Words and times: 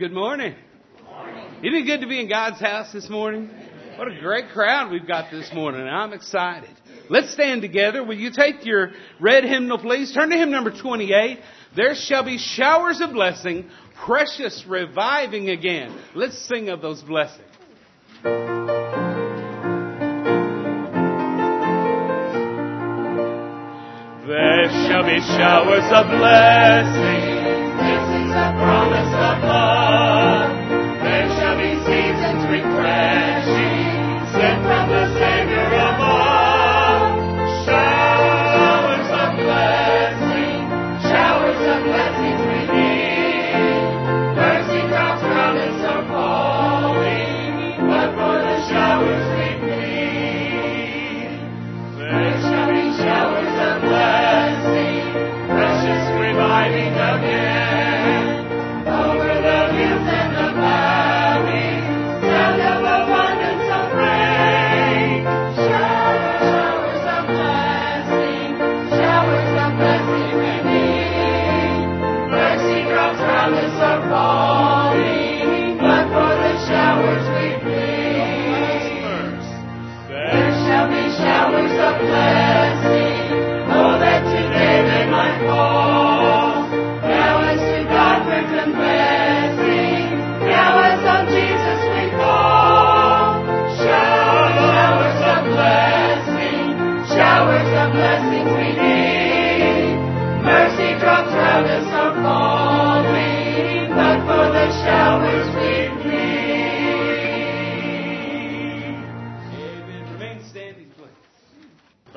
Good 0.00 0.12
morning. 0.14 0.54
Isn't 1.62 1.74
it 1.74 1.84
good 1.84 2.00
to 2.00 2.06
be 2.06 2.18
in 2.18 2.26
God's 2.26 2.58
house 2.58 2.90
this 2.90 3.10
morning? 3.10 3.50
What 3.96 4.08
a 4.08 4.18
great 4.18 4.48
crowd 4.48 4.90
we've 4.90 5.06
got 5.06 5.30
this 5.30 5.52
morning. 5.52 5.82
I'm 5.82 6.14
excited. 6.14 6.70
Let's 7.10 7.34
stand 7.34 7.60
together. 7.60 8.02
Will 8.02 8.16
you 8.16 8.30
take 8.34 8.64
your 8.64 8.92
red 9.20 9.44
hymnal, 9.44 9.76
please? 9.76 10.10
Turn 10.14 10.30
to 10.30 10.38
hymn 10.38 10.50
number 10.50 10.70
28. 10.70 11.40
There 11.76 11.94
shall 11.94 12.24
be 12.24 12.38
showers 12.38 13.02
of 13.02 13.12
blessing, 13.12 13.68
precious 14.06 14.64
reviving 14.66 15.50
again. 15.50 15.94
Let's 16.14 16.38
sing 16.48 16.70
of 16.70 16.80
those 16.80 17.02
blessings. 17.02 17.44
There 18.22 18.40
shall 24.88 25.04
be 25.04 25.20
showers 25.20 25.84
of 25.92 26.06
blessing. 26.08 27.50
This 27.80 28.04
is 28.16 28.30
a 28.30 28.48
promise 28.56 29.12
of 29.12 29.29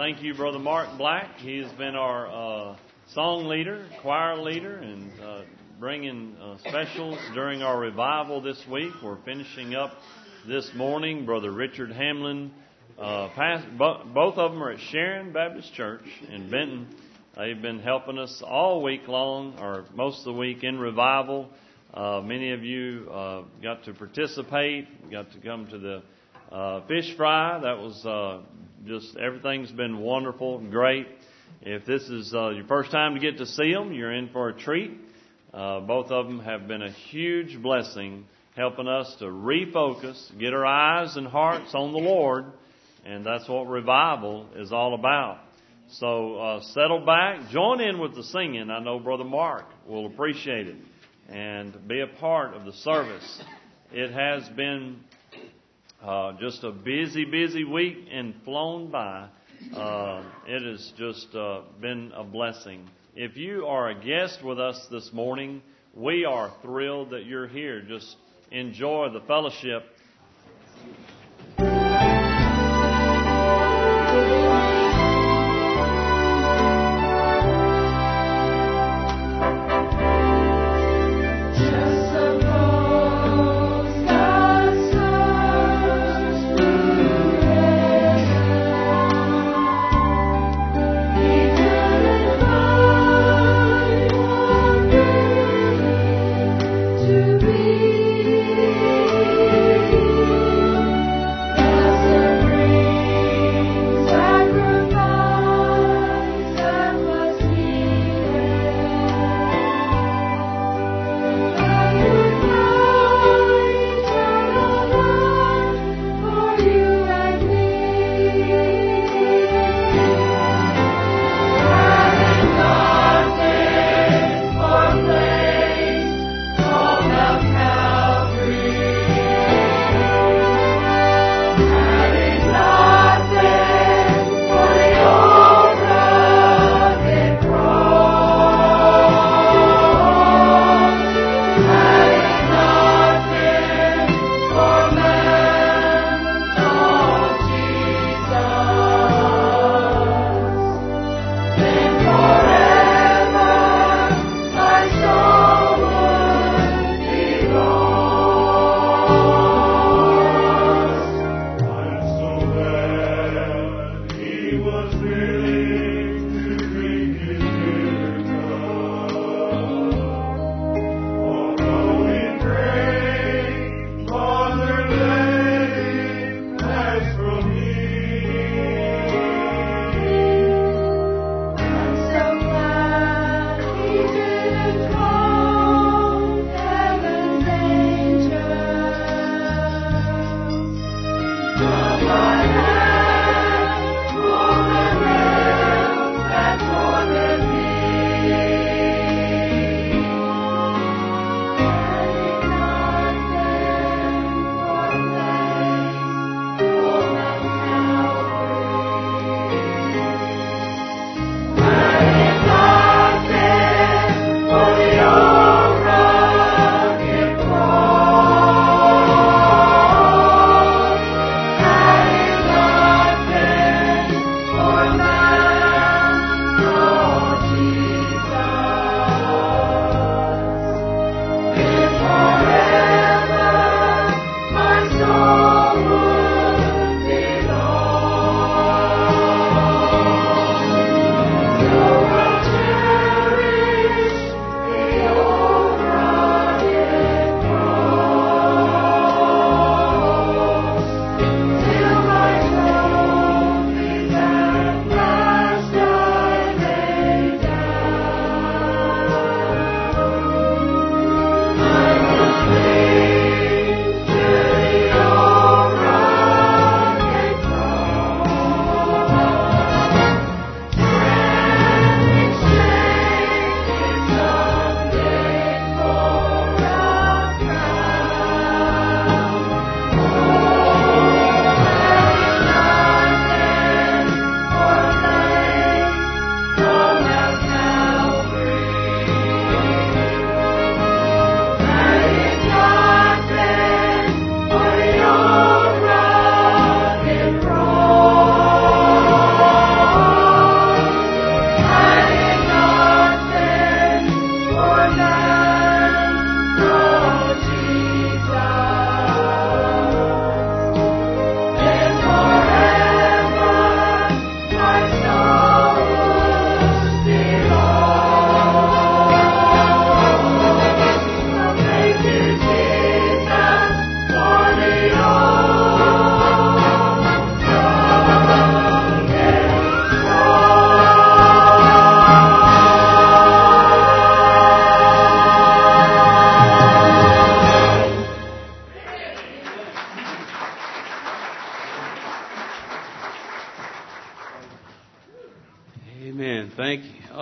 Thank 0.03 0.21
you, 0.21 0.33
Brother 0.33 0.59
Mark 0.59 0.97
Black. 0.97 1.37
He 1.37 1.59
has 1.59 1.71
been 1.77 1.95
our 1.95 2.27
uh, 2.27 2.75
song 3.13 3.45
leader, 3.45 3.87
choir 4.01 4.35
leader, 4.35 4.75
and 4.75 5.09
uh, 5.21 5.43
bringing 5.79 6.35
uh, 6.41 6.57
specials 6.57 7.17
during 7.33 7.61
our 7.61 7.79
revival 7.79 8.41
this 8.41 8.61
week. 8.69 8.91
We're 9.01 9.23
finishing 9.23 9.75
up 9.75 9.93
this 10.45 10.69
morning. 10.75 11.25
Brother 11.25 11.53
Richard 11.53 11.93
Hamlin, 11.93 12.51
uh, 12.99 13.29
past, 13.29 13.65
bo- 13.77 14.03
both 14.13 14.37
of 14.37 14.51
them 14.51 14.61
are 14.61 14.71
at 14.71 14.81
Sharon 14.91 15.31
Baptist 15.31 15.73
Church 15.73 16.03
in 16.29 16.51
Benton. 16.51 16.94
They've 17.38 17.61
been 17.61 17.79
helping 17.79 18.17
us 18.19 18.44
all 18.45 18.83
week 18.83 19.07
long, 19.07 19.57
or 19.57 19.85
most 19.95 20.19
of 20.19 20.25
the 20.25 20.33
week, 20.33 20.66
in 20.66 20.79
revival. 20.79 21.47
Uh, 21.94 22.19
many 22.19 22.51
of 22.51 22.61
you 22.61 23.07
uh, 23.09 23.44
got 23.61 23.85
to 23.85 23.94
participate, 23.94 25.09
got 25.09 25.31
to 25.31 25.39
come 25.39 25.66
to 25.67 25.78
the 25.78 26.03
uh, 26.53 26.81
fish 26.88 27.16
fry. 27.18 27.59
That 27.59 27.80
was 27.80 28.06
uh, 28.06 28.41
just 28.86 29.18
everything's 29.18 29.72
been 29.72 30.00
wonderful 30.00 30.59
and 30.59 30.72
great. 30.72 31.08
If 31.62 31.86
this 31.86 32.03
is 32.03 32.34
uh, 32.34 32.50
your 32.50 32.66
first 32.66 32.91
time 32.91 33.16
to 33.16 33.19
get 33.19 33.40
to 33.40 33.46
see 33.46 33.74
them, 33.74 33.91
you're 33.91 34.14
in 34.14 34.30
for 34.30 34.50
a 34.50 34.53
treat. 34.53 34.91
Uh, 35.53 35.80
both 35.81 36.12
of 36.12 36.28
them 36.28 36.40
have 36.40 36.68
been 36.68 36.81
a 36.81 36.91
huge 36.91 37.62
blessing, 37.62 38.25
helping 38.56 38.88
us 38.88 39.16
to 39.19 39.25
refocus, 39.25 40.38
get 40.40 40.53
our 40.53 40.66
eyes 40.66 41.16
and 41.16 41.28
hearts 41.28 41.74
on 41.74 41.91
the 41.91 42.00
Lord, 42.00 42.46
and 43.06 43.25
that's 43.25 43.47
what 43.47 43.68
revival 43.68 44.47
is 44.56 44.72
all 44.72 44.94
about. 44.94 45.40
So 45.90 46.35
uh, 46.35 46.62
settle 46.74 47.06
back, 47.06 47.50
join 47.50 47.81
in 47.81 48.00
with 48.00 48.16
the 48.16 48.24
singing. 48.24 48.70
I 48.70 48.80
know 48.80 49.00
Brother 49.00 49.24
Mark 49.24 49.66
will 49.88 50.08
appreciate 50.08 50.68
it, 50.68 50.75
and 51.30 51.88
be 51.88 52.02
a 52.02 52.08
part 52.08 52.56
of 52.56 52.66
the 52.66 52.74
service. 52.74 53.44
It 53.91 54.12
has 54.12 54.50
been 54.50 55.00
uh, 56.03 56.34
just 56.40 56.64
a 56.64 56.72
busy, 56.72 57.25
busy 57.25 57.64
week 57.64 57.97
and 58.12 58.36
flown 58.44 58.91
by. 58.91 59.30
Uh, 59.74 60.24
it 60.46 60.62
has 60.62 60.91
just 60.97 61.34
uh, 61.34 61.62
been 61.80 62.12
a 62.14 62.24
blessing. 62.24 62.90
If 63.16 63.38
you 63.38 63.68
are 63.68 63.90
a 63.90 63.96
guest 63.96 64.44
with 64.44 64.59
us 64.59 64.88
this 64.91 65.14
morning, 65.14 65.62
we 65.96 66.25
are 66.25 66.52
thrilled 66.62 67.12
that 67.12 67.25
you're 67.25 67.47
here. 67.47 67.81
Just 67.81 68.18
enjoy 68.52 69.09
the 69.14 69.22
fellowship. 69.22 69.86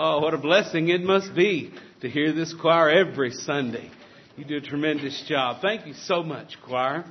Oh, 0.03 0.17
what 0.17 0.33
a 0.33 0.39
blessing 0.39 0.87
it 0.87 1.03
must 1.03 1.35
be 1.35 1.71
to 2.01 2.09
hear 2.09 2.33
this 2.33 2.55
choir 2.59 2.89
every 2.89 3.29
Sunday. 3.29 3.91
You 4.35 4.43
do 4.43 4.57
a 4.57 4.61
tremendous 4.61 5.23
job. 5.27 5.61
Thank 5.61 5.85
you 5.85 5.93
so 5.93 6.23
much, 6.23 6.57
choir. 6.65 7.05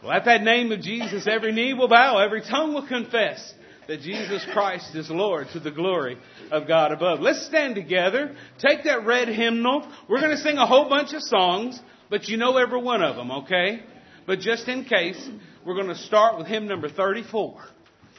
Well, 0.00 0.12
at 0.12 0.24
that 0.26 0.44
name 0.44 0.70
of 0.70 0.80
Jesus, 0.80 1.26
every 1.26 1.50
knee 1.50 1.74
will 1.74 1.88
bow, 1.88 2.18
every 2.18 2.42
tongue 2.42 2.72
will 2.72 2.86
confess 2.86 3.52
that 3.88 4.02
Jesus 4.02 4.46
Christ 4.52 4.94
is 4.94 5.10
Lord 5.10 5.48
to 5.54 5.58
the 5.58 5.72
glory 5.72 6.18
of 6.52 6.68
God 6.68 6.92
above. 6.92 7.18
Let's 7.18 7.44
stand 7.46 7.74
together. 7.74 8.36
Take 8.60 8.84
that 8.84 9.04
red 9.04 9.26
hymnal. 9.26 9.84
We're 10.08 10.20
going 10.20 10.36
to 10.36 10.40
sing 10.40 10.56
a 10.56 10.68
whole 10.68 10.88
bunch 10.88 11.14
of 11.14 11.22
songs, 11.22 11.80
but 12.10 12.28
you 12.28 12.36
know 12.36 12.58
every 12.58 12.80
one 12.80 13.02
of 13.02 13.16
them, 13.16 13.32
okay? 13.42 13.82
But 14.24 14.38
just 14.38 14.68
in 14.68 14.84
case, 14.84 15.28
we're 15.66 15.74
going 15.74 15.88
to 15.88 15.96
start 15.96 16.38
with 16.38 16.46
hymn 16.46 16.68
number 16.68 16.88
34. 16.88 17.60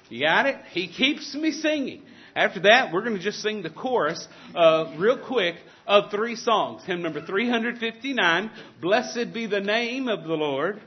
You 0.09 0.25
got 0.25 0.47
it? 0.47 0.57
He 0.71 0.89
keeps 0.89 1.33
me 1.33 1.51
singing. 1.51 2.03
After 2.35 2.61
that, 2.61 2.93
we're 2.93 3.01
going 3.01 3.17
to 3.17 3.21
just 3.21 3.41
sing 3.41 3.61
the 3.61 3.69
chorus, 3.69 4.27
uh, 4.55 4.93
real 4.97 5.17
quick, 5.17 5.55
of 5.87 6.11
three 6.11 6.35
songs. 6.35 6.83
Hymn 6.85 7.01
number 7.01 7.25
359, 7.25 8.51
Blessed 8.81 9.33
be 9.33 9.47
the 9.47 9.59
name 9.59 10.07
of 10.07 10.23
the 10.23 10.35
Lord. 10.35 10.79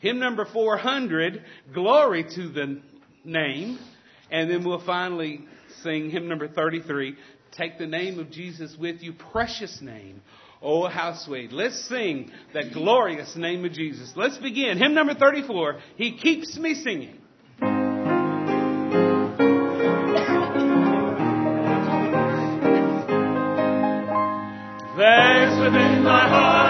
Hymn 0.00 0.18
number 0.18 0.44
400, 0.44 1.44
Glory 1.74 2.24
to 2.34 2.48
the 2.48 2.80
name. 3.24 3.78
And 4.30 4.50
then 4.50 4.64
we'll 4.64 4.84
finally 4.84 5.40
sing 5.82 6.10
hymn 6.10 6.28
number 6.28 6.48
33, 6.48 7.16
Take 7.52 7.78
the 7.78 7.86
name 7.86 8.18
of 8.18 8.30
Jesus 8.30 8.76
with 8.78 9.02
you, 9.02 9.12
precious 9.12 9.80
name. 9.80 10.22
Oh, 10.60 10.88
how 10.88 11.14
sweet. 11.14 11.52
Let's 11.52 11.88
sing 11.88 12.30
that 12.52 12.72
glorious 12.72 13.36
name 13.36 13.64
of 13.64 13.72
Jesus. 13.72 14.12
Let's 14.16 14.38
begin. 14.38 14.78
Hymn 14.78 14.94
number 14.94 15.14
34, 15.14 15.78
He 15.96 16.16
Keeps 16.16 16.56
Me 16.58 16.74
Singing. 16.74 17.17
Within 25.70 26.02
my 26.02 26.28
heart 26.28 26.67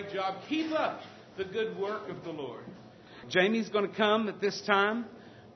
great 0.00 0.12
job. 0.12 0.34
Keep 0.48 0.72
up 0.72 1.00
the 1.38 1.44
good 1.44 1.78
work 1.78 2.08
of 2.10 2.22
the 2.22 2.30
Lord. 2.30 2.64
Jamie's 3.28 3.70
going 3.70 3.88
to 3.88 3.96
come 3.96 4.28
at 4.28 4.40
this 4.40 4.60
time. 4.66 5.06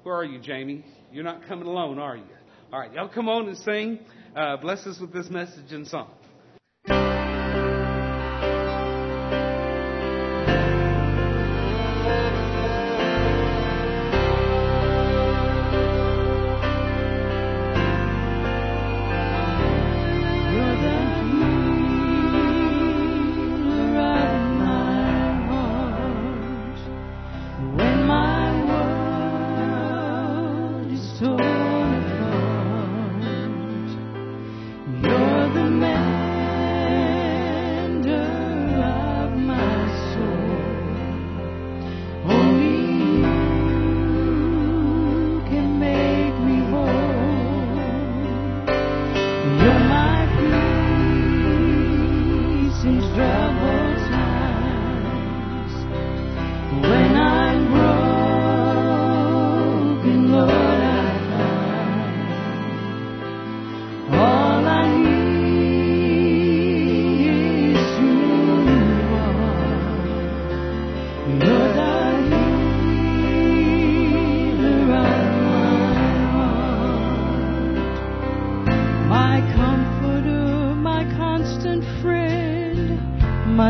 Where 0.03 0.15
are 0.15 0.25
you, 0.25 0.39
Jamie? 0.39 0.85
You're 1.13 1.25
not 1.25 1.47
coming 1.47 1.67
alone, 1.67 1.99
are 1.99 2.17
you? 2.17 2.25
All 2.73 2.81
right, 2.81 2.93
y'all 2.93 3.09
come 3.09 3.29
on 3.29 3.49
and 3.49 3.59
sing. 3.59 3.99
Uh, 4.35 4.57
bless 4.57 4.87
us 4.87 4.99
with 4.99 5.13
this 5.13 5.29
message 5.29 5.73
and 5.73 5.87
song. 5.87 6.11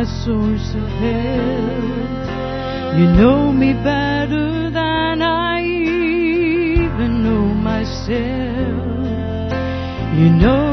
My 0.01 0.07
source 0.25 0.69
of 0.81 0.89
help. 1.05 2.21
You 2.99 3.07
know 3.21 3.53
me 3.53 3.75
better 3.75 4.71
than 4.71 5.21
I 5.21 5.63
even 5.63 7.23
know 7.23 7.45
myself. 7.69 8.09
You 10.19 10.31
know 10.43 10.70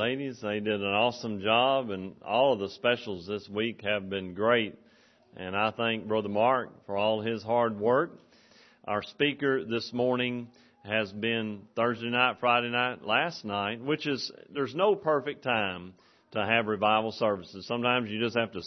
ladies. 0.00 0.38
They 0.40 0.60
did 0.60 0.80
an 0.80 0.94
awesome 0.94 1.42
job, 1.42 1.90
and 1.90 2.14
all 2.24 2.54
of 2.54 2.58
the 2.58 2.70
specials 2.70 3.26
this 3.26 3.46
week 3.50 3.82
have 3.82 4.08
been 4.08 4.32
great. 4.32 4.74
And 5.36 5.54
I 5.54 5.72
thank 5.72 6.08
Brother 6.08 6.30
Mark 6.30 6.70
for 6.86 6.96
all 6.96 7.20
his 7.20 7.42
hard 7.42 7.78
work. 7.78 8.12
Our 8.86 9.02
speaker 9.02 9.62
this 9.62 9.92
morning 9.92 10.48
has 10.86 11.12
been 11.12 11.64
Thursday 11.76 12.08
night, 12.08 12.36
Friday 12.40 12.70
night, 12.70 13.04
last 13.04 13.44
night, 13.44 13.82
which 13.82 14.06
is, 14.06 14.32
there's 14.54 14.74
no 14.74 14.94
perfect 14.94 15.44
time 15.44 15.92
to 16.32 16.46
have 16.46 16.66
revival 16.66 17.12
services. 17.12 17.66
Sometimes 17.66 18.08
you 18.08 18.18
just 18.20 18.38
have 18.38 18.52
to, 18.52 18.62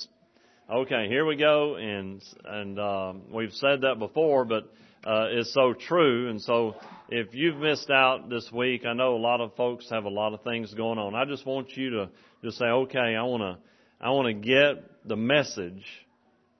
okay, 0.71 1.07
here 1.07 1.25
we 1.25 1.35
go, 1.35 1.77
and, 1.77 2.21
and, 2.45 2.77
uh, 2.77 3.13
we've 3.33 3.53
said 3.53 3.81
that 3.81 3.97
before, 3.97 4.45
but, 4.45 4.71
uh, 5.05 5.27
it's 5.31 5.53
so 5.53 5.73
true. 5.73 6.29
And 6.29 6.41
so 6.41 6.75
if 7.09 7.33
you've 7.33 7.57
missed 7.57 7.89
out 7.89 8.29
this 8.29 8.49
week, 8.51 8.85
I 8.85 8.93
know 8.93 9.15
a 9.15 9.17
lot 9.17 9.41
of 9.41 9.55
folks 9.55 9.89
have 9.89 10.05
a 10.05 10.09
lot 10.09 10.33
of 10.33 10.43
things 10.43 10.73
going 10.73 10.97
on. 10.97 11.13
I 11.15 11.25
just 11.25 11.45
want 11.45 11.75
you 11.75 11.89
to 11.91 12.09
just 12.43 12.57
say, 12.57 12.65
okay, 12.65 13.15
I 13.15 13.23
want 13.23 13.41
to, 13.41 13.57
I 13.99 14.09
want 14.11 14.27
to 14.27 14.33
get 14.33 15.07
the 15.07 15.15
message 15.15 15.83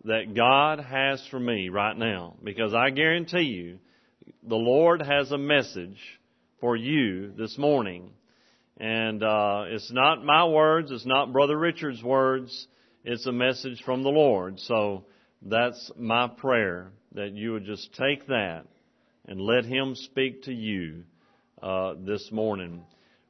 that 0.05 0.33
God 0.35 0.79
has 0.79 1.25
for 1.31 1.39
me 1.39 1.69
right 1.69 1.95
now 1.95 2.35
because 2.43 2.73
I 2.73 2.89
guarantee 2.89 3.43
you 3.43 3.79
the 4.45 4.55
Lord 4.55 5.01
has 5.01 5.31
a 5.31 5.37
message 5.37 5.97
for 6.59 6.75
you 6.75 7.31
this 7.37 7.57
morning. 7.57 8.11
And 8.77 9.23
uh, 9.23 9.65
it's 9.67 9.91
not 9.91 10.25
my 10.25 10.45
words, 10.45 10.91
it's 10.91 11.05
not 11.05 11.31
Brother 11.31 11.57
Richard's 11.57 12.03
words, 12.03 12.67
it's 13.05 13.25
a 13.25 13.31
message 13.31 13.81
from 13.85 14.03
the 14.03 14.09
Lord. 14.09 14.59
So 14.59 15.05
that's 15.41 15.91
my 15.97 16.27
prayer 16.27 16.91
that 17.13 17.33
you 17.33 17.53
would 17.53 17.65
just 17.65 17.93
take 17.93 18.27
that 18.27 18.65
and 19.27 19.39
let 19.39 19.65
Him 19.65 19.95
speak 19.95 20.43
to 20.43 20.53
you 20.53 21.03
uh, 21.61 21.93
this 22.05 22.29
morning. 22.31 22.83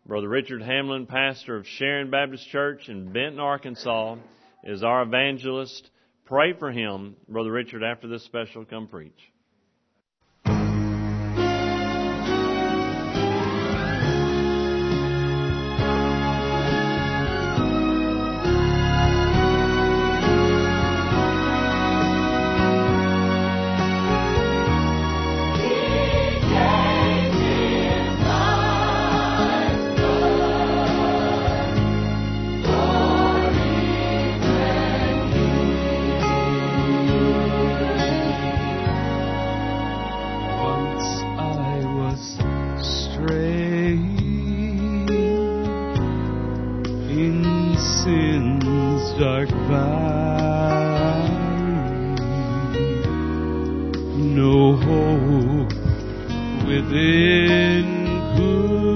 Brother 0.06 0.28
Richard 0.28 0.62
Hamlin, 0.62 1.06
pastor 1.06 1.56
of 1.56 1.66
Sharon 1.66 2.10
Baptist 2.10 2.50
Church 2.50 2.90
in 2.90 3.14
Benton, 3.14 3.40
Arkansas, 3.40 4.18
is 4.64 4.84
our 4.84 5.04
evangelist. 5.04 5.90
Pray 6.26 6.54
for 6.54 6.72
him, 6.72 7.16
Brother 7.30 7.52
Richard, 7.52 7.84
after 7.84 8.08
this 8.08 8.24
special 8.26 8.66
come 8.66 8.88
preach. 8.88 9.33
Dark 49.24 49.50
valley. 49.70 51.30
No 54.36 54.76
hope 54.76 55.72
within 56.68 57.86
could 58.36 58.93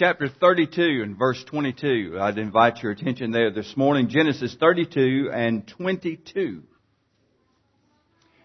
chapter 0.00 0.30
32 0.30 1.02
and 1.02 1.18
verse 1.18 1.44
22. 1.44 2.16
I'd 2.18 2.38
invite 2.38 2.82
your 2.82 2.90
attention 2.90 3.32
there 3.32 3.50
this 3.50 3.76
morning. 3.76 4.08
Genesis 4.08 4.56
32 4.58 5.28
and 5.30 5.68
22. 5.68 6.62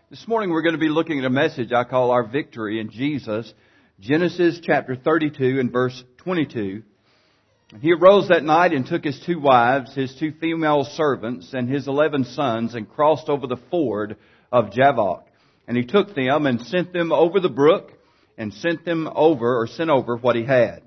This 0.10 0.28
morning 0.28 0.50
we're 0.50 0.64
going 0.64 0.76
to 0.76 0.80
be 0.80 0.90
looking 0.90 1.20
at 1.20 1.24
a 1.24 1.30
message 1.30 1.72
I 1.72 1.86
call 1.86 2.12
Our 2.12 2.28
Victory 2.28 2.82
in 2.82 2.90
Jesus. 2.90 3.54
Genesis 4.02 4.60
chapter 4.62 4.98
32 4.98 5.62
and 5.62 5.72
verse 5.72 6.04
22. 6.18 6.84
He 7.80 7.94
arose 7.94 8.28
that 8.28 8.44
night 8.44 8.74
and 8.74 8.86
took 8.86 9.06
his 9.06 9.24
two 9.26 9.40
wives, 9.40 9.96
his 9.96 10.14
two 10.20 10.34
female 10.34 10.84
servants, 10.84 11.54
and 11.54 11.70
his 11.70 11.88
eleven 11.88 12.26
sons, 12.26 12.76
and 12.76 12.90
crossed 12.90 13.30
over 13.30 13.48
the 13.48 13.62
ford 13.72 14.18
of 14.52 14.74
Jabbok. 14.74 15.26
And 15.70 15.78
he 15.78 15.86
took 15.86 16.16
them 16.16 16.48
and 16.48 16.60
sent 16.60 16.92
them 16.92 17.14
over 17.14 17.40
the 17.40 17.48
brook, 17.48 17.94
and 18.38 18.54
sent 18.54 18.84
them 18.84 19.10
over, 19.16 19.62
or 19.62 19.68
sent 19.68 19.90
over 19.90 20.18
what 20.18 20.36
he 20.36 20.44
had. 20.44 20.82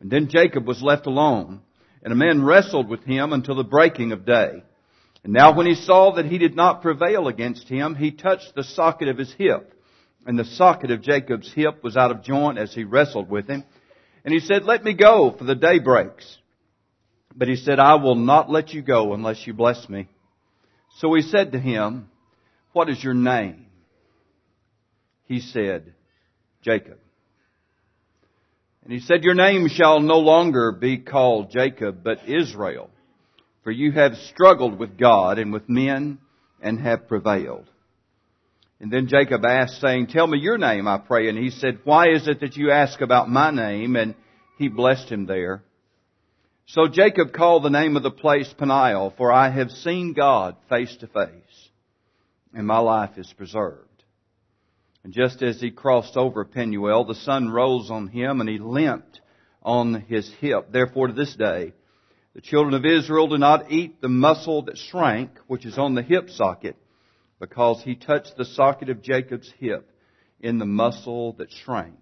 And 0.00 0.10
then 0.10 0.28
Jacob 0.28 0.66
was 0.66 0.82
left 0.82 1.06
alone, 1.06 1.60
and 2.02 2.12
a 2.12 2.16
man 2.16 2.44
wrestled 2.44 2.88
with 2.88 3.04
him 3.04 3.32
until 3.32 3.56
the 3.56 3.64
breaking 3.64 4.12
of 4.12 4.26
day. 4.26 4.62
And 5.24 5.32
now 5.32 5.56
when 5.56 5.66
he 5.66 5.74
saw 5.74 6.12
that 6.14 6.26
he 6.26 6.38
did 6.38 6.54
not 6.54 6.82
prevail 6.82 7.28
against 7.28 7.68
him, 7.68 7.94
he 7.94 8.10
touched 8.12 8.54
the 8.54 8.62
socket 8.62 9.08
of 9.08 9.18
his 9.18 9.32
hip. 9.32 9.72
And 10.26 10.38
the 10.38 10.44
socket 10.44 10.90
of 10.90 11.02
Jacob's 11.02 11.52
hip 11.52 11.82
was 11.82 11.96
out 11.96 12.10
of 12.10 12.22
joint 12.22 12.58
as 12.58 12.74
he 12.74 12.84
wrestled 12.84 13.28
with 13.30 13.48
him. 13.48 13.64
And 14.24 14.34
he 14.34 14.40
said, 14.40 14.64
let 14.64 14.84
me 14.84 14.92
go, 14.92 15.34
for 15.36 15.44
the 15.44 15.54
day 15.54 15.78
breaks. 15.78 16.38
But 17.34 17.48
he 17.48 17.56
said, 17.56 17.78
I 17.78 17.96
will 17.96 18.14
not 18.14 18.50
let 18.50 18.72
you 18.72 18.82
go 18.82 19.14
unless 19.14 19.46
you 19.46 19.54
bless 19.54 19.88
me. 19.88 20.08
So 20.98 21.14
he 21.14 21.22
said 21.22 21.52
to 21.52 21.58
him, 21.58 22.08
what 22.72 22.88
is 22.88 23.02
your 23.02 23.14
name? 23.14 23.66
He 25.24 25.40
said, 25.40 25.94
Jacob. 26.62 26.98
And 28.86 28.94
he 28.94 29.00
said, 29.00 29.24
your 29.24 29.34
name 29.34 29.68
shall 29.68 30.00
no 30.00 30.20
longer 30.20 30.72
be 30.72 30.98
called 30.98 31.50
Jacob, 31.50 32.02
but 32.02 32.28
Israel 32.28 32.88
for 33.66 33.72
you 33.72 33.90
have 33.90 34.14
struggled 34.32 34.78
with 34.78 34.96
God 34.96 35.40
and 35.40 35.52
with 35.52 35.68
men 35.68 36.18
and 36.62 36.78
have 36.78 37.08
prevailed. 37.08 37.68
And 38.78 38.92
then 38.92 39.08
Jacob 39.08 39.44
asked, 39.44 39.80
saying, 39.80 40.06
Tell 40.06 40.28
me 40.28 40.38
your 40.38 40.56
name, 40.56 40.86
I 40.86 40.98
pray. 40.98 41.28
And 41.28 41.36
he 41.36 41.50
said, 41.50 41.80
Why 41.82 42.10
is 42.10 42.28
it 42.28 42.38
that 42.42 42.56
you 42.56 42.70
ask 42.70 43.00
about 43.00 43.28
my 43.28 43.50
name? 43.50 43.96
And 43.96 44.14
he 44.56 44.68
blessed 44.68 45.08
him 45.08 45.26
there. 45.26 45.64
So 46.66 46.86
Jacob 46.86 47.32
called 47.32 47.64
the 47.64 47.70
name 47.70 47.96
of 47.96 48.04
the 48.04 48.10
place 48.12 48.54
Peniel, 48.56 49.12
for 49.16 49.32
I 49.32 49.50
have 49.50 49.72
seen 49.72 50.12
God 50.12 50.54
face 50.68 50.96
to 50.98 51.08
face, 51.08 51.70
and 52.54 52.68
my 52.68 52.78
life 52.78 53.18
is 53.18 53.34
preserved. 53.36 53.85
And 55.06 55.14
just 55.14 55.40
as 55.40 55.60
he 55.60 55.70
crossed 55.70 56.16
over 56.16 56.44
Penuel, 56.44 57.04
the 57.04 57.14
sun 57.14 57.48
rose 57.48 57.92
on 57.92 58.08
him, 58.08 58.40
and 58.40 58.50
he 58.50 58.58
limped 58.58 59.20
on 59.62 60.00
his 60.00 60.28
hip. 60.40 60.72
Therefore, 60.72 61.06
to 61.06 61.12
this 61.12 61.36
day, 61.36 61.74
the 62.34 62.40
children 62.40 62.74
of 62.74 62.84
Israel 62.84 63.28
do 63.28 63.38
not 63.38 63.70
eat 63.70 64.00
the 64.00 64.08
muscle 64.08 64.62
that 64.62 64.76
shrank, 64.76 65.30
which 65.46 65.64
is 65.64 65.78
on 65.78 65.94
the 65.94 66.02
hip 66.02 66.28
socket, 66.30 66.74
because 67.38 67.80
he 67.84 67.94
touched 67.94 68.36
the 68.36 68.44
socket 68.44 68.90
of 68.90 69.00
Jacob's 69.00 69.48
hip 69.60 69.88
in 70.40 70.58
the 70.58 70.66
muscle 70.66 71.34
that 71.34 71.52
shrank. 71.52 72.00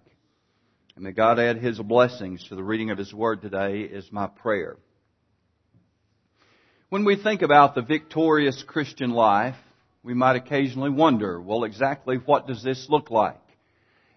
And 0.95 1.03
may 1.03 1.11
God 1.11 1.37
add 1.37 1.57
his 1.57 1.77
blessings 1.77 2.43
to 2.45 2.55
the 2.55 2.63
reading 2.63 2.89
of 2.89 2.97
his 2.97 3.13
word 3.13 3.39
today 3.39 3.81
is 3.81 4.11
my 4.11 4.25
prayer. 4.25 4.77
When 6.89 7.05
we 7.05 7.17
think 7.17 7.43
about 7.43 7.75
the 7.75 7.83
victorious 7.83 8.63
Christian 8.65 9.11
life, 9.11 9.57
we 10.05 10.13
might 10.13 10.35
occasionally 10.35 10.91
wonder, 10.91 11.41
well, 11.41 11.63
exactly 11.63 12.17
what 12.17 12.45
does 12.45 12.61
this 12.61 12.85
look 12.89 13.09
like? 13.09 13.41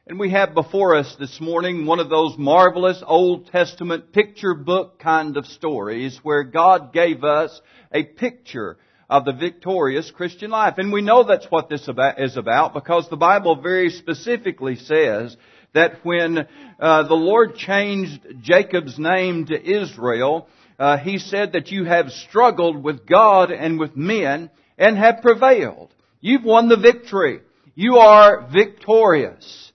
And 0.06 0.18
we 0.18 0.30
have 0.32 0.52
before 0.52 0.94
us 0.94 1.16
this 1.18 1.40
morning 1.40 1.86
one 1.86 1.98
of 1.98 2.10
those 2.10 2.36
marvelous 2.36 3.02
Old 3.06 3.46
Testament 3.46 4.12
picture 4.12 4.52
book 4.52 4.98
kind 4.98 5.38
of 5.38 5.46
stories 5.46 6.20
where 6.22 6.44
God 6.44 6.92
gave 6.92 7.24
us 7.24 7.58
a 7.90 8.02
picture 8.02 8.76
of 9.08 9.24
the 9.24 9.32
victorious 9.32 10.10
Christian 10.10 10.50
life. 10.50 10.74
And 10.76 10.92
we 10.92 11.00
know 11.00 11.24
that's 11.24 11.46
what 11.46 11.70
this 11.70 11.88
is 12.18 12.36
about 12.36 12.74
because 12.74 13.08
the 13.08 13.16
Bible 13.16 13.56
very 13.56 13.88
specifically 13.88 14.76
says 14.76 15.34
that 15.72 16.04
when 16.04 16.46
uh, 16.78 17.08
the 17.08 17.14
Lord 17.14 17.56
changed 17.56 18.20
Jacob's 18.42 18.98
name 18.98 19.46
to 19.46 19.82
Israel, 19.82 20.48
uh, 20.78 20.98
he 20.98 21.16
said 21.16 21.52
that 21.52 21.70
you 21.70 21.84
have 21.84 22.10
struggled 22.10 22.82
with 22.82 23.06
God 23.06 23.50
and 23.50 23.80
with 23.80 23.96
men 23.96 24.50
and 24.78 24.96
have 24.96 25.22
prevailed. 25.22 25.92
You've 26.20 26.44
won 26.44 26.68
the 26.68 26.76
victory. 26.76 27.40
You 27.74 27.96
are 27.98 28.48
victorious. 28.52 29.72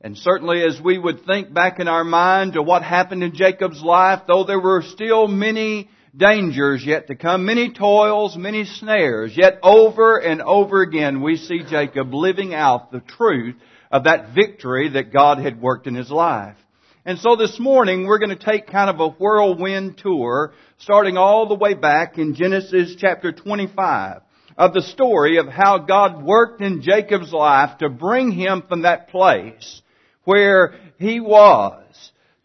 And 0.00 0.16
certainly 0.16 0.62
as 0.62 0.80
we 0.80 0.98
would 0.98 1.24
think 1.24 1.52
back 1.52 1.80
in 1.80 1.88
our 1.88 2.04
mind 2.04 2.52
to 2.52 2.62
what 2.62 2.82
happened 2.82 3.22
in 3.24 3.34
Jacob's 3.34 3.82
life, 3.82 4.22
though 4.28 4.44
there 4.44 4.60
were 4.60 4.82
still 4.82 5.26
many 5.26 5.88
dangers 6.16 6.84
yet 6.84 7.08
to 7.08 7.14
come, 7.14 7.44
many 7.44 7.72
toils, 7.72 8.36
many 8.36 8.64
snares, 8.64 9.36
yet 9.36 9.58
over 9.62 10.18
and 10.18 10.40
over 10.40 10.82
again 10.82 11.22
we 11.22 11.36
see 11.36 11.62
Jacob 11.68 12.14
living 12.14 12.54
out 12.54 12.92
the 12.92 13.00
truth 13.00 13.56
of 13.90 14.04
that 14.04 14.34
victory 14.34 14.90
that 14.90 15.12
God 15.12 15.38
had 15.38 15.60
worked 15.60 15.86
in 15.86 15.94
his 15.94 16.10
life. 16.10 16.56
And 17.04 17.18
so 17.18 17.36
this 17.36 17.58
morning 17.60 18.06
we're 18.06 18.18
going 18.18 18.36
to 18.36 18.44
take 18.44 18.66
kind 18.66 18.90
of 18.90 19.00
a 19.00 19.08
whirlwind 19.08 19.98
tour, 19.98 20.52
starting 20.78 21.16
all 21.16 21.48
the 21.48 21.54
way 21.54 21.74
back 21.74 22.18
in 22.18 22.34
Genesis 22.34 22.96
chapter 22.98 23.32
25, 23.32 24.22
of 24.58 24.72
the 24.72 24.82
story 24.82 25.38
of 25.38 25.48
how 25.48 25.78
God 25.78 26.24
worked 26.24 26.60
in 26.60 26.82
Jacob's 26.82 27.32
life 27.32 27.78
to 27.78 27.88
bring 27.88 28.30
him 28.30 28.62
from 28.68 28.82
that 28.82 29.08
place 29.08 29.82
where 30.24 30.74
he 30.98 31.20
was 31.20 31.82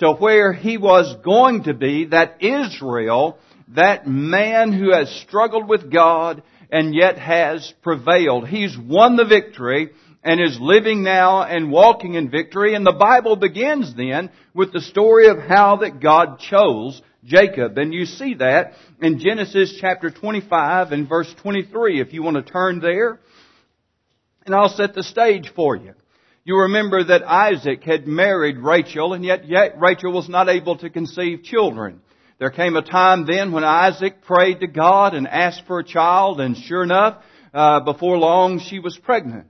to 0.01 0.13
where 0.13 0.51
he 0.51 0.77
was 0.77 1.15
going 1.23 1.63
to 1.63 1.75
be, 1.75 2.05
that 2.05 2.37
Israel, 2.41 3.37
that 3.75 4.07
man 4.07 4.73
who 4.73 4.91
has 4.91 5.11
struggled 5.21 5.69
with 5.69 5.91
God 5.91 6.41
and 6.71 6.95
yet 6.95 7.19
has 7.19 7.71
prevailed. 7.83 8.47
He's 8.47 8.75
won 8.75 9.15
the 9.15 9.25
victory 9.25 9.91
and 10.23 10.41
is 10.41 10.59
living 10.59 11.03
now 11.03 11.43
and 11.43 11.71
walking 11.71 12.15
in 12.15 12.31
victory. 12.31 12.73
And 12.73 12.83
the 12.83 12.97
Bible 12.97 13.35
begins 13.35 13.95
then 13.95 14.31
with 14.55 14.73
the 14.73 14.81
story 14.81 15.27
of 15.27 15.37
how 15.37 15.77
that 15.77 15.99
God 16.01 16.39
chose 16.39 16.99
Jacob. 17.23 17.77
And 17.77 17.93
you 17.93 18.05
see 18.05 18.35
that 18.35 18.73
in 19.01 19.19
Genesis 19.19 19.77
chapter 19.79 20.09
25 20.09 20.91
and 20.91 21.07
verse 21.07 21.33
23 21.41 22.01
if 22.01 22.13
you 22.13 22.23
want 22.23 22.37
to 22.37 22.51
turn 22.51 22.79
there. 22.79 23.19
And 24.45 24.55
I'll 24.55 24.69
set 24.69 24.93
the 24.93 25.03
stage 25.03 25.51
for 25.55 25.75
you. 25.75 25.93
You 26.43 26.61
remember 26.61 27.03
that 27.03 27.23
Isaac 27.23 27.83
had 27.83 28.07
married 28.07 28.57
Rachel 28.57 29.13
and 29.13 29.23
yet, 29.23 29.47
yet 29.47 29.79
Rachel 29.79 30.11
was 30.11 30.27
not 30.27 30.49
able 30.49 30.77
to 30.77 30.89
conceive 30.89 31.43
children. 31.43 32.01
There 32.39 32.49
came 32.49 32.75
a 32.75 32.81
time 32.81 33.27
then 33.27 33.51
when 33.51 33.63
Isaac 33.63 34.23
prayed 34.23 34.61
to 34.61 34.67
God 34.67 35.13
and 35.13 35.27
asked 35.27 35.63
for 35.67 35.77
a 35.77 35.83
child 35.83 36.41
and 36.41 36.57
sure 36.57 36.81
enough, 36.81 37.21
uh, 37.53 37.81
before 37.81 38.17
long 38.17 38.59
she 38.59 38.79
was 38.79 38.97
pregnant. 38.97 39.45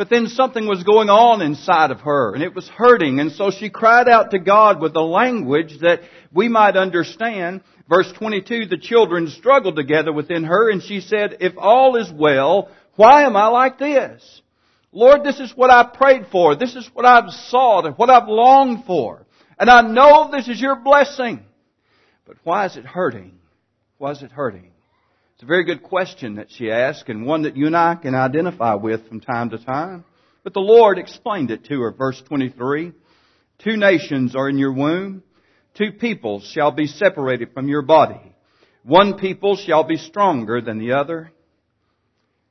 But 0.00 0.08
then 0.08 0.28
something 0.28 0.66
was 0.66 0.82
going 0.82 1.10
on 1.10 1.42
inside 1.42 1.90
of 1.90 2.00
her 2.00 2.32
and 2.32 2.42
it 2.42 2.54
was 2.54 2.66
hurting 2.66 3.20
and 3.20 3.30
so 3.32 3.50
she 3.50 3.68
cried 3.68 4.08
out 4.08 4.30
to 4.30 4.38
God 4.38 4.80
with 4.80 4.96
a 4.96 5.02
language 5.02 5.78
that 5.82 6.00
we 6.32 6.48
might 6.48 6.74
understand. 6.74 7.60
Verse 7.86 8.10
22, 8.12 8.64
the 8.64 8.78
children 8.78 9.28
struggled 9.28 9.76
together 9.76 10.10
within 10.10 10.44
her 10.44 10.70
and 10.70 10.82
she 10.82 11.02
said, 11.02 11.36
if 11.40 11.52
all 11.58 11.96
is 11.96 12.10
well, 12.10 12.70
why 12.96 13.24
am 13.24 13.36
I 13.36 13.48
like 13.48 13.78
this? 13.78 14.40
Lord, 14.90 15.22
this 15.22 15.38
is 15.38 15.54
what 15.54 15.68
I 15.68 15.84
prayed 15.84 16.28
for. 16.32 16.56
This 16.56 16.76
is 16.76 16.88
what 16.94 17.04
I've 17.04 17.30
sought 17.50 17.84
and 17.84 17.94
what 17.98 18.08
I've 18.08 18.26
longed 18.26 18.86
for. 18.86 19.26
And 19.58 19.68
I 19.68 19.82
know 19.82 20.30
this 20.32 20.48
is 20.48 20.58
your 20.58 20.76
blessing. 20.76 21.44
But 22.26 22.38
why 22.42 22.64
is 22.64 22.78
it 22.78 22.86
hurting? 22.86 23.38
Why 23.98 24.12
is 24.12 24.22
it 24.22 24.32
hurting? 24.32 24.69
It's 25.40 25.44
a 25.44 25.46
very 25.46 25.64
good 25.64 25.82
question 25.82 26.34
that 26.34 26.50
she 26.50 26.70
asked 26.70 27.08
and 27.08 27.24
one 27.24 27.44
that 27.44 27.56
you 27.56 27.66
and 27.66 27.74
I 27.74 27.94
can 27.94 28.14
identify 28.14 28.74
with 28.74 29.08
from 29.08 29.20
time 29.20 29.48
to 29.48 29.58
time. 29.58 30.04
But 30.44 30.52
the 30.52 30.60
Lord 30.60 30.98
explained 30.98 31.50
it 31.50 31.64
to 31.64 31.80
her. 31.80 31.92
Verse 31.92 32.22
23. 32.28 32.92
Two 33.64 33.76
nations 33.78 34.36
are 34.36 34.50
in 34.50 34.58
your 34.58 34.74
womb. 34.74 35.22
Two 35.78 35.92
peoples 35.92 36.44
shall 36.44 36.72
be 36.72 36.86
separated 36.86 37.54
from 37.54 37.68
your 37.68 37.80
body. 37.80 38.20
One 38.82 39.14
people 39.16 39.56
shall 39.56 39.82
be 39.82 39.96
stronger 39.96 40.60
than 40.60 40.78
the 40.78 40.92
other, 40.92 41.32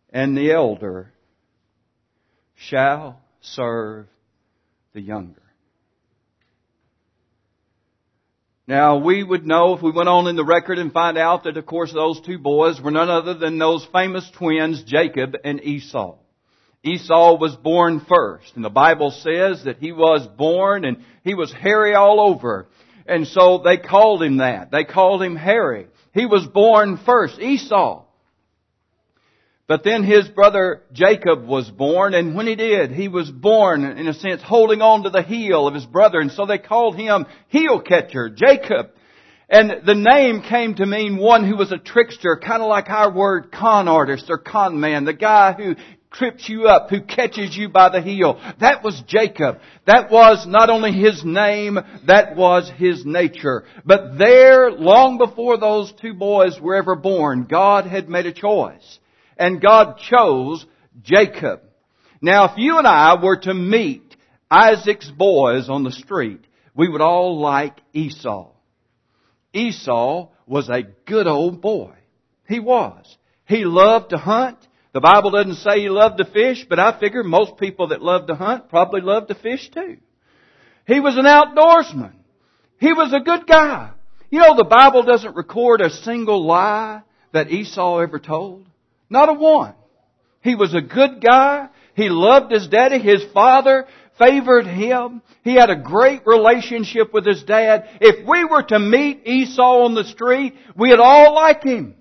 and 0.10 0.36
the 0.36 0.52
elder 0.52 1.14
shall 2.56 3.22
serve 3.42 4.08
the 4.94 5.02
younger. 5.02 5.44
Now, 8.70 8.98
we 9.00 9.24
would 9.24 9.48
know 9.48 9.74
if 9.74 9.82
we 9.82 9.90
went 9.90 10.10
on 10.10 10.28
in 10.28 10.36
the 10.36 10.46
record 10.46 10.78
and 10.78 10.94
find 10.94 11.18
out 11.18 11.46
that, 11.46 11.58
of 11.58 11.66
course, 11.66 11.92
those 11.92 12.22
two 12.22 12.38
boys 12.38 12.80
were 12.80 12.92
none 12.92 13.10
other 13.10 13.34
than 13.34 13.58
those 13.58 13.84
famous 13.92 14.30
twins, 14.38 14.84
Jacob 14.84 15.36
and 15.44 15.60
Esau. 15.64 16.18
Esau 16.84 17.40
was 17.40 17.56
born 17.56 18.00
first, 18.00 18.56
and 18.56 18.64
the 18.64 18.70
Bible 18.70 19.10
says 19.10 19.64
that 19.64 19.80
he 19.80 19.92
was 19.92 20.28
born 20.38 20.86
and 20.86 20.98
he 21.24 21.34
was 21.34 21.52
hairy 21.52 21.96
all 21.96 22.20
over. 22.20 22.68
And 23.08 23.28
so 23.28 23.58
they 23.66 23.78
called 23.78 24.22
him 24.22 24.38
that. 24.38 24.70
They 24.70 24.84
called 24.84 25.24
him 25.24 25.36
hairy. 25.36 25.88
He 26.14 26.28
was 26.28 26.46
born 26.46 26.98
first, 27.04 27.40
Esau. 27.40 28.06
But 29.70 29.84
then 29.84 30.04
his 30.04 30.28
brother 30.28 30.82
Jacob 30.94 31.46
was 31.46 31.70
born, 31.70 32.16
and 32.16 32.36
when 32.36 32.48
he 32.48 32.56
did, 32.56 32.90
he 32.90 33.08
was 33.08 33.30
born, 33.30 33.84
in 33.84 34.08
a 34.08 34.16
sense, 34.16 34.42
holding 34.42 34.82
on 34.82 35.04
to 35.04 35.12
the 35.12 35.22
heel 35.22 35.68
of 35.68 35.76
his 35.76 35.86
brother, 35.86 36.20
and 36.20 36.32
so 36.32 36.48
they 36.48 36.58
called 36.58 36.96
him 36.96 37.28
heel 37.50 37.80
catcher, 37.80 38.32
Jacob. 38.32 38.90
And 39.48 39.86
the 39.86 39.94
name 39.94 40.42
came 40.42 40.74
to 40.74 40.88
mean 40.88 41.18
one 41.18 41.48
who 41.48 41.56
was 41.56 41.72
a 41.72 41.78
trickster, 41.78 42.42
kind 42.44 42.64
of 42.64 42.68
like 42.68 42.90
our 42.90 43.14
word 43.14 43.52
con 43.52 43.88
artist 43.88 44.26
or 44.30 44.40
con 44.40 44.80
man, 44.80 45.06
the 45.06 45.14
guy 45.14 45.54
who 45.54 45.76
trips 46.12 46.50
you 46.50 46.68
up, 46.68 46.90
who 46.90 47.02
catches 47.02 47.56
you 47.56 47.70
by 47.70 47.90
the 47.90 48.02
heel. 48.02 48.42
That 48.60 48.84
was 48.84 49.00
Jacob. 49.06 49.60
That 49.86 50.10
was 50.10 50.48
not 50.48 50.72
only 50.72 50.94
his 50.94 51.24
name, 51.24 51.78
that 52.08 52.36
was 52.36 52.72
his 52.78 53.06
nature. 53.06 53.66
But 53.86 54.18
there, 54.18 54.72
long 54.72 55.20
before 55.20 55.60
those 55.60 55.94
two 56.02 56.16
boys 56.16 56.60
were 56.60 56.74
ever 56.74 56.96
born, 56.96 57.46
God 57.48 57.86
had 57.86 58.10
made 58.10 58.26
a 58.26 58.34
choice. 58.34 58.98
And 59.40 59.62
God 59.62 59.98
chose 59.98 60.66
Jacob. 61.02 61.62
Now 62.22 62.52
if 62.52 62.58
you 62.58 62.78
and 62.78 62.86
I 62.86 63.16
were 63.24 63.38
to 63.38 63.54
meet 63.54 64.16
Isaac's 64.52 65.10
boys 65.10 65.70
on 65.70 65.84
the 65.84 65.92
street, 65.92 66.42
we 66.76 66.90
would 66.90 67.02
all 67.02 67.40
like 67.40 67.80
Esau. 67.94 68.52
Esau 69.54 70.30
was 70.46 70.70
a 70.70 70.84
good 71.06 71.26
old 71.26 71.62
boy. 71.62 71.94
He 72.48 72.60
was. 72.60 73.18
He 73.46 73.64
loved 73.66 74.10
to 74.10 74.18
hunt. 74.18 74.58
The 74.94 75.00
Bible 75.00 75.32
doesn't 75.32 75.56
say 75.56 75.82
he 75.82 75.90
loved 75.90 76.18
to 76.18 76.26
fish, 76.26 76.66
but 76.68 76.80
I 76.80 77.00
figure 77.00 77.24
most 77.24 77.58
people 77.58 77.88
that 77.88 78.02
love 78.02 78.28
to 78.28 78.36
hunt 78.36 78.70
probably 78.70 79.02
love 79.02 79.28
to 79.28 79.36
fish 79.36 79.70
too. 79.70 79.98
He 80.86 81.00
was 81.00 81.16
an 81.16 81.26
outdoorsman. 81.26 82.14
He 82.80 82.92
was 82.94 83.14
a 83.14 83.24
good 83.24 83.48
guy. 83.48 83.92
You 84.32 84.40
know, 84.40 84.56
the 84.56 84.64
Bible 84.64 85.04
doesn't 85.04 85.36
record 85.36 85.82
a 85.82 85.90
single 85.90 86.46
lie 86.46 87.02
that 87.32 87.52
Esau 87.52 88.00
ever 88.00 88.20
told. 88.20 88.69
Not 89.10 89.30
a 89.30 89.34
one. 89.34 89.74
He 90.42 90.56
was 90.56 90.74
a 90.74 90.82
good 90.82 91.22
guy. 91.22 91.70
He 91.96 92.10
loved 92.10 92.52
his 92.52 92.68
daddy. 92.68 93.00
His 93.00 93.24
father 93.34 93.88
favored 94.18 94.68
him. 94.68 95.22
He 95.44 95.56
had 95.56 95.70
a 95.70 95.76
great 95.76 96.26
relationship 96.26 97.14
with 97.14 97.26
his 97.26 97.44
dad. 97.44 97.90
If 98.02 98.28
we 98.28 98.46
were 98.46 98.64
to 98.64 98.80
meet 98.80 99.26
Esau 99.26 99.86
on 99.86 99.96
the 99.96 100.04
street, 100.04 100.56
we'd 100.76 101.00
all 101.00 101.34
like 101.34 101.64
him. 101.64 101.96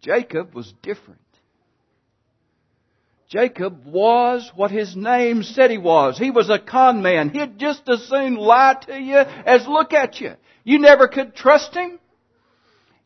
Jacob 0.00 0.54
was 0.54 0.72
different. 0.82 1.20
Jacob 3.28 3.84
was 3.84 4.50
what 4.54 4.70
his 4.70 4.96
name 4.96 5.42
said 5.42 5.70
he 5.70 5.76
was. 5.76 6.16
He 6.16 6.30
was 6.30 6.48
a 6.48 6.58
con 6.58 7.02
man. 7.02 7.28
He'd 7.28 7.58
just 7.58 7.86
as 7.88 8.04
soon 8.04 8.36
lie 8.36 8.76
to 8.86 8.98
you 8.98 9.16
as 9.16 9.66
look 9.66 9.92
at 9.92 10.20
you. 10.20 10.32
You 10.64 10.78
never 10.78 11.08
could 11.08 11.34
trust 11.34 11.74
him. 11.74 11.98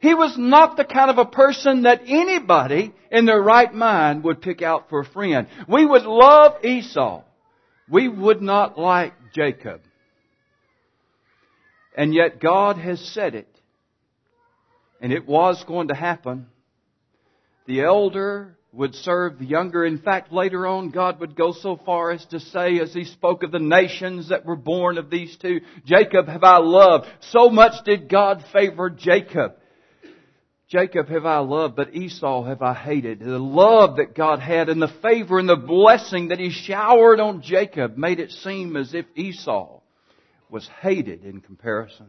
He 0.03 0.15
was 0.15 0.37
not 0.37 0.77
the 0.77 0.85
kind 0.85 1.11
of 1.11 1.19
a 1.19 1.25
person 1.25 1.83
that 1.83 2.03
anybody 2.05 2.93
in 3.13 3.25
their 3.25 3.41
right 3.41 3.73
mind 3.73 4.25
would 4.25 4.43
pick 4.43 4.61
out 4.61 4.91
for 4.91 5.01
a 5.01 5.05
friend. 5.05 5.47
We 5.69 5.87
would 5.87 6.03
love 6.03 6.65
Esau. 6.65 7.23
We 7.89 8.09
would 8.09 8.43
not 8.43 8.77
like 8.77 9.15
Jacob. 9.33 9.81
And 11.97 12.13
yet 12.13 12.41
God 12.41 12.79
has 12.79 13.01
said 13.15 13.37
it. 13.37 13.49
And 15.01 15.13
it 15.13 15.25
was 15.25 15.63
going 15.69 15.87
to 15.89 15.95
happen. 15.95 16.47
The 17.67 17.83
elder 17.83 18.59
would 18.73 18.97
serve 18.97 19.39
the 19.39 19.45
younger. 19.45 19.85
In 19.85 19.99
fact, 19.99 20.33
later 20.33 20.67
on, 20.67 20.91
God 20.91 21.21
would 21.21 21.37
go 21.37 21.53
so 21.53 21.77
far 21.77 22.11
as 22.11 22.25
to 22.27 22.41
say, 22.41 22.81
as 22.81 22.93
He 22.93 23.05
spoke 23.05 23.45
of 23.45 23.53
the 23.53 23.61
nations 23.61 24.31
that 24.31 24.47
were 24.47 24.57
born 24.57 24.99
of 24.99 25.11
these 25.11 25.37
two, 25.37 25.61
Jacob 25.85 26.27
have 26.27 26.43
I 26.43 26.59
loved. 26.59 27.07
So 27.21 27.51
much 27.51 27.85
did 27.85 28.09
God 28.09 28.45
favor 28.53 28.91
Jacob. 28.91 29.59
Jacob 30.73 31.11
have 31.11 31.27
I 31.27 31.41
loved, 31.41 31.77
but 31.77 31.95
Esau 31.95 32.45
have 32.45 32.63
I 32.63 32.73
hated. 32.73 33.21
The 33.21 33.39
love 33.39 33.97
that 33.97 34.15
God 34.15 34.39
had 34.39 34.71
and 34.71 34.81
the 34.81 34.89
favor 35.03 35.39
and 35.39 35.47
the 35.47 35.55
blessing 35.55 36.29
that 36.29 36.39
He 36.39 36.49
showered 36.49 37.21
on 37.21 37.43
Jacob 37.43 37.99
made 37.99 38.19
it 38.19 38.31
seem 38.31 38.75
as 38.79 38.95
if 38.95 39.05
Esau 39.15 39.81
was 40.49 40.67
hated 40.81 41.25
in 41.27 41.43
comparison. 41.43 42.07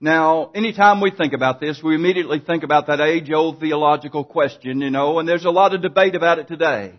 Now, 0.00 0.52
anytime 0.54 1.00
we 1.00 1.10
think 1.10 1.32
about 1.32 1.60
this, 1.60 1.82
we 1.82 1.96
immediately 1.96 2.38
think 2.38 2.62
about 2.62 2.86
that 2.86 3.00
age-old 3.00 3.58
theological 3.58 4.22
question, 4.22 4.82
you 4.82 4.90
know, 4.90 5.18
and 5.18 5.28
there's 5.28 5.44
a 5.44 5.50
lot 5.50 5.74
of 5.74 5.82
debate 5.82 6.14
about 6.14 6.38
it 6.38 6.46
today. 6.46 6.94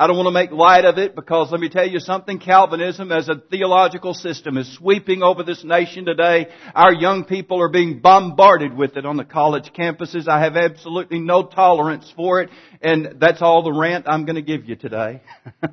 I 0.00 0.06
don't 0.06 0.16
want 0.16 0.28
to 0.28 0.32
make 0.32 0.50
light 0.50 0.86
of 0.86 0.96
it 0.96 1.14
because 1.14 1.52
let 1.52 1.60
me 1.60 1.68
tell 1.68 1.86
you 1.86 2.00
something, 2.00 2.38
Calvinism 2.38 3.12
as 3.12 3.28
a 3.28 3.34
theological 3.34 4.14
system 4.14 4.56
is 4.56 4.74
sweeping 4.74 5.22
over 5.22 5.42
this 5.42 5.62
nation 5.62 6.06
today. 6.06 6.46
Our 6.74 6.94
young 6.94 7.24
people 7.24 7.60
are 7.60 7.68
being 7.68 7.98
bombarded 7.98 8.74
with 8.74 8.96
it 8.96 9.04
on 9.04 9.18
the 9.18 9.26
college 9.26 9.72
campuses. 9.78 10.26
I 10.26 10.40
have 10.40 10.56
absolutely 10.56 11.18
no 11.18 11.44
tolerance 11.44 12.10
for 12.16 12.40
it 12.40 12.48
and 12.80 13.16
that's 13.20 13.42
all 13.42 13.62
the 13.62 13.74
rant 13.74 14.08
I'm 14.08 14.24
going 14.24 14.36
to 14.36 14.42
give 14.42 14.64
you 14.64 14.74
today. 14.74 15.20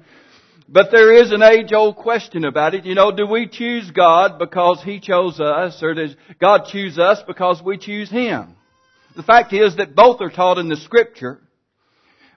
but 0.68 0.92
there 0.92 1.16
is 1.24 1.32
an 1.32 1.42
age 1.42 1.72
old 1.72 1.96
question 1.96 2.44
about 2.44 2.74
it. 2.74 2.84
You 2.84 2.96
know, 2.96 3.16
do 3.16 3.26
we 3.26 3.48
choose 3.48 3.90
God 3.92 4.40
because 4.40 4.84
He 4.84 5.00
chose 5.00 5.40
us 5.40 5.82
or 5.82 5.94
does 5.94 6.14
God 6.38 6.66
choose 6.70 7.00
us 7.00 7.24
because 7.26 7.62
we 7.64 7.78
choose 7.78 8.12
Him? 8.12 8.58
The 9.16 9.24
fact 9.24 9.54
is 9.54 9.78
that 9.78 9.96
both 9.96 10.20
are 10.20 10.30
taught 10.30 10.58
in 10.58 10.68
the 10.68 10.76
scripture. 10.76 11.40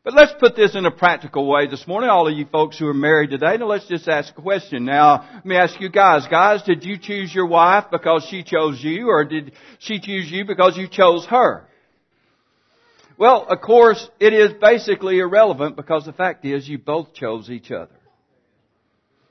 But 0.03 0.15
let's 0.15 0.33
put 0.41 0.57
this 0.57 0.75
in 0.75 0.87
a 0.87 0.91
practical 0.91 1.47
way 1.47 1.67
this 1.67 1.87
morning. 1.87 2.09
All 2.09 2.27
of 2.27 2.35
you 2.35 2.47
folks 2.47 2.79
who 2.79 2.87
are 2.87 2.95
married 2.95 3.31
today, 3.31 3.59
now 3.59 3.67
let's 3.67 3.87
just 3.87 4.09
ask 4.09 4.33
a 4.37 4.41
question. 4.41 4.87
Now, 4.87 5.29
let 5.35 5.45
me 5.45 5.57
ask 5.57 5.79
you 5.79 5.91
guys. 5.91 6.27
Guys, 6.27 6.63
did 6.63 6.85
you 6.85 6.97
choose 6.97 7.35
your 7.35 7.47
wife 7.47 7.85
because 7.93 8.27
she 8.31 8.43
chose 8.43 8.83
you 8.83 9.11
or 9.11 9.27
did 9.27 9.53
she 9.79 10.01
choose 10.01 10.31
you 10.31 10.47
because 10.47 10.79
you 10.79 10.89
chose 10.89 11.27
her? 11.27 11.67
Well, 13.19 13.47
of 13.47 13.61
course, 13.61 14.09
it 14.19 14.33
is 14.33 14.53
basically 14.59 15.19
irrelevant 15.19 15.77
because 15.77 16.07
the 16.07 16.15
fact 16.15 16.47
is 16.47 16.67
you 16.67 16.79
both 16.79 17.13
chose 17.13 17.51
each 17.51 17.71
other. 17.71 17.93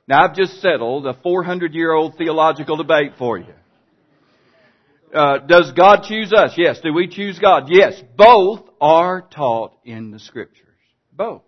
Now 0.07 0.25
I've 0.25 0.35
just 0.35 0.61
settled 0.61 1.07
a 1.07 1.15
400 1.15 1.73
year 1.73 1.91
old 1.93 2.15
theological 2.15 2.77
debate 2.77 3.13
for 3.17 3.39
you. 3.39 3.53
Uh, 5.11 5.39
does 5.39 5.71
God 5.71 6.03
choose 6.03 6.31
us? 6.31 6.53
Yes. 6.55 6.79
Do 6.81 6.93
we 6.93 7.07
choose 7.07 7.39
God? 7.39 7.69
Yes. 7.69 7.99
Both 8.15 8.68
are 8.81 9.21
taught 9.21 9.77
in 9.83 10.11
the 10.11 10.19
Scriptures. 10.19 10.65
Both. 11.11 11.41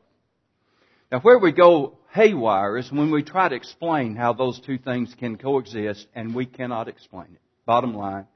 Now 1.11 1.19
where 1.19 1.39
we 1.39 1.51
go 1.51 1.97
haywire 2.11 2.77
is 2.77 2.91
when 2.91 3.11
we 3.11 3.23
try 3.23 3.49
to 3.49 3.55
explain 3.55 4.15
how 4.15 4.33
those 4.33 4.59
two 4.59 4.77
things 4.77 5.13
can 5.17 5.37
coexist 5.37 6.07
and 6.13 6.35
we 6.35 6.45
cannot 6.45 6.87
explain 6.87 7.27
it. 7.33 7.41
Bottom 7.65 7.95
line. 7.95 8.27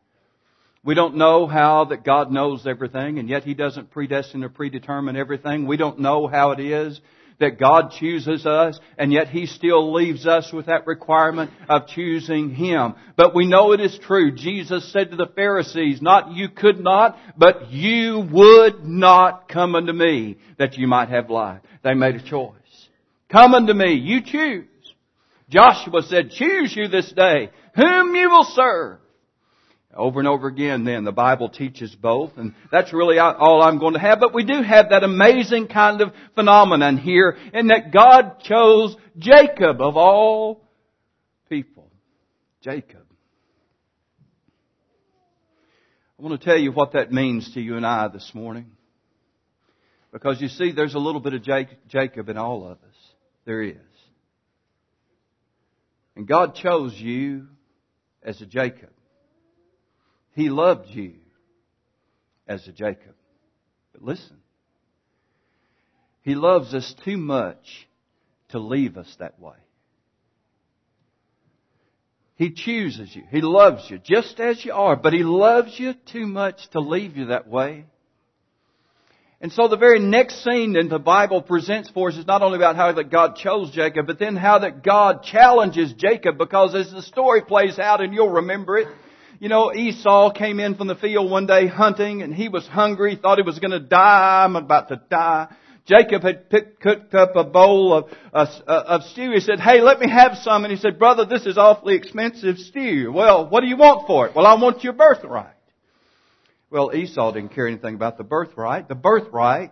We 0.83 0.93
don't 0.93 1.15
know 1.15 1.47
how 1.47 1.85
that 1.85 2.03
God 2.03 2.31
knows 2.31 2.67
everything 2.67 3.17
and 3.17 3.27
yet 3.27 3.43
He 3.43 3.53
doesn't 3.53 3.91
predestine 3.91 4.43
or 4.43 4.49
predetermine 4.49 5.17
everything. 5.17 5.67
We 5.67 5.77
don't 5.77 5.99
know 5.99 6.27
how 6.27 6.51
it 6.51 6.59
is 6.59 6.99
that 7.39 7.59
God 7.59 7.91
chooses 7.91 8.45
us, 8.45 8.79
and 8.97 9.11
yet 9.11 9.29
He 9.29 9.45
still 9.45 9.93
leaves 9.93 10.25
us 10.25 10.51
with 10.53 10.67
that 10.67 10.87
requirement 10.87 11.51
of 11.67 11.87
choosing 11.87 12.49
Him. 12.51 12.95
But 13.15 13.35
we 13.35 13.47
know 13.47 13.71
it 13.71 13.79
is 13.79 13.97
true. 13.97 14.35
Jesus 14.35 14.91
said 14.91 15.11
to 15.11 15.17
the 15.17 15.31
Pharisees, 15.35 16.01
not 16.01 16.33
you 16.33 16.49
could 16.49 16.79
not, 16.79 17.17
but 17.37 17.71
you 17.71 18.27
would 18.31 18.85
not 18.85 19.49
come 19.49 19.75
unto 19.75 19.93
me 19.93 20.37
that 20.57 20.77
you 20.77 20.87
might 20.87 21.09
have 21.09 21.29
life. 21.29 21.61
They 21.83 21.93
made 21.93 22.15
a 22.15 22.23
choice. 22.23 22.53
Come 23.29 23.53
unto 23.53 23.73
me, 23.73 23.93
you 23.93 24.21
choose. 24.21 24.65
Joshua 25.49 26.01
said, 26.03 26.31
choose 26.31 26.75
you 26.75 26.87
this 26.87 27.11
day 27.11 27.49
whom 27.75 28.15
you 28.15 28.29
will 28.29 28.45
serve. 28.45 28.99
Over 29.95 30.19
and 30.19 30.27
over 30.27 30.47
again 30.47 30.83
then, 30.83 31.05
the 31.05 31.13
Bible 31.13 31.47
teaches 31.47 31.95
both, 31.95 32.31
and 32.35 32.53
that's 32.69 32.91
really 32.91 33.17
all 33.17 33.61
I'm 33.61 33.79
going 33.79 33.93
to 33.93 33.99
have, 33.99 34.19
but 34.19 34.33
we 34.33 34.43
do 34.43 34.61
have 34.61 34.89
that 34.89 35.05
amazing 35.05 35.67
kind 35.67 36.01
of 36.01 36.11
phenomenon 36.35 36.97
here, 36.97 37.37
in 37.53 37.67
that 37.67 37.93
God 37.93 38.41
chose 38.41 38.97
Jacob 39.17 39.79
of 39.79 39.95
all 39.95 40.67
people. 41.47 41.89
Jacob. 42.61 43.05
I 46.19 46.23
want 46.23 46.41
to 46.41 46.45
tell 46.45 46.57
you 46.57 46.71
what 46.71 46.93
that 46.93 47.11
means 47.11 47.53
to 47.53 47.61
you 47.61 47.77
and 47.77 47.85
I 47.85 48.07
this 48.09 48.31
morning. 48.33 48.71
Because 50.11 50.41
you 50.41 50.47
see, 50.47 50.71
there's 50.71 50.95
a 50.95 50.99
little 50.99 51.21
bit 51.21 51.33
of 51.33 51.43
Jacob 51.87 52.29
in 52.29 52.37
all 52.37 52.65
of 52.65 52.71
us. 52.71 52.95
There 53.45 53.61
is. 53.61 53.75
And 56.15 56.27
God 56.27 56.55
chose 56.55 56.93
you 56.95 57.47
as 58.23 58.41
a 58.41 58.45
Jacob. 58.45 58.89
He 60.35 60.49
loved 60.49 60.89
you 60.89 61.13
as 62.45 62.67
a 62.67 62.73
Jacob. 62.73 63.15
But 63.93 64.03
listen, 64.03 64.37
He 66.21 66.35
loves 66.35 66.73
us 66.73 66.93
too 67.05 67.17
much 67.17 67.87
to 68.49 68.59
leave 68.59 68.97
us 68.97 69.15
that 69.19 69.39
way. 69.39 69.55
He 72.35 72.51
chooses 72.51 73.15
you. 73.15 73.23
He 73.31 73.39
loves 73.39 73.89
you 73.89 73.97
just 73.97 74.41
as 74.41 74.63
you 74.65 74.73
are, 74.73 74.97
but 74.97 75.13
He 75.13 75.23
loves 75.23 75.79
you 75.79 75.93
too 76.11 76.27
much 76.27 76.69
to 76.71 76.81
leave 76.81 77.15
you 77.15 77.27
that 77.27 77.47
way. 77.47 77.85
And 79.39 79.53
so 79.53 79.69
the 79.69 79.77
very 79.77 79.99
next 79.99 80.43
scene 80.43 80.73
that 80.73 80.89
the 80.89 80.99
Bible 80.99 81.41
presents 81.41 81.89
for 81.89 82.09
us 82.09 82.17
is 82.17 82.25
not 82.25 82.41
only 82.41 82.57
about 82.57 82.75
how 82.75 82.91
that 82.91 83.09
God 83.09 83.37
chose 83.37 83.71
Jacob, 83.71 84.05
but 84.05 84.19
then 84.19 84.35
how 84.35 84.59
that 84.59 84.83
God 84.83 85.23
challenges 85.23 85.93
Jacob 85.93 86.37
because 86.37 86.75
as 86.75 86.91
the 86.91 87.01
story 87.01 87.41
plays 87.41 87.79
out, 87.79 88.01
and 88.01 88.13
you'll 88.13 88.31
remember 88.31 88.77
it, 88.77 88.87
you 89.39 89.49
know, 89.49 89.73
Esau 89.73 90.31
came 90.31 90.59
in 90.59 90.75
from 90.75 90.87
the 90.87 90.95
field 90.95 91.29
one 91.29 91.45
day 91.45 91.67
hunting 91.67 92.21
and 92.21 92.33
he 92.33 92.49
was 92.49 92.67
hungry, 92.67 93.17
thought 93.21 93.37
he 93.37 93.43
was 93.43 93.59
going 93.59 93.71
to 93.71 93.79
die. 93.79 94.43
I'm 94.45 94.55
about 94.55 94.89
to 94.89 95.01
die. 95.09 95.47
Jacob 95.85 96.23
had 96.23 96.49
picked, 96.49 96.81
cooked 96.81 97.13
up 97.13 97.35
a 97.35 97.43
bowl 97.43 97.93
of, 97.93 98.05
uh, 98.33 98.47
of 98.67 99.03
stew. 99.03 99.31
He 99.31 99.39
said, 99.39 99.59
hey, 99.59 99.81
let 99.81 99.99
me 99.99 100.09
have 100.09 100.37
some. 100.37 100.63
And 100.63 100.71
he 100.71 100.79
said, 100.79 100.97
brother, 100.97 101.25
this 101.25 101.45
is 101.45 101.57
awfully 101.57 101.95
expensive 101.95 102.57
stew. 102.57 103.11
Well, 103.13 103.47
what 103.49 103.61
do 103.61 103.67
you 103.67 103.77
want 103.77 104.07
for 104.07 104.27
it? 104.27 104.35
Well, 104.35 104.47
I 104.47 104.59
want 104.59 104.83
your 104.83 104.93
birthright. 104.93 105.53
Well, 106.71 106.93
Esau 106.95 107.31
didn't 107.31 107.53
care 107.53 107.67
anything 107.67 107.93
about 107.93 108.17
the 108.17 108.23
birthright. 108.23 108.87
The 108.87 108.95
birthright 108.95 109.71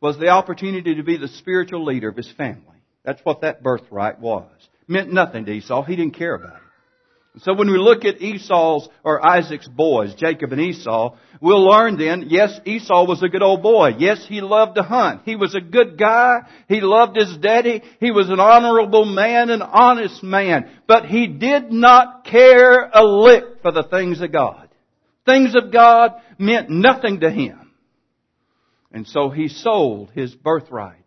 was 0.00 0.18
the 0.18 0.28
opportunity 0.28 0.94
to 0.94 1.02
be 1.02 1.18
the 1.18 1.28
spiritual 1.28 1.84
leader 1.84 2.08
of 2.08 2.16
his 2.16 2.32
family. 2.32 2.64
That's 3.04 3.20
what 3.22 3.42
that 3.42 3.62
birthright 3.62 4.18
was. 4.18 4.50
Meant 4.88 5.12
nothing 5.12 5.44
to 5.44 5.52
Esau. 5.52 5.84
He 5.84 5.94
didn't 5.94 6.14
care 6.14 6.34
about 6.34 6.56
it. 6.56 6.62
So 7.38 7.54
when 7.54 7.70
we 7.70 7.78
look 7.78 8.04
at 8.04 8.20
Esau's 8.20 8.88
or 9.04 9.24
Isaac's 9.24 9.68
boys, 9.68 10.14
Jacob 10.14 10.50
and 10.50 10.60
Esau, 10.60 11.16
we'll 11.40 11.64
learn 11.64 11.96
then, 11.96 12.26
yes, 12.28 12.58
Esau 12.64 13.06
was 13.06 13.22
a 13.22 13.28
good 13.28 13.42
old 13.42 13.62
boy. 13.62 13.94
Yes, 13.98 14.26
he 14.28 14.40
loved 14.40 14.74
to 14.74 14.82
hunt. 14.82 15.22
He 15.24 15.36
was 15.36 15.54
a 15.54 15.60
good 15.60 15.96
guy. 15.96 16.40
He 16.68 16.80
loved 16.80 17.16
his 17.16 17.36
daddy. 17.36 17.82
He 18.00 18.10
was 18.10 18.28
an 18.30 18.40
honorable 18.40 19.04
man, 19.04 19.50
an 19.50 19.62
honest 19.62 20.24
man. 20.24 20.68
But 20.88 21.06
he 21.06 21.28
did 21.28 21.70
not 21.70 22.24
care 22.24 22.90
a 22.92 23.04
lick 23.04 23.44
for 23.62 23.70
the 23.70 23.84
things 23.84 24.20
of 24.20 24.32
God. 24.32 24.68
Things 25.24 25.54
of 25.54 25.72
God 25.72 26.20
meant 26.36 26.68
nothing 26.68 27.20
to 27.20 27.30
him. 27.30 27.70
And 28.92 29.06
so 29.06 29.30
he 29.30 29.46
sold 29.46 30.10
his 30.10 30.34
birthright. 30.34 31.04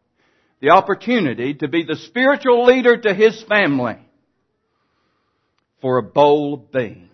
The 0.62 0.70
opportunity 0.70 1.56
to 1.56 1.68
be 1.68 1.84
the 1.84 1.98
spiritual 1.98 2.64
leader 2.64 2.96
to 2.96 3.14
his 3.14 3.44
family 3.44 3.98
for 5.84 5.98
a 5.98 6.02
bowl 6.02 6.54
of 6.54 6.72
beans. 6.72 7.10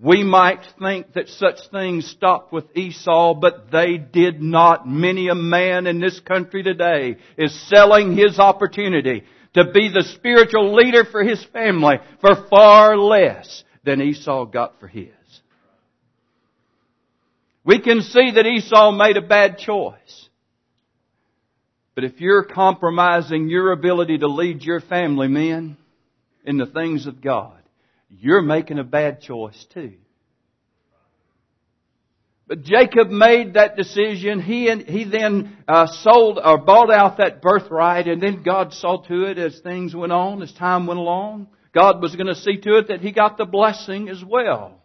We 0.00 0.24
might 0.24 0.58
think 0.80 1.12
that 1.12 1.28
such 1.28 1.60
things 1.70 2.04
stopped 2.04 2.52
with 2.52 2.64
Esau, 2.76 3.34
but 3.34 3.70
they 3.70 3.96
did 3.96 4.42
not. 4.42 4.86
Many 4.86 5.28
a 5.28 5.36
man 5.36 5.86
in 5.86 6.00
this 6.00 6.18
country 6.18 6.64
today 6.64 7.16
is 7.38 7.68
selling 7.68 8.16
his 8.16 8.40
opportunity 8.40 9.22
to 9.54 9.70
be 9.72 9.88
the 9.88 10.02
spiritual 10.16 10.74
leader 10.74 11.04
for 11.04 11.22
his 11.22 11.42
family 11.52 11.98
for 12.20 12.48
far 12.50 12.98
less 12.98 13.62
than 13.84 14.02
Esau 14.02 14.44
got 14.46 14.80
for 14.80 14.88
his. 14.88 15.10
We 17.64 17.78
can 17.78 18.02
see 18.02 18.32
that 18.32 18.46
Esau 18.46 18.90
made 18.90 19.16
a 19.16 19.22
bad 19.22 19.58
choice. 19.58 20.28
But 21.94 22.02
if 22.02 22.20
you're 22.20 22.42
compromising 22.42 23.48
your 23.48 23.70
ability 23.70 24.18
to 24.18 24.26
lead 24.26 24.62
your 24.62 24.80
family, 24.80 25.28
men, 25.28 25.76
in 26.44 26.56
the 26.58 26.66
things 26.66 27.06
of 27.06 27.20
God, 27.20 27.62
you're 28.08 28.42
making 28.42 28.78
a 28.78 28.84
bad 28.84 29.20
choice 29.20 29.66
too. 29.72 29.94
But 32.46 32.62
Jacob 32.62 33.08
made 33.08 33.54
that 33.54 33.76
decision. 33.76 34.40
He 34.40 34.68
and, 34.68 34.82
he 34.82 35.04
then 35.04 35.56
uh, 35.66 35.86
sold 35.86 36.38
or 36.42 36.58
bought 36.58 36.90
out 36.90 37.16
that 37.16 37.40
birthright, 37.40 38.06
and 38.06 38.22
then 38.22 38.42
God 38.42 38.74
saw 38.74 38.98
to 39.02 39.24
it 39.24 39.38
as 39.38 39.58
things 39.60 39.94
went 39.94 40.12
on, 40.12 40.42
as 40.42 40.52
time 40.52 40.86
went 40.86 41.00
along. 41.00 41.48
God 41.74 42.02
was 42.02 42.14
going 42.14 42.26
to 42.26 42.34
see 42.34 42.58
to 42.58 42.78
it 42.78 42.88
that 42.88 43.00
he 43.00 43.12
got 43.12 43.38
the 43.38 43.46
blessing 43.46 44.10
as 44.10 44.22
well. 44.22 44.82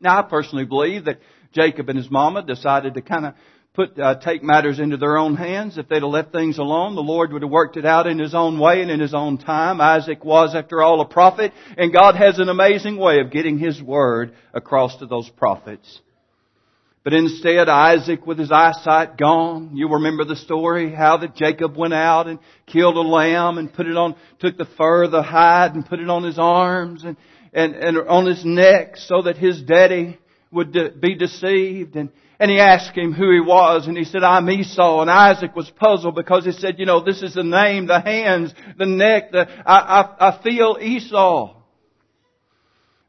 Now, 0.00 0.18
I 0.18 0.22
personally 0.22 0.64
believe 0.64 1.04
that 1.04 1.20
Jacob 1.52 1.88
and 1.88 1.96
his 1.96 2.10
mama 2.10 2.42
decided 2.42 2.94
to 2.94 3.02
kind 3.02 3.26
of 3.26 3.34
put 3.74 3.98
uh, 3.98 4.14
take 4.20 4.42
matters 4.42 4.78
into 4.78 4.96
their 4.96 5.18
own 5.18 5.36
hands. 5.36 5.76
If 5.76 5.88
they'd 5.88 6.02
have 6.02 6.04
left 6.04 6.32
things 6.32 6.58
alone, 6.58 6.94
the 6.94 7.02
Lord 7.02 7.32
would 7.32 7.42
have 7.42 7.50
worked 7.50 7.76
it 7.76 7.84
out 7.84 8.06
in 8.06 8.18
His 8.18 8.34
own 8.34 8.58
way 8.58 8.80
and 8.80 8.90
in 8.90 9.00
His 9.00 9.14
own 9.14 9.36
time. 9.36 9.80
Isaac 9.80 10.24
was, 10.24 10.54
after 10.54 10.80
all, 10.80 11.00
a 11.00 11.08
prophet, 11.08 11.52
and 11.76 11.92
God 11.92 12.14
has 12.14 12.38
an 12.38 12.48
amazing 12.48 12.96
way 12.96 13.20
of 13.20 13.32
getting 13.32 13.58
His 13.58 13.82
word 13.82 14.34
across 14.52 14.96
to 14.98 15.06
those 15.06 15.28
prophets. 15.28 16.00
But 17.02 17.12
instead, 17.12 17.68
Isaac, 17.68 18.26
with 18.26 18.38
his 18.38 18.50
eyesight 18.50 19.18
gone, 19.18 19.72
you 19.76 19.90
remember 19.90 20.24
the 20.24 20.36
story 20.36 20.90
how 20.90 21.18
that 21.18 21.36
Jacob 21.36 21.76
went 21.76 21.92
out 21.92 22.28
and 22.28 22.38
killed 22.64 22.96
a 22.96 23.02
lamb 23.02 23.58
and 23.58 23.70
put 23.70 23.86
it 23.86 23.94
on, 23.94 24.16
took 24.38 24.56
the 24.56 24.64
fur, 24.78 25.06
the 25.08 25.22
hide, 25.22 25.74
and 25.74 25.84
put 25.84 26.00
it 26.00 26.08
on 26.08 26.22
his 26.24 26.38
arms 26.38 27.04
and 27.04 27.18
and, 27.54 27.74
and 27.76 27.96
on 28.08 28.26
his 28.26 28.44
neck 28.44 28.96
so 28.96 29.22
that 29.22 29.36
his 29.36 29.62
daddy 29.62 30.18
would 30.50 30.72
de- 30.72 30.90
be 30.90 31.14
deceived 31.14 31.96
and 31.96 32.10
and 32.40 32.50
he 32.50 32.58
asked 32.58 32.96
him 32.96 33.12
who 33.12 33.30
he 33.30 33.40
was, 33.40 33.86
and 33.86 33.96
he 33.96 34.04
said, 34.04 34.24
I'm 34.24 34.50
Esau. 34.50 35.00
And 35.00 35.10
Isaac 35.10 35.54
was 35.54 35.70
puzzled 35.70 36.14
because 36.14 36.44
he 36.44 36.52
said, 36.52 36.78
you 36.78 36.86
know, 36.86 37.02
this 37.04 37.22
is 37.22 37.34
the 37.34 37.44
name, 37.44 37.86
the 37.86 38.00
hands, 38.00 38.52
the 38.76 38.86
neck, 38.86 39.30
the, 39.30 39.46
I, 39.64 39.76
I, 39.78 40.28
I 40.28 40.42
feel 40.42 40.76
Esau. 40.80 41.54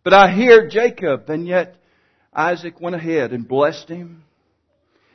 But 0.03 0.13
I 0.13 0.31
hear 0.31 0.69
Jacob, 0.69 1.29
and 1.29 1.47
yet 1.47 1.77
Isaac 2.31 2.79
went 2.79 2.95
ahead 2.95 3.31
and 3.31 3.47
blessed 3.47 3.89
him. 3.89 4.23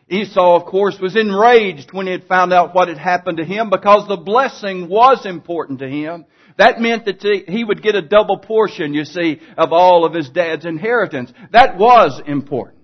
Esau, 0.08 0.56
of 0.56 0.66
course, 0.66 0.98
was 1.00 1.14
enraged 1.14 1.92
when 1.92 2.06
he 2.06 2.12
had 2.12 2.24
found 2.24 2.52
out 2.52 2.74
what 2.74 2.88
had 2.88 2.98
happened 2.98 3.38
to 3.38 3.44
him 3.44 3.70
because 3.70 4.08
the 4.08 4.16
blessing 4.16 4.88
was 4.88 5.24
important 5.24 5.78
to 5.78 5.88
him. 5.88 6.24
That 6.58 6.80
meant 6.80 7.04
that 7.04 7.22
he 7.46 7.62
would 7.62 7.80
get 7.80 7.94
a 7.94 8.02
double 8.02 8.38
portion, 8.38 8.92
you 8.92 9.04
see, 9.04 9.40
of 9.56 9.72
all 9.72 10.04
of 10.04 10.12
his 10.12 10.28
dad's 10.28 10.64
inheritance. 10.64 11.32
That 11.52 11.78
was 11.78 12.20
important. 12.26 12.79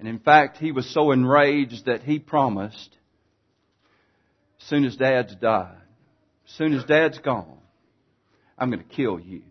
And 0.00 0.08
in 0.08 0.18
fact, 0.18 0.56
he 0.56 0.72
was 0.72 0.88
so 0.92 1.12
enraged 1.12 1.84
that 1.84 2.02
he 2.02 2.18
promised, 2.18 2.96
as 4.58 4.66
soon 4.66 4.86
as 4.86 4.96
dad's 4.96 5.36
died, 5.36 5.76
as 6.46 6.52
soon 6.54 6.72
as 6.72 6.84
dad's 6.84 7.18
gone, 7.18 7.58
I'm 8.58 8.70
going 8.70 8.82
to 8.82 8.94
kill 8.96 9.20
you. 9.20 9.42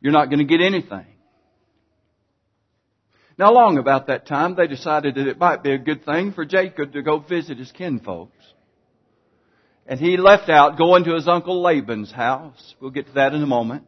You're 0.00 0.14
not 0.14 0.30
going 0.30 0.38
to 0.38 0.46
get 0.46 0.62
anything. 0.62 1.04
Now, 3.36 3.50
along 3.50 3.76
about 3.76 4.06
that 4.06 4.26
time, 4.26 4.54
they 4.54 4.66
decided 4.66 5.16
that 5.16 5.28
it 5.28 5.38
might 5.38 5.62
be 5.62 5.72
a 5.72 5.78
good 5.78 6.06
thing 6.06 6.32
for 6.32 6.46
Jacob 6.46 6.94
to 6.94 7.02
go 7.02 7.18
visit 7.18 7.58
his 7.58 7.70
kinfolks. 7.70 8.30
And 9.86 10.00
he 10.00 10.16
left 10.16 10.48
out 10.48 10.78
going 10.78 11.04
to 11.04 11.14
his 11.14 11.28
uncle 11.28 11.60
Laban's 11.62 12.12
house. 12.12 12.74
We'll 12.80 12.92
get 12.92 13.08
to 13.08 13.12
that 13.14 13.34
in 13.34 13.42
a 13.42 13.46
moment. 13.46 13.84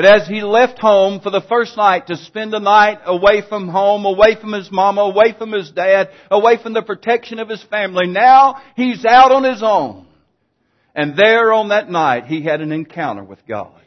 But 0.00 0.22
as 0.22 0.26
he 0.26 0.40
left 0.40 0.78
home 0.78 1.20
for 1.20 1.28
the 1.28 1.42
first 1.42 1.76
night 1.76 2.06
to 2.06 2.16
spend 2.16 2.54
the 2.54 2.58
night 2.58 3.00
away 3.04 3.42
from 3.46 3.68
home, 3.68 4.06
away 4.06 4.34
from 4.40 4.54
his 4.54 4.72
mama, 4.72 5.02
away 5.02 5.34
from 5.36 5.52
his 5.52 5.70
dad, 5.72 6.08
away 6.30 6.56
from 6.56 6.72
the 6.72 6.80
protection 6.80 7.38
of 7.38 7.50
his 7.50 7.62
family, 7.64 8.06
now 8.06 8.62
he's 8.76 9.04
out 9.04 9.30
on 9.30 9.44
his 9.44 9.62
own. 9.62 10.06
And 10.94 11.18
there 11.18 11.52
on 11.52 11.68
that 11.68 11.90
night, 11.90 12.24
he 12.24 12.42
had 12.42 12.62
an 12.62 12.72
encounter 12.72 13.22
with 13.22 13.46
God. 13.46 13.78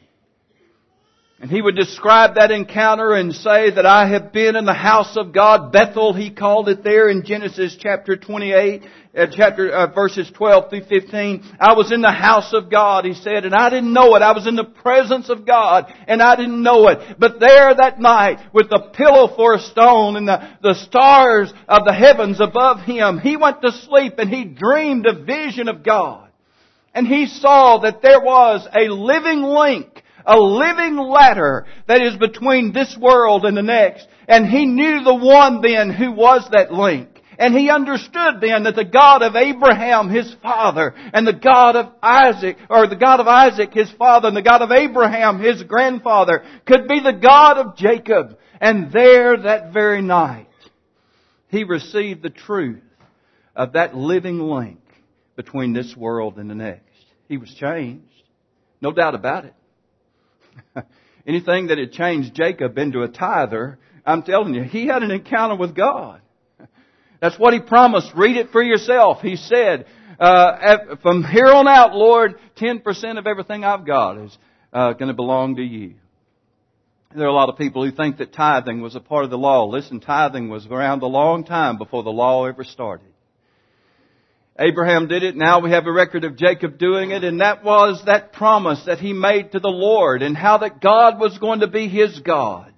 And 1.40 1.50
he 1.50 1.60
would 1.60 1.74
describe 1.74 2.36
that 2.36 2.52
encounter 2.52 3.12
and 3.12 3.34
say 3.34 3.72
that 3.72 3.84
I 3.84 4.08
have 4.08 4.32
been 4.32 4.54
in 4.54 4.66
the 4.66 4.72
house 4.72 5.16
of 5.16 5.32
God. 5.32 5.72
Bethel, 5.72 6.12
he 6.12 6.30
called 6.30 6.68
it 6.68 6.84
there 6.84 7.08
in 7.08 7.24
Genesis 7.26 7.76
chapter 7.80 8.16
28, 8.16 8.84
uh, 9.16 9.26
chapter, 9.30 9.70
uh, 9.70 9.86
verses 9.92 10.30
12 10.34 10.70
through 10.70 10.84
15. 10.84 11.56
I 11.60 11.74
was 11.74 11.92
in 11.92 12.00
the 12.00 12.10
house 12.10 12.52
of 12.52 12.70
God, 12.70 13.04
he 13.04 13.14
said, 13.14 13.44
and 13.44 13.54
I 13.54 13.70
didn't 13.70 13.92
know 13.92 14.14
it. 14.16 14.22
I 14.22 14.32
was 14.32 14.46
in 14.46 14.56
the 14.56 14.64
presence 14.64 15.30
of 15.30 15.46
God, 15.46 15.92
and 16.08 16.20
I 16.20 16.36
didn't 16.36 16.62
know 16.62 16.88
it. 16.88 17.16
But 17.18 17.38
there 17.38 17.74
that 17.74 18.00
night, 18.00 18.40
with 18.52 18.70
the 18.70 18.90
pillow 18.92 19.34
for 19.36 19.54
a 19.54 19.60
stone 19.60 20.16
and 20.16 20.26
the, 20.26 20.56
the 20.62 20.74
stars 20.74 21.52
of 21.68 21.84
the 21.84 21.92
heavens 21.92 22.40
above 22.40 22.80
him, 22.80 23.18
he 23.18 23.36
went 23.36 23.62
to 23.62 23.72
sleep 23.72 24.14
and 24.18 24.28
he 24.28 24.44
dreamed 24.44 25.06
a 25.06 25.24
vision 25.24 25.68
of 25.68 25.84
God. 25.84 26.28
And 26.92 27.06
he 27.06 27.26
saw 27.26 27.78
that 27.78 28.02
there 28.02 28.20
was 28.20 28.66
a 28.74 28.88
living 28.88 29.42
link 29.42 30.02
a 30.26 30.38
living 30.38 30.96
ladder 30.96 31.66
that 31.86 32.00
is 32.00 32.16
between 32.16 32.72
this 32.72 32.96
world 32.98 33.44
and 33.44 33.54
the 33.54 33.62
next. 33.62 34.08
And 34.26 34.46
he 34.46 34.64
knew 34.64 35.04
the 35.04 35.14
one 35.14 35.60
then 35.60 35.90
who 35.90 36.12
was 36.12 36.48
that 36.50 36.72
link. 36.72 37.13
And 37.38 37.54
he 37.54 37.70
understood 37.70 38.40
then 38.40 38.64
that 38.64 38.76
the 38.76 38.84
God 38.84 39.22
of 39.22 39.36
Abraham, 39.36 40.10
his 40.10 40.32
father, 40.42 40.94
and 41.12 41.26
the 41.26 41.32
God 41.32 41.76
of 41.76 41.92
Isaac, 42.02 42.56
or 42.70 42.86
the 42.86 42.96
God 42.96 43.20
of 43.20 43.26
Isaac, 43.26 43.72
his 43.72 43.90
father, 43.92 44.28
and 44.28 44.36
the 44.36 44.42
God 44.42 44.62
of 44.62 44.70
Abraham, 44.70 45.40
his 45.40 45.62
grandfather, 45.62 46.44
could 46.66 46.86
be 46.88 47.00
the 47.00 47.12
God 47.12 47.58
of 47.58 47.76
Jacob. 47.76 48.38
And 48.60 48.92
there 48.92 49.36
that 49.36 49.72
very 49.72 50.00
night, 50.00 50.48
he 51.48 51.64
received 51.64 52.22
the 52.22 52.30
truth 52.30 52.82
of 53.54 53.72
that 53.72 53.94
living 53.94 54.40
link 54.40 54.80
between 55.36 55.72
this 55.72 55.94
world 55.96 56.38
and 56.38 56.48
the 56.48 56.54
next. 56.54 56.82
He 57.28 57.36
was 57.36 57.52
changed. 57.54 58.04
No 58.80 58.92
doubt 58.92 59.14
about 59.14 59.46
it. 59.46 59.54
Anything 61.26 61.68
that 61.68 61.78
had 61.78 61.92
changed 61.92 62.34
Jacob 62.34 62.76
into 62.78 63.02
a 63.02 63.08
tither, 63.08 63.78
I'm 64.04 64.22
telling 64.22 64.54
you, 64.54 64.62
he 64.62 64.86
had 64.86 65.02
an 65.02 65.10
encounter 65.10 65.56
with 65.56 65.74
God. 65.74 66.20
That's 67.20 67.38
what 67.38 67.54
he 67.54 67.60
promised. 67.60 68.12
Read 68.16 68.36
it 68.36 68.50
for 68.50 68.62
yourself. 68.62 69.20
He 69.22 69.36
said, 69.36 69.86
uh, 70.18 70.96
from 71.02 71.24
here 71.24 71.46
on 71.46 71.66
out, 71.66 71.94
Lord, 71.94 72.34
10% 72.56 73.18
of 73.18 73.26
everything 73.26 73.64
I've 73.64 73.86
got 73.86 74.18
is 74.18 74.38
uh, 74.72 74.92
going 74.92 75.08
to 75.08 75.14
belong 75.14 75.56
to 75.56 75.62
you. 75.62 75.94
There 77.14 77.24
are 77.24 77.30
a 77.30 77.32
lot 77.32 77.48
of 77.48 77.56
people 77.56 77.84
who 77.84 77.92
think 77.92 78.18
that 78.18 78.32
tithing 78.32 78.80
was 78.80 78.96
a 78.96 79.00
part 79.00 79.24
of 79.24 79.30
the 79.30 79.38
law. 79.38 79.66
Listen, 79.66 80.00
tithing 80.00 80.48
was 80.48 80.66
around 80.66 81.02
a 81.02 81.06
long 81.06 81.44
time 81.44 81.78
before 81.78 82.02
the 82.02 82.10
law 82.10 82.46
ever 82.46 82.64
started. 82.64 83.06
Abraham 84.58 85.08
did 85.08 85.22
it. 85.22 85.36
Now 85.36 85.60
we 85.60 85.70
have 85.70 85.86
a 85.86 85.92
record 85.92 86.24
of 86.24 86.36
Jacob 86.36 86.78
doing 86.78 87.10
it. 87.10 87.22
And 87.22 87.40
that 87.40 87.64
was 87.64 88.02
that 88.06 88.32
promise 88.32 88.82
that 88.86 88.98
he 88.98 89.12
made 89.12 89.52
to 89.52 89.60
the 89.60 89.68
Lord 89.68 90.22
and 90.22 90.36
how 90.36 90.58
that 90.58 90.80
God 90.80 91.20
was 91.20 91.38
going 91.38 91.60
to 91.60 91.68
be 91.68 91.88
his 91.88 92.18
God. 92.20 92.73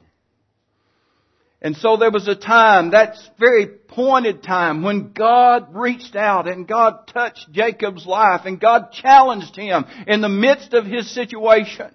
And 1.62 1.74
so 1.76 1.96
there 1.96 2.11
was 2.11 2.28
a 2.28 2.34
time, 2.34 2.90
that's 2.90 3.30
very 3.38 3.66
pointed 3.66 4.42
time, 4.42 4.82
when 4.82 5.12
God 5.12 5.74
reached 5.74 6.14
out 6.14 6.46
and 6.46 6.68
God 6.68 7.07
touched 7.09 7.50
Jacob's 7.50 8.07
life 8.07 8.42
and 8.44 8.61
God 8.61 8.92
challenged 8.92 9.57
him 9.57 9.86
in 10.07 10.20
the 10.20 10.28
midst 10.28 10.74
of 10.74 10.84
his 10.84 11.11
situation. 11.11 11.90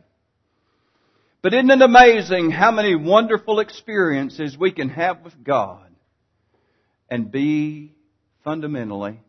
But 1.43 1.53
isn't 1.53 1.69
it 1.69 1.81
amazing 1.81 2.51
how 2.51 2.71
many 2.71 2.95
wonderful 2.95 3.59
experiences 3.59 4.57
we 4.57 4.71
can 4.71 4.89
have 4.89 5.21
with 5.21 5.43
God 5.43 5.87
and 7.09 7.31
be 7.31 7.93
fundamentally 8.43 9.19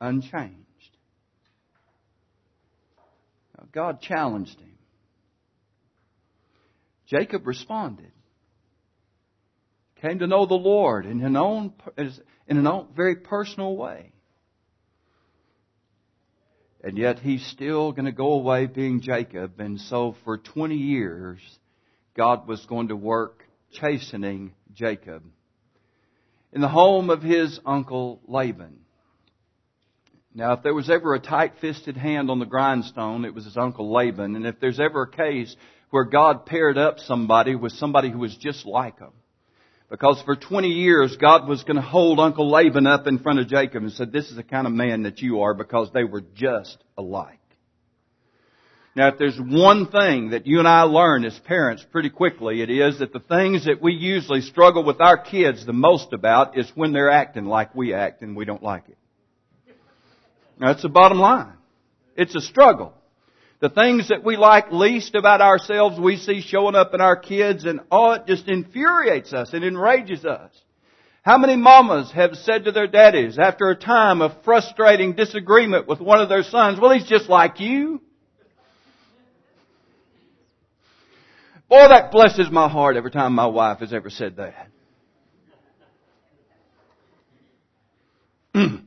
unchanged? 0.00 0.56
Now, 3.56 3.66
God 3.72 4.00
challenged 4.00 4.58
him. 4.58 4.78
Jacob 7.06 7.46
responded. 7.46 8.12
Came 10.00 10.20
to 10.20 10.26
know 10.26 10.46
the 10.46 10.54
Lord 10.54 11.04
in 11.04 11.22
an 11.22 11.36
own, 11.36 11.74
in 11.98 12.56
an 12.56 12.66
own 12.66 12.88
very 12.96 13.16
personal 13.16 13.76
way. 13.76 14.12
And 16.82 16.96
yet 16.96 17.18
he's 17.18 17.44
still 17.46 17.92
going 17.92 18.06
to 18.06 18.12
go 18.12 18.32
away 18.32 18.66
being 18.66 19.02
Jacob. 19.02 19.60
And 19.60 19.78
so 19.78 20.16
for 20.24 20.38
20 20.38 20.74
years, 20.74 21.38
God 22.16 22.48
was 22.48 22.64
going 22.64 22.88
to 22.88 22.96
work 22.96 23.44
chastening 23.72 24.54
Jacob 24.72 25.22
in 26.52 26.60
the 26.60 26.68
home 26.68 27.10
of 27.10 27.22
his 27.22 27.60
uncle 27.66 28.20
Laban. 28.26 28.78
Now, 30.34 30.54
if 30.54 30.62
there 30.62 30.74
was 30.74 30.88
ever 30.88 31.14
a 31.14 31.20
tight-fisted 31.20 31.96
hand 31.96 32.30
on 32.30 32.38
the 32.38 32.46
grindstone, 32.46 33.24
it 33.24 33.34
was 33.34 33.44
his 33.44 33.56
uncle 33.56 33.92
Laban. 33.92 34.36
And 34.36 34.46
if 34.46 34.60
there's 34.60 34.80
ever 34.80 35.02
a 35.02 35.10
case 35.10 35.54
where 35.90 36.04
God 36.04 36.46
paired 36.46 36.78
up 36.78 37.00
somebody 37.00 37.56
with 37.56 37.72
somebody 37.72 38.10
who 38.10 38.18
was 38.18 38.36
just 38.36 38.64
like 38.64 38.98
him, 38.98 39.12
because 39.90 40.22
for 40.24 40.36
20 40.36 40.68
years, 40.68 41.16
God 41.16 41.48
was 41.48 41.64
going 41.64 41.76
to 41.76 41.82
hold 41.82 42.20
Uncle 42.20 42.48
Laban 42.48 42.86
up 42.86 43.08
in 43.08 43.18
front 43.18 43.40
of 43.40 43.48
Jacob 43.48 43.82
and 43.82 43.92
said, 43.92 44.12
this 44.12 44.30
is 44.30 44.36
the 44.36 44.44
kind 44.44 44.66
of 44.66 44.72
man 44.72 45.02
that 45.02 45.20
you 45.20 45.40
are 45.42 45.52
because 45.52 45.90
they 45.92 46.04
were 46.04 46.22
just 46.34 46.78
alike. 46.96 47.38
Now, 48.94 49.08
if 49.08 49.18
there's 49.18 49.38
one 49.38 49.88
thing 49.88 50.30
that 50.30 50.46
you 50.46 50.58
and 50.58 50.68
I 50.68 50.82
learn 50.82 51.24
as 51.24 51.38
parents 51.40 51.84
pretty 51.90 52.10
quickly, 52.10 52.62
it 52.62 52.70
is 52.70 52.98
that 53.00 53.12
the 53.12 53.20
things 53.20 53.66
that 53.66 53.82
we 53.82 53.92
usually 53.92 54.40
struggle 54.40 54.84
with 54.84 55.00
our 55.00 55.16
kids 55.16 55.64
the 55.66 55.72
most 55.72 56.12
about 56.12 56.58
is 56.58 56.70
when 56.74 56.92
they're 56.92 57.10
acting 57.10 57.46
like 57.46 57.74
we 57.74 57.94
act 57.94 58.22
and 58.22 58.36
we 58.36 58.44
don't 58.44 58.62
like 58.62 58.84
it. 58.88 58.96
That's 60.58 60.82
the 60.82 60.88
bottom 60.88 61.18
line. 61.18 61.54
It's 62.16 62.34
a 62.34 62.40
struggle. 62.40 62.92
The 63.60 63.68
things 63.68 64.08
that 64.08 64.24
we 64.24 64.36
like 64.36 64.72
least 64.72 65.14
about 65.14 65.42
ourselves 65.42 66.00
we 66.00 66.16
see 66.16 66.40
showing 66.40 66.74
up 66.74 66.94
in 66.94 67.02
our 67.02 67.16
kids 67.16 67.66
and 67.66 67.80
oh, 67.90 68.12
it 68.12 68.26
just 68.26 68.48
infuriates 68.48 69.34
us. 69.34 69.52
It 69.52 69.62
enrages 69.62 70.24
us. 70.24 70.50
How 71.22 71.36
many 71.36 71.56
mamas 71.56 72.10
have 72.12 72.34
said 72.36 72.64
to 72.64 72.72
their 72.72 72.86
daddies 72.86 73.38
after 73.38 73.68
a 73.68 73.76
time 73.76 74.22
of 74.22 74.32
frustrating 74.44 75.12
disagreement 75.14 75.86
with 75.86 76.00
one 76.00 76.20
of 76.20 76.30
their 76.30 76.42
sons, 76.42 76.80
well, 76.80 76.90
he's 76.92 77.06
just 77.06 77.28
like 77.28 77.60
you. 77.60 78.00
Boy, 81.68 81.86
that 81.88 82.10
blesses 82.10 82.50
my 82.50 82.68
heart 82.68 82.96
every 82.96 83.10
time 83.10 83.34
my 83.34 83.46
wife 83.46 83.80
has 83.80 83.92
ever 83.92 84.08
said 84.08 84.36
that. 84.36 84.68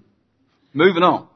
Moving 0.74 1.04
on. 1.04 1.28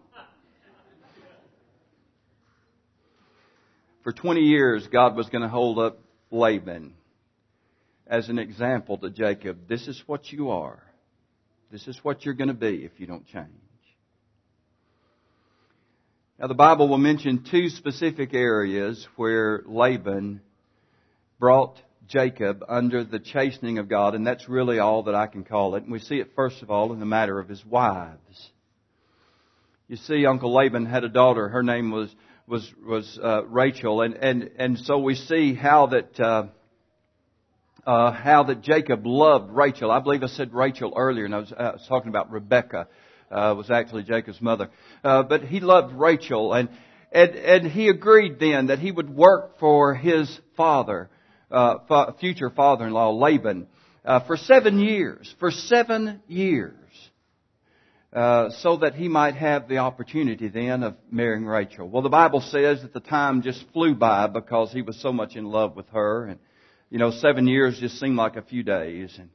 For 4.08 4.14
20 4.14 4.39
years, 4.39 4.88
God 4.88 5.18
was 5.18 5.28
going 5.28 5.41
to 5.41 5.49
hold 5.49 5.80
up 5.80 5.99
Laban 6.32 6.93
as 8.10 8.30
an 8.30 8.39
example 8.39 8.97
to 8.99 9.10
Jacob. 9.10 9.68
This 9.68 9.86
is 9.86 10.01
what 10.05 10.32
you 10.32 10.51
are. 10.51 10.82
This 11.74 11.86
is 11.89 11.99
what 12.03 12.24
you're 12.24 12.34
going 12.34 12.47
to 12.47 12.53
be 12.53 12.86
if 12.86 13.01
you 13.01 13.05
don't 13.05 13.28
change. 13.28 13.49
Now 16.39 16.47
the 16.47 16.53
Bible 16.53 16.88
will 16.88 16.97
mention 16.97 17.43
two 17.51 17.68
specific 17.68 18.34
areas 18.34 19.05
where 19.18 19.64
Laban 19.66 20.39
brought 21.38 21.76
Jacob 22.08 22.64
under 22.70 23.03
the 23.03 23.20
chastening 23.20 23.78
of 23.78 23.89
God, 23.89 24.16
and 24.16 24.26
that's 24.26 24.47
really 24.47 24.80
all 24.80 25.03
that 25.03 25.16
I 25.16 25.28
can 25.28 25.43
call 25.43 25.76
it. 25.76 25.84
And 25.84 25.91
we 25.91 25.99
see 25.99 26.22
it 26.22 26.32
first 26.34 26.62
of 26.62 26.72
all 26.72 26.93
in 26.93 27.01
the 27.01 27.05
matter 27.05 27.39
of 27.39 27.49
his 27.49 27.66
wives. 27.66 28.51
You 29.89 29.97
see, 29.97 30.26
Uncle 30.26 30.53
Laban 30.53 30.86
had 30.86 31.03
a 31.03 31.10
daughter. 31.10 31.49
Her 31.49 31.64
name 31.64 31.91
was 31.91 32.10
was 32.48 32.72
was 32.86 33.20
uh, 33.22 33.45
Rachel, 33.45 34.02
and 34.02 34.16
and 34.16 34.50
and 34.58 34.80
so 34.80 35.00
we 35.00 35.16
see 35.16 35.54
how 35.54 35.88
that. 35.88 36.20
Uh, 36.20 36.48
uh, 37.86 38.12
how 38.12 38.43
that 38.43 38.62
Jacob 38.62 39.06
loved 39.06 39.50
Rachel. 39.50 39.89
I 39.89 40.02
believe 40.02 40.22
I 40.22 40.28
said 40.28 40.54
Rachel 40.54 40.93
earlier, 40.98 41.24
and 41.24 41.34
I 41.34 41.38
was, 41.38 41.54
uh, 41.54 41.56
I 41.56 41.72
was 41.72 41.86
talking 41.88 42.10
about 42.10 42.30
Rebecca. 42.30 42.89
Uh, 43.32 43.54
was 43.58 43.72
actually 43.72 44.04
Jacob's 44.04 44.41
mother, 44.41 44.70
uh, 45.06 45.24
but 45.24 45.43
he 45.43 45.62
loved 45.62 45.93
Rachel, 45.93 46.54
and 46.54 46.68
and 47.14 47.32
and 47.32 47.68
he 47.72 47.88
agreed 47.88 48.39
then 48.39 48.68
that 48.68 48.80
he 48.80 48.91
would 48.91 49.10
work 49.10 49.58
for 49.60 49.93
his 49.93 50.39
father, 50.58 51.10
uh, 51.50 51.80
fa- 51.88 52.16
future 52.20 52.50
father-in-law 52.50 53.12
Laban, 53.12 53.68
uh, 54.04 54.20
for 54.22 54.38
seven 54.38 54.80
years. 54.80 55.34
For 55.39 55.52
seven 55.52 56.22
years. 56.28 56.84
Uh, 58.14 58.49
so 58.62 58.78
that 58.78 58.95
he 58.95 59.10
might 59.10 59.36
have 59.36 59.68
the 59.68 59.80
opportunity 59.80 60.47
then 60.47 60.82
of 60.82 60.95
marrying 61.12 61.45
Rachel. 61.45 61.89
Well, 61.89 62.01
the 62.01 62.10
Bible 62.10 62.39
says 62.39 62.82
that 62.82 62.93
the 62.93 63.01
time 63.01 63.41
just 63.41 63.66
flew 63.74 63.95
by 63.95 64.28
because 64.28 64.72
he 64.72 64.82
was 64.82 64.99
so 65.01 65.12
much 65.12 65.36
in 65.36 65.43
love 65.43 65.76
with 65.76 65.89
her, 65.89 66.26
and 66.26 66.39
you 66.89 66.99
know, 66.99 67.12
seven 67.12 67.47
years 67.47 67.78
just 67.78 67.99
seemed 67.99 68.16
like 68.16 68.38
a 68.38 68.41
few 68.41 68.64
days. 68.64 69.14
And, 69.20 69.30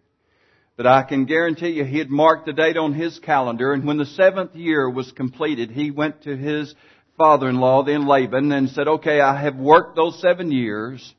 but 0.78 0.86
I 0.86 1.02
can 1.02 1.26
guarantee 1.26 1.68
you, 1.68 1.84
he 1.84 1.98
had 1.98 2.08
marked 2.08 2.46
the 2.46 2.54
date 2.54 2.78
on 2.78 2.94
his 2.94 3.18
calendar, 3.18 3.74
and 3.74 3.84
when 3.84 3.98
the 3.98 4.06
seventh 4.06 4.54
year 4.54 4.88
was 4.88 5.12
completed, 5.12 5.70
he 5.70 5.90
went 5.90 6.22
to 6.22 6.34
his 6.34 6.74
father-in-law, 7.18 7.84
then 7.84 8.06
Laban, 8.06 8.50
and 8.52 8.70
said, 8.70 8.88
"Okay, 8.88 9.20
I 9.20 9.38
have 9.38 9.56
worked 9.56 9.96
those 9.96 10.18
seven 10.18 10.50
years, 10.50 11.14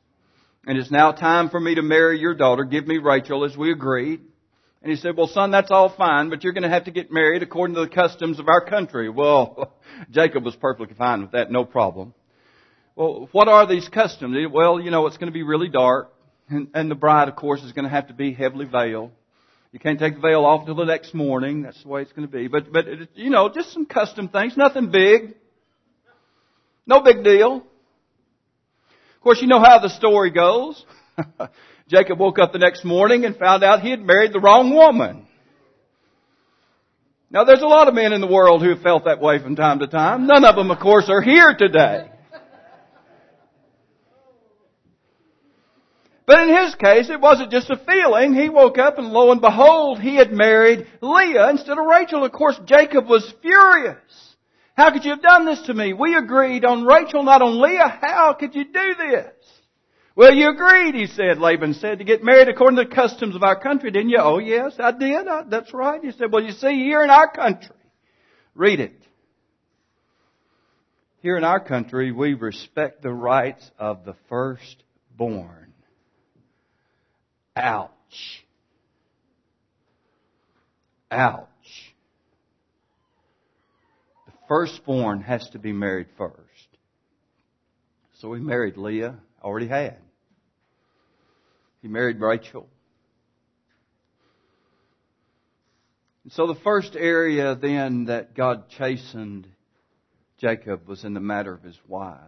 and 0.66 0.76
it's 0.76 0.90
now 0.90 1.12
time 1.12 1.50
for 1.50 1.60
me 1.60 1.76
to 1.76 1.82
marry 1.82 2.18
your 2.18 2.34
daughter. 2.34 2.64
Give 2.64 2.84
me 2.84 2.98
Rachel, 2.98 3.44
as 3.44 3.56
we 3.56 3.70
agreed." 3.70 4.22
And 4.84 4.90
he 4.92 4.98
said, 4.98 5.16
well 5.16 5.28
son, 5.28 5.50
that's 5.50 5.70
all 5.70 5.88
fine, 5.88 6.28
but 6.28 6.44
you're 6.44 6.52
going 6.52 6.64
to 6.64 6.68
have 6.68 6.84
to 6.84 6.90
get 6.90 7.10
married 7.10 7.42
according 7.42 7.74
to 7.76 7.80
the 7.80 7.88
customs 7.88 8.38
of 8.38 8.48
our 8.48 8.60
country. 8.60 9.08
Well, 9.08 9.72
Jacob 10.10 10.44
was 10.44 10.54
perfectly 10.56 10.94
fine 10.94 11.22
with 11.22 11.30
that, 11.32 11.50
no 11.50 11.64
problem. 11.64 12.12
Well, 12.94 13.30
what 13.32 13.48
are 13.48 13.66
these 13.66 13.88
customs? 13.88 14.36
Well, 14.52 14.78
you 14.78 14.90
know, 14.90 15.06
it's 15.06 15.16
going 15.16 15.28
to 15.28 15.32
be 15.32 15.42
really 15.42 15.70
dark, 15.70 16.12
and, 16.50 16.68
and 16.74 16.90
the 16.90 16.94
bride, 16.94 17.28
of 17.28 17.36
course, 17.36 17.62
is 17.62 17.72
going 17.72 17.86
to 17.86 17.90
have 17.90 18.08
to 18.08 18.12
be 18.12 18.34
heavily 18.34 18.66
veiled. 18.66 19.10
You 19.72 19.78
can't 19.78 19.98
take 19.98 20.16
the 20.16 20.20
veil 20.20 20.44
off 20.44 20.60
until 20.60 20.74
the 20.76 20.84
next 20.84 21.14
morning. 21.14 21.62
That's 21.62 21.82
the 21.82 21.88
way 21.88 22.02
it's 22.02 22.12
going 22.12 22.28
to 22.28 22.32
be. 22.32 22.48
But, 22.48 22.70
but, 22.70 22.84
you 23.14 23.30
know, 23.30 23.48
just 23.48 23.72
some 23.72 23.86
custom 23.86 24.28
things. 24.28 24.54
Nothing 24.54 24.90
big. 24.90 25.34
No 26.86 27.00
big 27.00 27.24
deal. 27.24 27.56
Of 27.56 29.20
course, 29.22 29.40
you 29.40 29.48
know 29.48 29.60
how 29.60 29.78
the 29.78 29.88
story 29.88 30.30
goes. 30.30 30.84
Jacob 31.88 32.18
woke 32.18 32.38
up 32.38 32.52
the 32.52 32.58
next 32.58 32.84
morning 32.84 33.24
and 33.24 33.36
found 33.36 33.62
out 33.62 33.82
he 33.82 33.90
had 33.90 34.00
married 34.00 34.32
the 34.32 34.40
wrong 34.40 34.74
woman. 34.74 35.26
Now 37.30 37.44
there's 37.44 37.62
a 37.62 37.66
lot 37.66 37.88
of 37.88 37.94
men 37.94 38.12
in 38.12 38.20
the 38.20 38.26
world 38.26 38.62
who 38.62 38.70
have 38.70 38.80
felt 38.80 39.04
that 39.04 39.20
way 39.20 39.38
from 39.38 39.56
time 39.56 39.80
to 39.80 39.86
time. 39.86 40.26
None 40.26 40.44
of 40.44 40.56
them, 40.56 40.70
of 40.70 40.78
course, 40.78 41.08
are 41.08 41.20
here 41.20 41.54
today. 41.58 42.10
But 46.26 46.40
in 46.40 46.56
his 46.56 46.74
case, 46.76 47.10
it 47.10 47.20
wasn't 47.20 47.50
just 47.50 47.68
a 47.68 47.76
feeling. 47.76 48.34
He 48.34 48.48
woke 48.48 48.78
up 48.78 48.98
and 48.98 49.08
lo 49.08 49.30
and 49.30 49.42
behold, 49.42 50.00
he 50.00 50.16
had 50.16 50.32
married 50.32 50.86
Leah 51.02 51.50
instead 51.50 51.76
of 51.76 51.84
Rachel. 51.84 52.24
Of 52.24 52.32
course, 52.32 52.58
Jacob 52.64 53.06
was 53.06 53.30
furious. 53.42 53.98
How 54.74 54.90
could 54.90 55.04
you 55.04 55.10
have 55.10 55.22
done 55.22 55.44
this 55.44 55.62
to 55.62 55.74
me? 55.74 55.92
We 55.92 56.16
agreed 56.16 56.64
on 56.64 56.84
Rachel, 56.84 57.22
not 57.22 57.42
on 57.42 57.60
Leah. 57.60 57.98
How 58.00 58.32
could 58.32 58.54
you 58.54 58.64
do 58.64 58.94
this? 58.96 59.34
Well, 60.16 60.32
you 60.32 60.50
agreed, 60.50 60.94
he 60.94 61.06
said, 61.06 61.38
Laban 61.38 61.74
said, 61.74 61.98
to 61.98 62.04
get 62.04 62.22
married 62.22 62.48
according 62.48 62.76
to 62.76 62.84
the 62.84 62.94
customs 62.94 63.34
of 63.34 63.42
our 63.42 63.58
country, 63.58 63.90
didn't 63.90 64.10
you? 64.10 64.18
Oh, 64.20 64.38
yes, 64.38 64.74
I 64.78 64.92
did. 64.92 65.26
I, 65.26 65.42
that's 65.48 65.74
right. 65.74 66.00
He 66.02 66.12
said, 66.12 66.30
well, 66.30 66.42
you 66.42 66.52
see, 66.52 66.84
here 66.84 67.02
in 67.02 67.10
our 67.10 67.28
country, 67.28 67.74
read 68.54 68.78
it. 68.78 69.02
Here 71.20 71.36
in 71.36 71.42
our 71.42 71.58
country, 71.58 72.12
we 72.12 72.34
respect 72.34 73.02
the 73.02 73.12
rights 73.12 73.68
of 73.76 74.04
the 74.04 74.14
firstborn. 74.28 75.72
Ouch. 77.56 77.90
Ouch. 81.10 81.48
The 84.26 84.32
firstborn 84.46 85.22
has 85.22 85.48
to 85.50 85.58
be 85.58 85.72
married 85.72 86.06
first. 86.16 86.38
So 88.20 88.28
we 88.28 88.38
married 88.38 88.76
Leah, 88.76 89.16
already 89.42 89.66
had. 89.66 89.96
He 91.84 91.88
married 91.88 92.18
Rachel. 92.18 92.66
And 96.22 96.32
so 96.32 96.46
the 96.46 96.58
first 96.60 96.96
area 96.96 97.54
then 97.54 98.06
that 98.06 98.34
God 98.34 98.70
chastened 98.70 99.46
Jacob 100.38 100.88
was 100.88 101.04
in 101.04 101.12
the 101.12 101.20
matter 101.20 101.52
of 101.52 101.62
his 101.62 101.78
wives. 101.86 102.22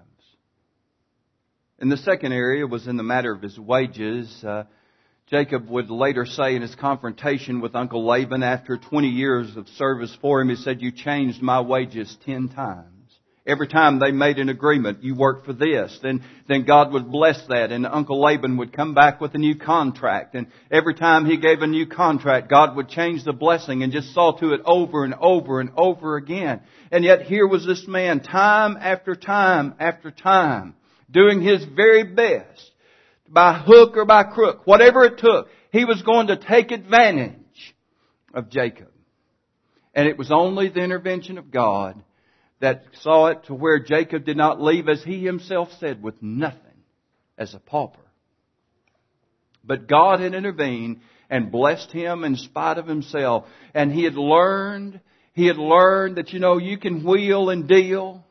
And 1.78 1.90
the 1.90 1.96
second 1.96 2.32
area 2.32 2.66
was 2.66 2.86
in 2.86 2.98
the 2.98 3.02
matter 3.02 3.32
of 3.32 3.40
his 3.40 3.59
wages. 3.59 4.44
Uh, 4.44 4.64
Jacob 5.28 5.70
would 5.70 5.88
later 5.88 6.26
say 6.26 6.54
in 6.54 6.61
his 6.61 6.74
confrontation 6.74 7.62
with 7.62 7.74
Uncle 7.74 8.07
Laban 8.07 8.42
after 8.42 8.76
20 8.76 9.09
years 9.09 9.57
of 9.57 9.68
service 9.68 10.14
for 10.20 10.42
him, 10.42 10.50
he 10.50 10.57
said, 10.57 10.82
You 10.82 10.92
changed 10.92 11.40
my 11.40 11.62
wages 11.62 12.14
ten 12.26 12.50
times. 12.50 12.95
Every 13.47 13.68
time 13.68 14.01
they 14.01 14.11
made 14.11 14.38
an 14.38 14.49
agreement, 14.49 15.05
you 15.05 15.14
work 15.14 15.44
for 15.44 15.53
this, 15.53 15.97
then, 16.03 16.24
then 16.49 16.64
God 16.64 16.92
would 16.92 17.12
bless 17.12 17.40
that 17.47 17.70
and 17.70 17.86
Uncle 17.86 18.20
Laban 18.20 18.57
would 18.57 18.72
come 18.72 18.92
back 18.92 19.20
with 19.20 19.34
a 19.34 19.38
new 19.38 19.55
contract. 19.57 20.34
And 20.34 20.49
every 20.68 20.94
time 20.94 21.26
he 21.26 21.36
gave 21.36 21.62
a 21.62 21.66
new 21.68 21.86
contract, 21.86 22.51
God 22.51 22.74
would 22.74 22.88
change 22.88 23.22
the 23.22 23.32
blessing 23.32 23.84
and 23.84 23.92
just 23.92 24.12
saw 24.12 24.32
to 24.32 24.53
it 24.53 24.62
over 24.64 25.05
and 25.05 25.14
over 25.14 25.61
and 25.61 25.70
over 25.76 26.16
again. 26.16 26.62
And 26.90 27.05
yet 27.05 27.22
here 27.22 27.47
was 27.47 27.64
this 27.64 27.86
man 27.86 28.20
time 28.20 28.76
after 28.80 29.14
time 29.14 29.74
after 29.78 30.11
time 30.11 30.74
doing 31.09 31.40
his 31.40 31.64
very 31.64 32.03
best 32.03 32.72
by 33.28 33.55
hook 33.64 33.97
or 33.97 34.05
by 34.05 34.24
crook, 34.24 34.66
whatever 34.66 35.05
it 35.05 35.18
took. 35.18 35.49
He 35.70 35.84
was 35.84 36.03
going 36.03 36.28
to 36.28 36.36
take 36.36 36.72
advantage 36.72 37.76
of 38.34 38.51
Jacob. 38.51 38.90
And 39.94 40.09
it 40.09 40.18
was 40.18 40.32
only 40.32 40.68
the 40.68 40.82
intervention 40.82 41.38
of 41.38 41.51
God 41.51 42.03
that 42.61 42.84
saw 43.00 43.26
it 43.26 43.44
to 43.44 43.54
where 43.54 43.78
Jacob 43.78 44.24
did 44.24 44.36
not 44.36 44.62
leave, 44.62 44.88
as 44.88 45.02
he 45.02 45.24
himself 45.24 45.68
said, 45.78 46.02
with 46.02 46.22
nothing 46.22 46.61
as 47.36 47.54
a 47.54 47.59
pauper. 47.59 48.00
But 49.64 49.88
God 49.88 50.20
had 50.20 50.34
intervened 50.34 51.00
and 51.28 51.50
blessed 51.50 51.90
him 51.90 52.24
in 52.24 52.36
spite 52.36 52.78
of 52.78 52.86
himself. 52.86 53.46
And 53.74 53.92
he 53.92 54.04
had 54.04 54.14
learned, 54.14 55.00
he 55.32 55.46
had 55.46 55.59
learned 55.59 56.16
that, 56.16 56.32
you 56.32 56.38
know, 56.38 56.59
you 56.59 56.78
can 56.78 57.04
wheel 57.04 57.50
and 57.50 57.68
deal. 57.68 58.24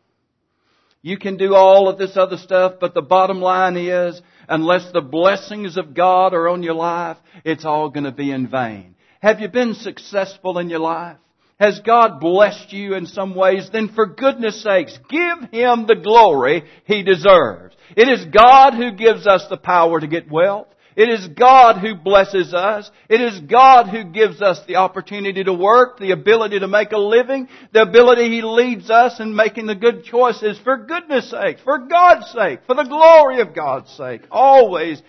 You 1.01 1.17
can 1.17 1.37
do 1.37 1.53
all 1.53 1.87
of 1.87 1.99
this 1.99 2.17
other 2.17 2.37
stuff, 2.37 2.75
but 2.79 2.95
the 2.95 3.01
bottom 3.01 3.39
line 3.39 3.77
is, 3.77 4.19
unless 4.49 4.91
the 4.91 5.01
blessings 5.01 5.77
of 5.77 5.93
God 5.93 6.33
are 6.33 6.49
on 6.49 6.63
your 6.63 6.73
life, 6.73 7.17
it's 7.43 7.65
all 7.65 7.89
going 7.89 8.05
to 8.05 8.11
be 8.11 8.31
in 8.31 8.47
vain. 8.47 8.95
Have 9.21 9.39
you 9.39 9.49
been 9.49 9.75
successful 9.75 10.57
in 10.57 10.69
your 10.69 10.79
life? 10.79 11.17
Has 11.59 11.79
God 11.79 12.19
blessed 12.19 12.73
you 12.73 12.95
in 12.95 13.05
some 13.05 13.33
ways? 13.33 13.69
Then 13.71 13.87
for 13.89 14.05
goodness 14.07 14.61
sakes, 14.61 14.97
give 15.09 15.51
Him 15.51 15.85
the 15.87 15.99
glory 16.01 16.63
He 16.85 17.01
deserves. 17.03 17.75
It 17.95 18.09
is 18.09 18.25
God 18.25 18.73
who 18.73 18.91
gives 18.91 19.25
us 19.25 19.45
the 19.49 19.57
power 19.57 19.99
to 19.99 20.07
get 20.07 20.29
wealth. 20.29 20.67
It 20.97 21.09
is 21.09 21.27
God 21.27 21.77
who 21.77 21.95
blesses 21.95 22.53
us. 22.53 22.89
It 23.09 23.21
is 23.21 23.39
God 23.41 23.87
who 23.87 24.05
gives 24.05 24.41
us 24.41 24.61
the 24.65 24.77
opportunity 24.77 25.43
to 25.43 25.53
work, 25.53 25.99
the 25.99 26.11
ability 26.11 26.59
to 26.59 26.67
make 26.67 26.91
a 26.91 26.97
living, 26.97 27.47
the 27.73 27.83
ability 27.83 28.29
He 28.29 28.41
leads 28.41 28.89
us 28.89 29.19
in 29.21 29.35
making 29.35 29.65
the 29.65 29.75
good 29.75 30.03
choices 30.03 30.59
for 30.59 30.77
goodness 30.77 31.29
sake, 31.29 31.59
for 31.63 31.79
God's 31.79 32.31
sake, 32.31 32.61
for 32.65 32.75
the 32.75 32.83
glory 32.83 33.39
of 33.39 33.55
God's 33.55 33.91
sake. 33.91 34.21
Always 34.29 35.01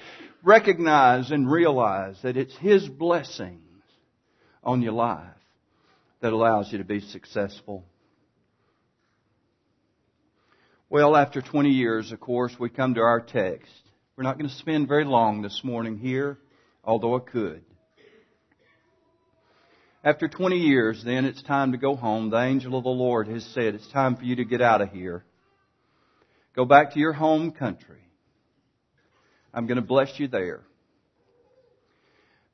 recognize 0.44 1.32
and 1.32 1.50
realize 1.50 2.16
that 2.22 2.36
it's 2.36 2.56
His 2.56 2.88
blessings 2.88 3.60
on 4.62 4.82
your 4.82 4.92
life 4.92 5.35
that 6.20 6.32
allows 6.32 6.72
you 6.72 6.78
to 6.78 6.84
be 6.84 7.00
successful. 7.00 7.84
Well, 10.88 11.16
after 11.16 11.42
20 11.42 11.70
years, 11.70 12.12
of 12.12 12.20
course, 12.20 12.54
we 12.58 12.70
come 12.70 12.94
to 12.94 13.00
our 13.00 13.20
text. 13.20 13.72
We're 14.16 14.24
not 14.24 14.38
going 14.38 14.48
to 14.48 14.56
spend 14.56 14.88
very 14.88 15.04
long 15.04 15.42
this 15.42 15.62
morning 15.64 15.98
here, 15.98 16.38
although 16.84 17.16
I 17.16 17.20
could. 17.20 17.62
After 20.04 20.28
20 20.28 20.56
years, 20.56 21.02
then 21.04 21.24
it's 21.24 21.42
time 21.42 21.72
to 21.72 21.78
go 21.78 21.96
home. 21.96 22.30
The 22.30 22.40
angel 22.40 22.78
of 22.78 22.84
the 22.84 22.90
Lord 22.90 23.26
has 23.26 23.44
said, 23.54 23.74
it's 23.74 23.90
time 23.90 24.14
for 24.14 24.22
you 24.22 24.36
to 24.36 24.44
get 24.44 24.62
out 24.62 24.80
of 24.80 24.90
here. 24.90 25.24
Go 26.54 26.64
back 26.64 26.92
to 26.92 27.00
your 27.00 27.12
home 27.12 27.50
country. 27.50 28.00
I'm 29.52 29.66
going 29.66 29.80
to 29.80 29.82
bless 29.82 30.18
you 30.20 30.28
there. 30.28 30.60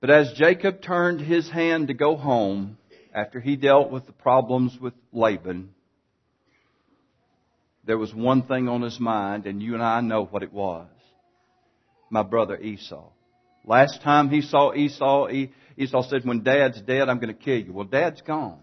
But 0.01 0.09
as 0.09 0.33
Jacob 0.33 0.81
turned 0.81 1.21
his 1.21 1.51
hand 1.51 1.89
to 1.89 1.95
go 1.95 2.17
home, 2.17 2.79
after 3.15 3.41
he 3.41 3.57
dealt 3.57 3.91
with 3.91 4.07
the 4.07 4.13
problems 4.13 4.77
with 4.81 4.95
Laban, 5.13 5.71
there 7.85 7.99
was 7.99 8.15
one 8.15 8.43
thing 8.43 8.69
on 8.69 8.83
his 8.83 8.99
mind, 9.01 9.47
and 9.47 9.63
you 9.63 9.75
and 9.75 9.83
I 9.83 10.01
know 10.01 10.25
what 10.25 10.43
it 10.43 10.53
was. 10.53 10.89
My 12.11 12.23
brother 12.23 12.57
Esau. 12.57 13.11
Last 13.65 14.03
time 14.03 14.29
he 14.29 14.43
saw 14.43 14.73
Esau, 14.75 15.29
Esau 15.77 16.03
said, 16.09 16.25
when 16.25 16.43
dad's 16.43 16.81
dead, 16.83 17.09
I'm 17.09 17.19
going 17.19 17.35
to 17.35 17.41
kill 17.41 17.59
you. 17.59 17.73
Well, 17.73 17.87
dad's 17.87 18.21
gone. 18.23 18.61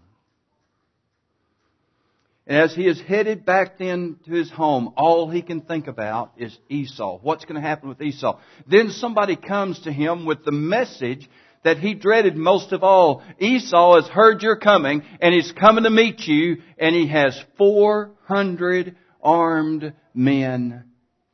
And 2.47 2.57
as 2.57 2.73
he 2.73 2.87
is 2.87 2.99
headed 2.99 3.45
back 3.45 3.77
then 3.77 4.17
to 4.25 4.31
his 4.31 4.49
home, 4.49 4.93
all 4.97 5.29
he 5.29 5.41
can 5.41 5.61
think 5.61 5.87
about 5.87 6.31
is 6.37 6.57
Esau. 6.67 7.19
What's 7.21 7.45
going 7.45 7.61
to 7.61 7.67
happen 7.67 7.89
with 7.89 8.01
Esau? 8.01 8.39
Then 8.67 8.89
somebody 8.89 9.35
comes 9.35 9.79
to 9.81 9.91
him 9.91 10.25
with 10.25 10.43
the 10.43 10.51
message 10.51 11.29
that 11.63 11.79
he 11.79 11.93
dreaded 11.93 12.35
most 12.35 12.71
of 12.71 12.83
all. 12.83 13.23
Esau 13.39 13.95
has 13.95 14.07
heard 14.07 14.41
you're 14.41 14.57
coming 14.57 15.03
and 15.21 15.33
he's 15.33 15.51
coming 15.51 15.83
to 15.83 15.89
meet 15.89 16.21
you 16.21 16.57
and 16.77 16.95
he 16.95 17.07
has 17.07 17.39
400 17.57 18.95
armed 19.21 19.93
men 20.13 20.85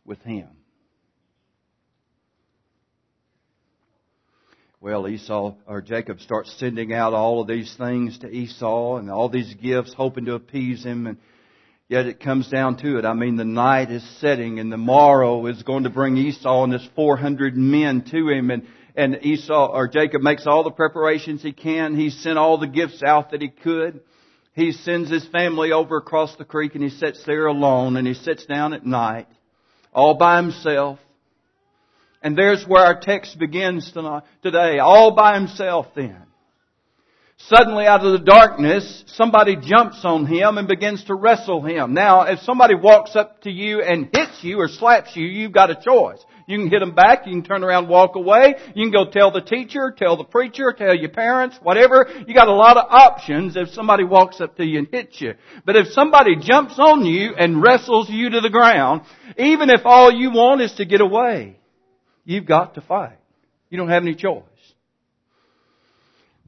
with 0.04 0.22
him. 0.22 0.50
Well, 4.82 5.08
Esau 5.08 5.56
or 5.68 5.82
Jacob 5.82 6.20
starts 6.20 6.56
sending 6.60 6.94
out 6.94 7.14
all 7.14 7.42
of 7.42 7.48
these 7.48 7.74
things 7.76 8.20
to 8.20 8.30
Esau 8.30 8.98
and 8.98 9.10
all 9.10 9.30
these 9.30 9.54
gifts 9.56 9.94
hoping 9.94 10.26
to 10.26 10.34
appease 10.34 10.84
him 10.84 11.08
and 11.08 11.18
Yet 11.88 12.08
it 12.08 12.20
comes 12.20 12.50
down 12.50 12.78
to 12.78 12.98
it. 12.98 13.06
I 13.06 13.14
mean, 13.14 13.36
the 13.36 13.46
night 13.46 13.92
is 13.92 14.04
setting 14.20 14.60
and 14.60 14.72
the 14.72 14.78
morrow 14.78 15.46
is 15.46 15.62
going 15.62 15.84
to 15.84 15.92
bring 15.92 16.18
Esau 16.18 16.64
and 16.64 16.74
his 16.74 16.88
400 16.96 17.56
men 17.56 18.04
to 18.10 18.30
him 18.30 18.50
and 18.50 18.66
and 18.96 19.20
Esau 19.22 19.72
or 19.74 19.88
Jacob 19.88 20.22
makes 20.22 20.48
all 20.48 20.64
the 20.64 20.72
preparations 20.72 21.42
he 21.42 21.52
can. 21.52 21.96
He 21.96 22.10
sent 22.10 22.38
all 22.38 22.58
the 22.58 22.68
gifts 22.68 23.04
out 23.04 23.32
that 23.32 23.42
he 23.42 23.50
could. 23.50 24.02
He 24.54 24.72
sends 24.72 25.10
his 25.10 25.28
family 25.28 25.72
over 25.72 25.98
across 25.98 26.36
the 26.38 26.46
creek 26.46 26.76
and 26.76 26.84
he 26.84 26.90
sits 26.90 27.24
there 27.26 27.48
alone 27.48 27.98
and 27.98 28.08
he 28.08 28.14
sits 28.14 28.46
down 28.46 28.74
at 28.74 28.86
night 28.86 29.28
all 29.94 30.16
by 30.16 30.38
himself. 30.38 31.00
And 32.22 32.38
there's 32.38 32.66
where 32.66 32.84
our 32.84 33.00
text 33.00 33.38
begins 33.40 33.92
tonight, 33.92 34.24
today, 34.44 34.80
all 34.80 35.16
by 35.16 35.36
himself 35.36 35.88
then. 35.96 36.22
Suddenly 37.38 37.86
out 37.86 38.06
of 38.06 38.14
the 38.14 38.26
darkness, 38.26 39.04
somebody 39.08 39.58
jumps 39.58 40.00
on 40.04 40.26
him 40.26 40.58
and 40.58 40.68
begins 40.68 41.04
to 41.06 41.16
wrestle 41.16 41.62
him. 41.62 41.94
Now, 41.94 42.22
if 42.24 42.40
somebody 42.40 42.76
walks 42.76 43.16
up 43.16 43.42
to 43.42 43.52
you 43.52 43.82
and 43.82 44.10
hits 44.12 44.42
you 44.42 44.60
or 44.60 44.68
slaps 44.68 45.16
you, 45.16 45.26
you've 45.26 45.52
got 45.52 45.70
a 45.70 45.76
choice. 45.76 46.24
You 46.48 46.60
can 46.60 46.70
hit 46.70 46.80
them 46.80 46.94
back. 46.94 47.26
You 47.26 47.34
can 47.34 47.44
turn 47.44 47.64
around, 47.64 47.88
walk 47.88 48.16
away. 48.16 48.56
You 48.76 48.86
can 48.86 48.92
go 48.92 49.10
tell 49.10 49.32
the 49.32 49.42
teacher, 49.42 49.94
tell 49.98 50.16
the 50.16 50.24
preacher, 50.24 50.74
tell 50.78 50.96
your 50.96 51.10
parents, 51.10 51.58
whatever. 51.62 52.08
You 52.28 52.34
got 52.34 52.48
a 52.48 52.54
lot 52.54 52.78
of 52.78 52.86
options 52.90 53.56
if 53.56 53.70
somebody 53.70 54.04
walks 54.04 54.40
up 54.40 54.56
to 54.58 54.66
you 54.66 54.80
and 54.80 54.88
hits 54.92 55.20
you. 55.20 55.34
But 55.66 55.76
if 55.76 55.88
somebody 55.88 56.36
jumps 56.40 56.78
on 56.78 57.06
you 57.06 57.34
and 57.36 57.62
wrestles 57.62 58.10
you 58.10 58.30
to 58.30 58.42
the 58.42 58.50
ground, 58.50 59.02
even 59.38 59.70
if 59.70 59.82
all 59.86 60.12
you 60.12 60.32
want 60.32 60.62
is 60.62 60.74
to 60.74 60.86
get 60.86 61.02
away, 61.02 61.58
you've 62.24 62.46
got 62.46 62.76
to 62.76 62.82
fight. 62.82 63.18
You 63.70 63.78
don't 63.78 63.90
have 63.90 64.04
any 64.04 64.16
choice. 64.16 64.44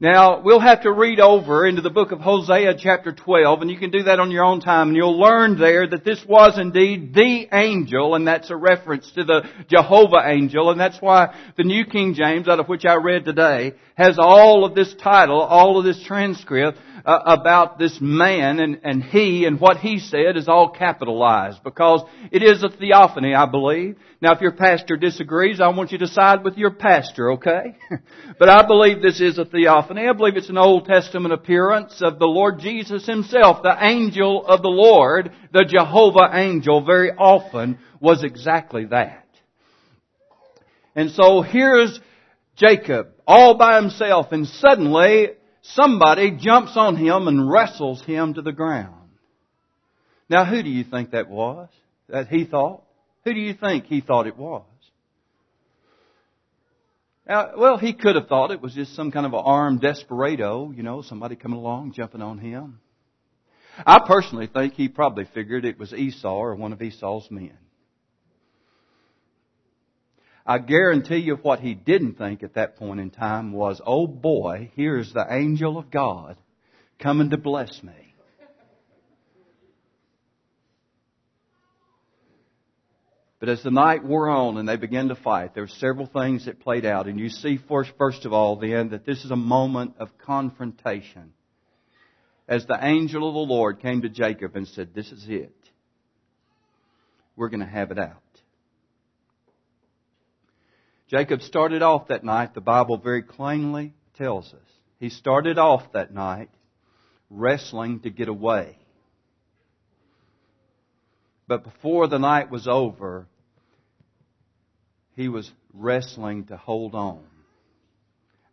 Now, 0.00 0.42
we'll 0.42 0.60
have 0.60 0.82
to 0.82 0.92
read 0.92 1.18
over 1.18 1.66
into 1.66 1.82
the 1.82 1.90
book 1.90 2.12
of 2.12 2.20
Hosea 2.20 2.76
chapter 2.78 3.10
12, 3.10 3.62
and 3.62 3.68
you 3.68 3.76
can 3.76 3.90
do 3.90 4.04
that 4.04 4.20
on 4.20 4.30
your 4.30 4.44
own 4.44 4.60
time, 4.60 4.88
and 4.88 4.96
you'll 4.96 5.18
learn 5.18 5.58
there 5.58 5.88
that 5.88 6.04
this 6.04 6.24
was 6.24 6.56
indeed 6.56 7.12
the 7.12 7.48
angel, 7.52 8.14
and 8.14 8.24
that's 8.24 8.48
a 8.50 8.54
reference 8.54 9.10
to 9.16 9.24
the 9.24 9.42
Jehovah 9.68 10.22
angel, 10.24 10.70
and 10.70 10.78
that's 10.78 11.02
why 11.02 11.34
the 11.56 11.64
New 11.64 11.84
King 11.84 12.14
James, 12.14 12.46
out 12.46 12.60
of 12.60 12.68
which 12.68 12.84
I 12.84 12.94
read 12.94 13.24
today, 13.24 13.72
has 13.96 14.20
all 14.20 14.64
of 14.64 14.76
this 14.76 14.94
title, 14.94 15.40
all 15.40 15.80
of 15.80 15.84
this 15.84 16.00
transcript, 16.04 16.78
uh, 17.04 17.18
about 17.24 17.78
this 17.78 17.98
man 18.00 18.60
and, 18.60 18.80
and 18.84 19.02
he 19.02 19.44
and 19.44 19.60
what 19.60 19.78
he 19.78 19.98
said 19.98 20.36
is 20.36 20.48
all 20.48 20.70
capitalized 20.70 21.62
because 21.62 22.02
it 22.30 22.42
is 22.42 22.62
a 22.62 22.68
theophany, 22.68 23.34
I 23.34 23.46
believe. 23.46 23.96
Now, 24.20 24.32
if 24.32 24.40
your 24.40 24.52
pastor 24.52 24.96
disagrees, 24.96 25.60
I 25.60 25.68
want 25.68 25.92
you 25.92 25.98
to 25.98 26.08
side 26.08 26.44
with 26.44 26.56
your 26.56 26.72
pastor, 26.72 27.32
okay? 27.32 27.76
but 28.38 28.48
I 28.48 28.66
believe 28.66 29.00
this 29.00 29.20
is 29.20 29.38
a 29.38 29.44
theophany. 29.44 30.08
I 30.08 30.12
believe 30.12 30.36
it's 30.36 30.48
an 30.48 30.58
Old 30.58 30.86
Testament 30.86 31.32
appearance 31.32 32.00
of 32.02 32.18
the 32.18 32.26
Lord 32.26 32.58
Jesus 32.58 33.06
himself, 33.06 33.62
the 33.62 33.76
angel 33.80 34.46
of 34.46 34.62
the 34.62 34.68
Lord, 34.68 35.32
the 35.52 35.64
Jehovah 35.64 36.30
angel, 36.32 36.84
very 36.84 37.10
often 37.10 37.78
was 38.00 38.24
exactly 38.24 38.86
that. 38.86 39.26
And 40.94 41.10
so 41.10 41.42
here's 41.42 42.00
Jacob 42.56 43.08
all 43.26 43.56
by 43.56 43.80
himself 43.80 44.32
and 44.32 44.46
suddenly 44.46 45.28
somebody 45.74 46.32
jumps 46.32 46.76
on 46.76 46.96
him 46.96 47.28
and 47.28 47.50
wrestles 47.50 48.02
him 48.04 48.34
to 48.34 48.42
the 48.42 48.52
ground. 48.52 48.94
Now 50.28 50.44
who 50.44 50.62
do 50.62 50.70
you 50.70 50.84
think 50.84 51.12
that 51.12 51.28
was? 51.28 51.68
That 52.08 52.28
he 52.28 52.44
thought? 52.44 52.84
Who 53.24 53.34
do 53.34 53.40
you 53.40 53.54
think 53.54 53.86
he 53.86 54.00
thought 54.00 54.26
it 54.26 54.36
was? 54.36 54.64
Now, 57.28 57.50
well, 57.58 57.76
he 57.76 57.92
could 57.92 58.16
have 58.16 58.26
thought 58.26 58.50
it 58.50 58.62
was 58.62 58.74
just 58.74 58.94
some 58.94 59.10
kind 59.12 59.26
of 59.26 59.34
an 59.34 59.42
armed 59.44 59.82
desperado, 59.82 60.72
you 60.74 60.82
know, 60.82 61.02
somebody 61.02 61.36
coming 61.36 61.58
along 61.58 61.92
jumping 61.92 62.22
on 62.22 62.38
him. 62.38 62.80
I 63.86 64.00
personally 64.06 64.46
think 64.46 64.72
he 64.74 64.88
probably 64.88 65.26
figured 65.34 65.66
it 65.66 65.78
was 65.78 65.92
Esau 65.92 66.34
or 66.34 66.54
one 66.54 66.72
of 66.72 66.80
Esau's 66.80 67.30
men. 67.30 67.56
I 70.48 70.56
guarantee 70.56 71.18
you 71.18 71.34
what 71.36 71.60
he 71.60 71.74
didn't 71.74 72.14
think 72.14 72.42
at 72.42 72.54
that 72.54 72.76
point 72.76 73.00
in 73.00 73.10
time 73.10 73.52
was, 73.52 73.82
oh 73.84 74.06
boy, 74.06 74.70
here's 74.74 75.12
the 75.12 75.26
angel 75.28 75.76
of 75.76 75.90
God 75.90 76.38
coming 76.98 77.28
to 77.30 77.36
bless 77.36 77.82
me. 77.82 77.92
But 83.40 83.50
as 83.50 83.62
the 83.62 83.70
night 83.70 84.02
wore 84.02 84.30
on 84.30 84.56
and 84.56 84.66
they 84.66 84.76
began 84.76 85.08
to 85.08 85.14
fight, 85.14 85.52
there 85.52 85.64
were 85.64 85.68
several 85.68 86.06
things 86.06 86.46
that 86.46 86.60
played 86.60 86.86
out. 86.86 87.08
And 87.08 87.20
you 87.20 87.28
see 87.28 87.58
first, 87.68 87.92
first 87.98 88.24
of 88.24 88.32
all 88.32 88.56
then 88.56 88.88
that 88.88 89.04
this 89.04 89.26
is 89.26 89.30
a 89.30 89.36
moment 89.36 89.96
of 90.00 90.16
confrontation. 90.16 91.34
As 92.48 92.64
the 92.64 92.78
angel 92.80 93.28
of 93.28 93.34
the 93.34 93.54
Lord 93.54 93.82
came 93.82 94.00
to 94.00 94.08
Jacob 94.08 94.56
and 94.56 94.66
said, 94.66 94.94
this 94.94 95.12
is 95.12 95.26
it. 95.28 95.54
We're 97.36 97.50
going 97.50 97.60
to 97.60 97.66
have 97.66 97.90
it 97.90 97.98
out. 97.98 98.22
Jacob 101.08 101.40
started 101.40 101.82
off 101.82 102.08
that 102.08 102.22
night, 102.22 102.54
the 102.54 102.60
Bible 102.60 102.98
very 102.98 103.22
plainly 103.22 103.94
tells 104.16 104.52
us. 104.52 104.68
He 105.00 105.08
started 105.08 105.58
off 105.58 105.92
that 105.92 106.12
night 106.12 106.50
wrestling 107.30 108.00
to 108.00 108.10
get 108.10 108.28
away. 108.28 108.78
But 111.46 111.64
before 111.64 112.08
the 112.08 112.18
night 112.18 112.50
was 112.50 112.68
over, 112.68 113.26
he 115.16 115.28
was 115.28 115.50
wrestling 115.72 116.44
to 116.46 116.56
hold 116.56 116.94
on. 116.94 117.24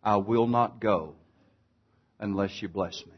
I 0.02 0.18
will 0.18 0.48
not 0.48 0.80
go 0.80 1.16
unless 2.20 2.62
you 2.62 2.70
bless 2.70 3.04
me. 3.06 3.12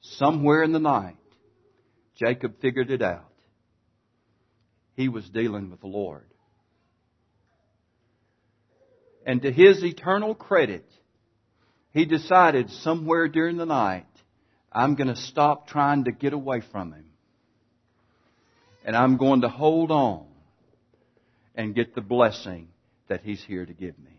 Somewhere 0.00 0.62
in 0.62 0.72
the 0.72 0.78
night, 0.78 1.16
Jacob 2.14 2.60
figured 2.60 2.90
it 2.90 3.02
out. 3.02 3.28
He 4.94 5.08
was 5.08 5.28
dealing 5.28 5.70
with 5.70 5.80
the 5.80 5.86
Lord. 5.86 6.27
And 9.28 9.42
to 9.42 9.52
his 9.52 9.84
eternal 9.84 10.34
credit, 10.34 10.86
he 11.92 12.06
decided 12.06 12.70
somewhere 12.70 13.28
during 13.28 13.58
the 13.58 13.66
night, 13.66 14.06
I'm 14.72 14.94
going 14.94 15.08
to 15.08 15.16
stop 15.16 15.68
trying 15.68 16.04
to 16.04 16.12
get 16.12 16.32
away 16.32 16.62
from 16.72 16.94
him. 16.94 17.04
And 18.86 18.96
I'm 18.96 19.18
going 19.18 19.42
to 19.42 19.50
hold 19.50 19.90
on 19.90 20.24
and 21.54 21.74
get 21.74 21.94
the 21.94 22.00
blessing 22.00 22.68
that 23.08 23.20
he's 23.20 23.44
here 23.44 23.66
to 23.66 23.72
give 23.74 23.98
me. 23.98 24.18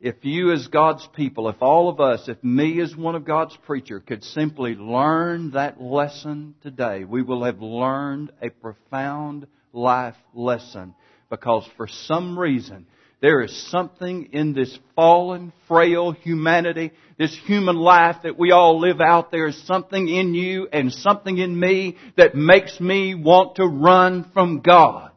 If 0.00 0.16
you 0.24 0.50
as 0.50 0.66
God's 0.66 1.08
people, 1.14 1.48
if 1.48 1.62
all 1.62 1.88
of 1.88 2.00
us, 2.00 2.28
if 2.28 2.42
me 2.42 2.80
as 2.80 2.96
one 2.96 3.14
of 3.14 3.24
God's 3.24 3.56
preacher 3.64 4.00
could 4.00 4.24
simply 4.24 4.74
learn 4.74 5.52
that 5.52 5.80
lesson 5.80 6.56
today, 6.64 7.04
we 7.04 7.22
will 7.22 7.44
have 7.44 7.62
learned 7.62 8.32
a 8.42 8.50
profound 8.50 9.46
life 9.72 10.16
lesson 10.34 10.94
because 11.30 11.68
for 11.76 11.86
some 11.88 12.38
reason 12.38 12.86
there 13.20 13.42
is 13.42 13.70
something 13.70 14.28
in 14.32 14.52
this 14.52 14.78
fallen, 14.94 15.52
frail 15.66 16.12
humanity, 16.12 16.92
this 17.18 17.36
human 17.46 17.76
life 17.76 18.16
that 18.22 18.38
we 18.38 18.52
all 18.52 18.78
live 18.78 19.00
out. 19.00 19.32
There 19.32 19.48
is 19.48 19.60
something 19.66 20.08
in 20.08 20.34
you 20.34 20.68
and 20.72 20.92
something 20.92 21.36
in 21.36 21.58
me 21.58 21.96
that 22.16 22.36
makes 22.36 22.78
me 22.78 23.16
want 23.16 23.56
to 23.56 23.66
run 23.66 24.30
from 24.32 24.60
God. 24.60 25.10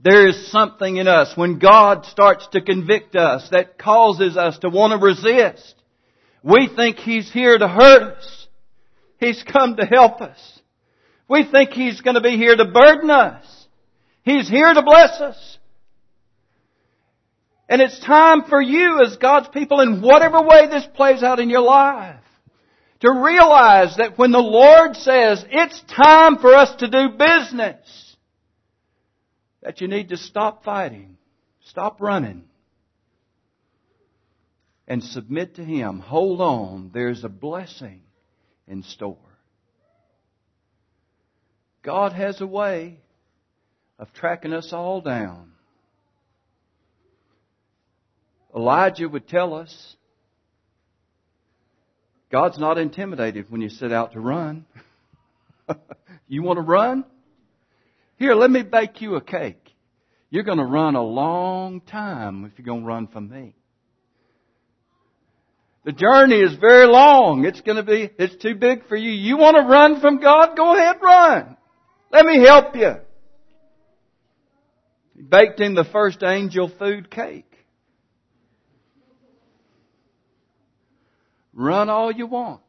There 0.00 0.28
is 0.28 0.52
something 0.52 0.98
in 0.98 1.08
us 1.08 1.36
when 1.36 1.58
God 1.58 2.06
starts 2.06 2.46
to 2.52 2.60
convict 2.60 3.16
us 3.16 3.48
that 3.50 3.76
causes 3.76 4.36
us 4.36 4.56
to 4.58 4.68
want 4.68 4.92
to 4.92 5.04
resist. 5.04 5.74
We 6.44 6.68
think 6.68 6.98
He's 6.98 7.32
here 7.32 7.58
to 7.58 7.66
hurt 7.66 8.18
us. 8.18 8.46
He's 9.18 9.42
come 9.42 9.74
to 9.76 9.84
help 9.84 10.20
us. 10.20 10.38
We 11.28 11.44
think 11.44 11.70
He's 11.70 12.02
going 12.02 12.14
to 12.14 12.20
be 12.20 12.36
here 12.36 12.54
to 12.54 12.66
burden 12.66 13.10
us. 13.10 13.65
He's 14.26 14.48
here 14.48 14.74
to 14.74 14.82
bless 14.82 15.20
us. 15.20 15.58
And 17.68 17.80
it's 17.80 18.00
time 18.00 18.42
for 18.42 18.60
you 18.60 19.00
as 19.00 19.16
God's 19.18 19.48
people 19.48 19.80
in 19.80 20.02
whatever 20.02 20.42
way 20.42 20.66
this 20.66 20.86
plays 20.94 21.22
out 21.22 21.38
in 21.38 21.48
your 21.48 21.62
life 21.62 22.20
to 23.00 23.12
realize 23.12 23.96
that 23.98 24.18
when 24.18 24.32
the 24.32 24.38
Lord 24.38 24.96
says 24.96 25.44
it's 25.48 25.80
time 25.82 26.38
for 26.38 26.52
us 26.54 26.74
to 26.76 26.88
do 26.88 27.10
business, 27.16 28.16
that 29.62 29.80
you 29.80 29.86
need 29.86 30.08
to 30.08 30.16
stop 30.16 30.64
fighting, 30.64 31.18
stop 31.66 32.00
running, 32.00 32.44
and 34.88 35.04
submit 35.04 35.54
to 35.54 35.64
Him. 35.64 36.00
Hold 36.00 36.40
on, 36.40 36.90
there's 36.92 37.22
a 37.22 37.28
blessing 37.28 38.02
in 38.66 38.82
store. 38.82 39.18
God 41.84 42.12
has 42.12 42.40
a 42.40 42.46
way 42.46 42.98
of 43.98 44.12
tracking 44.12 44.52
us 44.52 44.72
all 44.72 45.00
down. 45.00 45.52
Elijah 48.54 49.08
would 49.08 49.28
tell 49.28 49.54
us 49.54 49.96
God's 52.30 52.58
not 52.58 52.78
intimidated 52.78 53.50
when 53.50 53.60
you 53.60 53.68
set 53.68 53.92
out 53.92 54.12
to 54.12 54.20
run. 54.20 54.64
you 56.28 56.42
want 56.42 56.56
to 56.56 56.62
run? 56.62 57.04
Here, 58.16 58.34
let 58.34 58.50
me 58.50 58.62
bake 58.62 59.00
you 59.00 59.16
a 59.16 59.20
cake. 59.20 59.62
You're 60.30 60.42
going 60.42 60.58
to 60.58 60.64
run 60.64 60.96
a 60.96 61.02
long 61.02 61.80
time 61.80 62.44
if 62.46 62.58
you're 62.58 62.66
going 62.66 62.80
to 62.80 62.86
run 62.86 63.06
from 63.06 63.28
me. 63.28 63.54
The 65.84 65.92
journey 65.92 66.40
is 66.40 66.56
very 66.58 66.86
long. 66.86 67.44
It's 67.44 67.60
going 67.60 67.76
to 67.76 67.84
be, 67.84 68.10
it's 68.18 68.42
too 68.42 68.56
big 68.56 68.88
for 68.88 68.96
you. 68.96 69.10
You 69.10 69.36
want 69.36 69.56
to 69.56 69.62
run 69.62 70.00
from 70.00 70.20
God? 70.20 70.56
Go 70.56 70.74
ahead, 70.74 70.96
run. 71.00 71.56
Let 72.10 72.26
me 72.26 72.44
help 72.44 72.74
you. 72.74 72.94
Baked 75.16 75.60
him 75.60 75.74
the 75.74 75.84
first 75.84 76.22
angel 76.22 76.68
food 76.68 77.10
cake. 77.10 77.50
Run 81.54 81.88
all 81.88 82.12
you 82.12 82.26
want. 82.26 82.60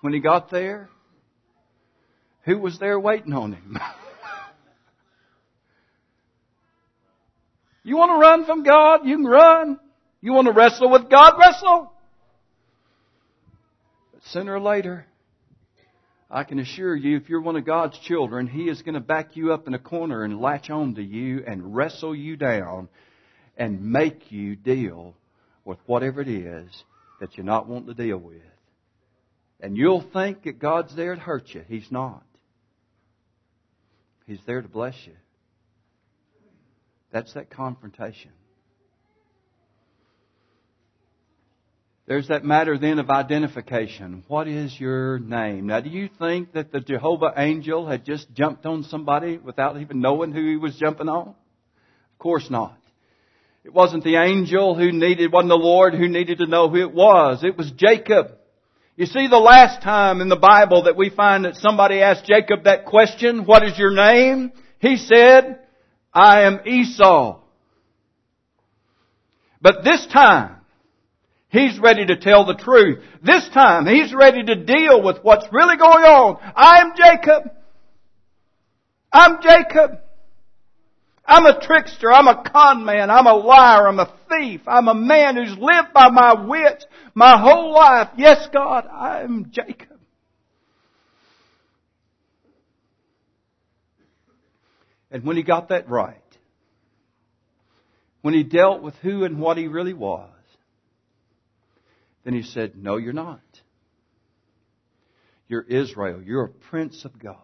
When 0.00 0.12
he 0.12 0.18
got 0.18 0.50
there, 0.50 0.88
who 2.42 2.58
was 2.58 2.78
there 2.78 2.98
waiting 2.98 3.32
on 3.32 3.52
him? 3.52 3.78
you 7.84 7.96
want 7.96 8.10
to 8.10 8.18
run 8.18 8.44
from 8.44 8.64
God? 8.64 9.06
You 9.06 9.16
can 9.16 9.26
run. 9.26 9.78
You 10.20 10.32
want 10.32 10.48
to 10.48 10.52
wrestle 10.52 10.90
with 10.90 11.08
God? 11.08 11.34
Wrestle. 11.38 11.92
But 14.12 14.24
sooner 14.24 14.54
or 14.54 14.60
later, 14.60 15.06
I 16.34 16.42
can 16.42 16.58
assure 16.58 16.96
you, 16.96 17.16
if 17.16 17.28
you're 17.28 17.40
one 17.40 17.54
of 17.54 17.64
God's 17.64 17.96
children, 18.00 18.48
He 18.48 18.68
is 18.68 18.82
going 18.82 18.94
to 18.94 19.00
back 19.00 19.36
you 19.36 19.52
up 19.52 19.68
in 19.68 19.74
a 19.74 19.78
corner 19.78 20.24
and 20.24 20.40
latch 20.40 20.68
on 20.68 20.96
to 20.96 21.02
you 21.02 21.44
and 21.46 21.76
wrestle 21.76 22.12
you 22.12 22.36
down 22.36 22.88
and 23.56 23.92
make 23.92 24.32
you 24.32 24.56
deal 24.56 25.14
with 25.64 25.78
whatever 25.86 26.20
it 26.20 26.28
is 26.28 26.68
that 27.20 27.36
you're 27.36 27.46
not 27.46 27.68
wanting 27.68 27.94
to 27.94 27.94
deal 27.94 28.18
with. 28.18 28.42
And 29.60 29.76
you'll 29.76 30.04
think 30.12 30.42
that 30.42 30.58
God's 30.58 30.96
there 30.96 31.14
to 31.14 31.20
hurt 31.20 31.50
you. 31.50 31.62
He's 31.68 31.86
not. 31.92 32.24
He's 34.26 34.40
there 34.44 34.60
to 34.60 34.68
bless 34.68 34.96
you. 35.06 35.14
That's 37.12 37.32
that 37.34 37.48
confrontation. 37.48 38.32
There's 42.06 42.28
that 42.28 42.44
matter 42.44 42.76
then 42.76 42.98
of 42.98 43.08
identification. 43.08 44.24
What 44.28 44.46
is 44.46 44.78
your 44.78 45.18
name? 45.18 45.68
Now, 45.68 45.80
do 45.80 45.88
you 45.88 46.10
think 46.18 46.52
that 46.52 46.70
the 46.70 46.80
Jehovah 46.80 47.32
angel 47.36 47.86
had 47.86 48.04
just 48.04 48.30
jumped 48.34 48.66
on 48.66 48.82
somebody 48.84 49.38
without 49.38 49.80
even 49.80 50.00
knowing 50.00 50.32
who 50.32 50.46
he 50.46 50.56
was 50.56 50.76
jumping 50.76 51.08
on? 51.08 51.28
Of 51.28 52.18
course 52.18 52.50
not. 52.50 52.76
It 53.64 53.72
wasn't 53.72 54.04
the 54.04 54.16
angel 54.16 54.74
who 54.74 54.92
needed, 54.92 55.32
wasn't 55.32 55.48
the 55.48 55.54
Lord 55.54 55.94
who 55.94 56.06
needed 56.06 56.38
to 56.38 56.46
know 56.46 56.68
who 56.68 56.82
it 56.82 56.92
was. 56.92 57.42
It 57.42 57.56
was 57.56 57.70
Jacob. 57.70 58.32
You 58.96 59.06
see, 59.06 59.26
the 59.26 59.38
last 59.38 59.82
time 59.82 60.20
in 60.20 60.28
the 60.28 60.36
Bible 60.36 60.82
that 60.82 60.98
we 60.98 61.08
find 61.08 61.46
that 61.46 61.56
somebody 61.56 62.02
asked 62.02 62.26
Jacob 62.26 62.64
that 62.64 62.84
question, 62.84 63.46
what 63.46 63.64
is 63.64 63.78
your 63.78 63.92
name? 63.92 64.52
He 64.78 64.98
said, 64.98 65.60
I 66.12 66.42
am 66.42 66.60
Esau. 66.66 67.40
But 69.62 69.82
this 69.82 70.06
time, 70.12 70.56
He's 71.54 71.78
ready 71.78 72.04
to 72.04 72.16
tell 72.16 72.44
the 72.44 72.56
truth. 72.56 72.98
This 73.22 73.48
time, 73.50 73.86
he's 73.86 74.12
ready 74.12 74.42
to 74.42 74.56
deal 74.56 75.00
with 75.00 75.18
what's 75.22 75.46
really 75.52 75.76
going 75.76 76.04
on. 76.04 76.52
I'm 76.56 76.94
Jacob. 76.96 77.52
I'm 79.12 79.40
Jacob. 79.40 80.00
I'm 81.24 81.46
a 81.46 81.60
trickster. 81.64 82.10
I'm 82.10 82.26
a 82.26 82.42
con 82.42 82.84
man. 82.84 83.08
I'm 83.08 83.28
a 83.28 83.36
liar. 83.36 83.86
I'm 83.86 84.00
a 84.00 84.12
thief. 84.28 84.62
I'm 84.66 84.88
a 84.88 84.94
man 84.94 85.36
who's 85.36 85.56
lived 85.56 85.92
by 85.94 86.08
my 86.08 86.44
wits 86.44 86.86
my 87.14 87.40
whole 87.40 87.72
life. 87.72 88.08
Yes, 88.16 88.48
God, 88.52 88.88
I'm 88.88 89.52
Jacob. 89.52 90.00
And 95.12 95.22
when 95.22 95.36
he 95.36 95.44
got 95.44 95.68
that 95.68 95.88
right, 95.88 96.18
when 98.22 98.34
he 98.34 98.42
dealt 98.42 98.82
with 98.82 98.96
who 98.96 99.22
and 99.22 99.38
what 99.38 99.56
he 99.56 99.68
really 99.68 99.94
was, 99.94 100.33
then 102.24 102.34
he 102.34 102.42
said, 102.42 102.76
No, 102.76 102.96
you're 102.96 103.12
not. 103.12 103.40
You're 105.48 105.62
Israel. 105.62 106.22
You're 106.22 106.44
a 106.44 106.48
prince 106.48 107.04
of 107.04 107.18
God. 107.18 107.36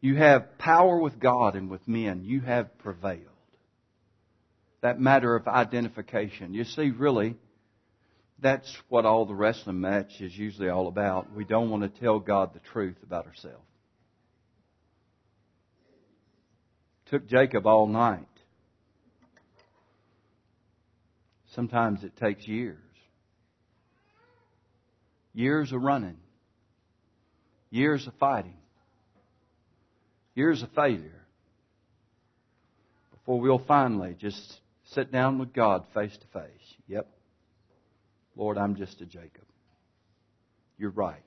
You 0.00 0.16
have 0.16 0.58
power 0.58 0.98
with 0.98 1.20
God 1.20 1.54
and 1.54 1.70
with 1.70 1.86
men. 1.86 2.24
You 2.24 2.40
have 2.40 2.76
prevailed. 2.78 3.20
That 4.80 5.00
matter 5.00 5.36
of 5.36 5.46
identification. 5.46 6.54
You 6.54 6.64
see, 6.64 6.90
really, 6.90 7.36
that's 8.40 8.76
what 8.88 9.06
all 9.06 9.26
the 9.26 9.34
wrestling 9.34 9.80
match 9.80 10.20
is 10.20 10.36
usually 10.36 10.68
all 10.68 10.88
about. 10.88 11.32
We 11.32 11.44
don't 11.44 11.70
want 11.70 11.84
to 11.84 12.00
tell 12.00 12.18
God 12.18 12.52
the 12.52 12.60
truth 12.72 12.96
about 13.04 13.26
ourselves. 13.26 13.62
took 17.12 17.28
Jacob 17.28 17.66
all 17.66 17.86
night. 17.86 18.26
Sometimes 21.54 22.02
it 22.02 22.16
takes 22.16 22.46
years. 22.46 22.78
Years 25.34 25.72
of 25.72 25.82
running. 25.82 26.16
Years 27.70 28.06
of 28.06 28.14
fighting. 28.14 28.56
Years 30.34 30.62
of 30.62 30.70
failure. 30.72 31.26
Before 33.12 33.40
we'll 33.40 33.64
finally 33.66 34.16
just 34.18 34.60
sit 34.92 35.12
down 35.12 35.38
with 35.38 35.52
God 35.52 35.84
face 35.94 36.16
to 36.16 36.26
face. 36.38 36.74
Yep. 36.88 37.06
Lord, 38.36 38.58
I'm 38.58 38.76
just 38.76 39.00
a 39.00 39.06
Jacob. 39.06 39.44
You're 40.78 40.90
right. 40.90 41.20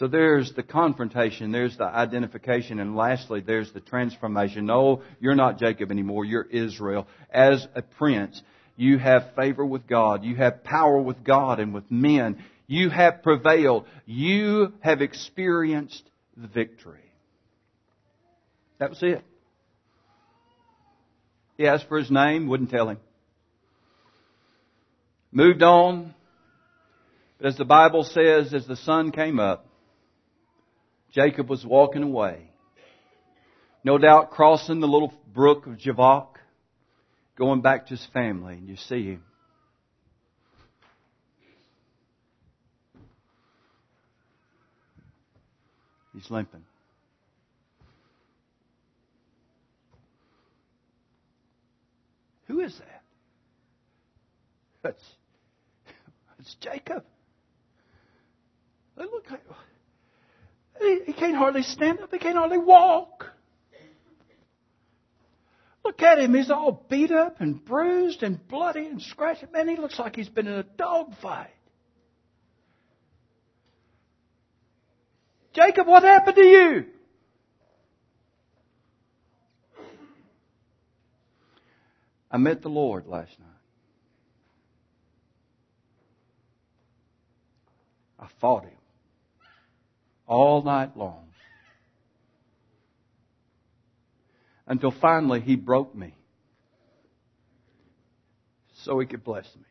So 0.00 0.08
there's 0.08 0.50
the 0.54 0.62
confrontation, 0.62 1.52
there's 1.52 1.76
the 1.76 1.84
identification, 1.84 2.80
and 2.80 2.96
lastly, 2.96 3.42
there's 3.42 3.70
the 3.72 3.80
transformation. 3.80 4.64
No, 4.64 5.02
you're 5.20 5.34
not 5.34 5.58
Jacob 5.58 5.90
anymore, 5.90 6.24
you're 6.24 6.46
Israel. 6.50 7.06
As 7.30 7.66
a 7.74 7.82
prince, 7.82 8.40
you 8.78 8.96
have 8.96 9.34
favor 9.36 9.62
with 9.62 9.86
God, 9.86 10.24
you 10.24 10.36
have 10.36 10.64
power 10.64 10.98
with 10.98 11.22
God 11.22 11.60
and 11.60 11.74
with 11.74 11.90
men, 11.90 12.42
you 12.66 12.88
have 12.88 13.22
prevailed, 13.22 13.84
you 14.06 14.72
have 14.80 15.02
experienced 15.02 16.08
the 16.34 16.48
victory. 16.48 17.12
That 18.78 18.88
was 18.88 19.02
it. 19.02 19.22
He 21.58 21.66
asked 21.66 21.88
for 21.88 21.98
his 21.98 22.10
name, 22.10 22.48
wouldn't 22.48 22.70
tell 22.70 22.88
him. 22.88 23.00
Moved 25.30 25.62
on. 25.62 26.14
But 27.36 27.48
as 27.48 27.58
the 27.58 27.66
Bible 27.66 28.04
says, 28.04 28.54
as 28.54 28.66
the 28.66 28.76
sun 28.76 29.12
came 29.12 29.38
up, 29.38 29.66
Jacob 31.12 31.48
was 31.48 31.64
walking 31.64 32.02
away. 32.02 32.50
No 33.82 33.98
doubt 33.98 34.30
crossing 34.30 34.80
the 34.80 34.86
little 34.86 35.12
brook 35.32 35.66
of 35.66 35.78
Jabbok, 35.78 36.38
going 37.36 37.62
back 37.62 37.86
to 37.86 37.90
his 37.90 38.06
family, 38.12 38.54
and 38.54 38.68
you 38.68 38.76
see 38.76 39.04
him. 39.04 39.22
He's 46.12 46.30
limping. 46.30 46.64
Who 52.46 52.60
is 52.60 52.76
that? 52.78 53.02
That's, 54.82 55.02
that's 56.36 56.56
Jacob. 56.60 57.04
They 58.96 59.04
look 59.04 59.30
like 59.30 59.44
he, 60.80 61.00
he 61.06 61.12
can't 61.12 61.36
hardly 61.36 61.62
stand 61.62 62.00
up. 62.00 62.10
He 62.10 62.18
can't 62.18 62.36
hardly 62.36 62.58
walk. 62.58 63.26
Look 65.84 66.02
at 66.02 66.18
him. 66.18 66.34
He's 66.34 66.50
all 66.50 66.86
beat 66.88 67.10
up 67.10 67.40
and 67.40 67.64
bruised 67.64 68.22
and 68.22 68.46
bloody 68.48 68.86
and 68.86 69.00
scratched. 69.00 69.44
Man, 69.52 69.68
he 69.68 69.76
looks 69.76 69.98
like 69.98 70.16
he's 70.16 70.28
been 70.28 70.46
in 70.46 70.54
a 70.54 70.62
dog 70.62 71.14
fight. 71.22 71.50
Jacob, 75.52 75.86
what 75.86 76.02
happened 76.02 76.36
to 76.36 76.44
you? 76.44 76.86
I 82.30 82.36
met 82.36 82.62
the 82.62 82.68
Lord 82.68 83.06
last 83.06 83.36
night. 83.40 83.48
I 88.20 88.28
fought 88.40 88.64
him 88.64 88.79
all 90.30 90.62
night 90.62 90.96
long. 90.96 91.26
Until 94.66 94.92
finally 94.92 95.40
he 95.40 95.56
broke 95.56 95.92
me 95.92 96.14
so 98.84 99.00
he 99.00 99.06
could 99.06 99.24
bless 99.24 99.44
me. 99.56 99.64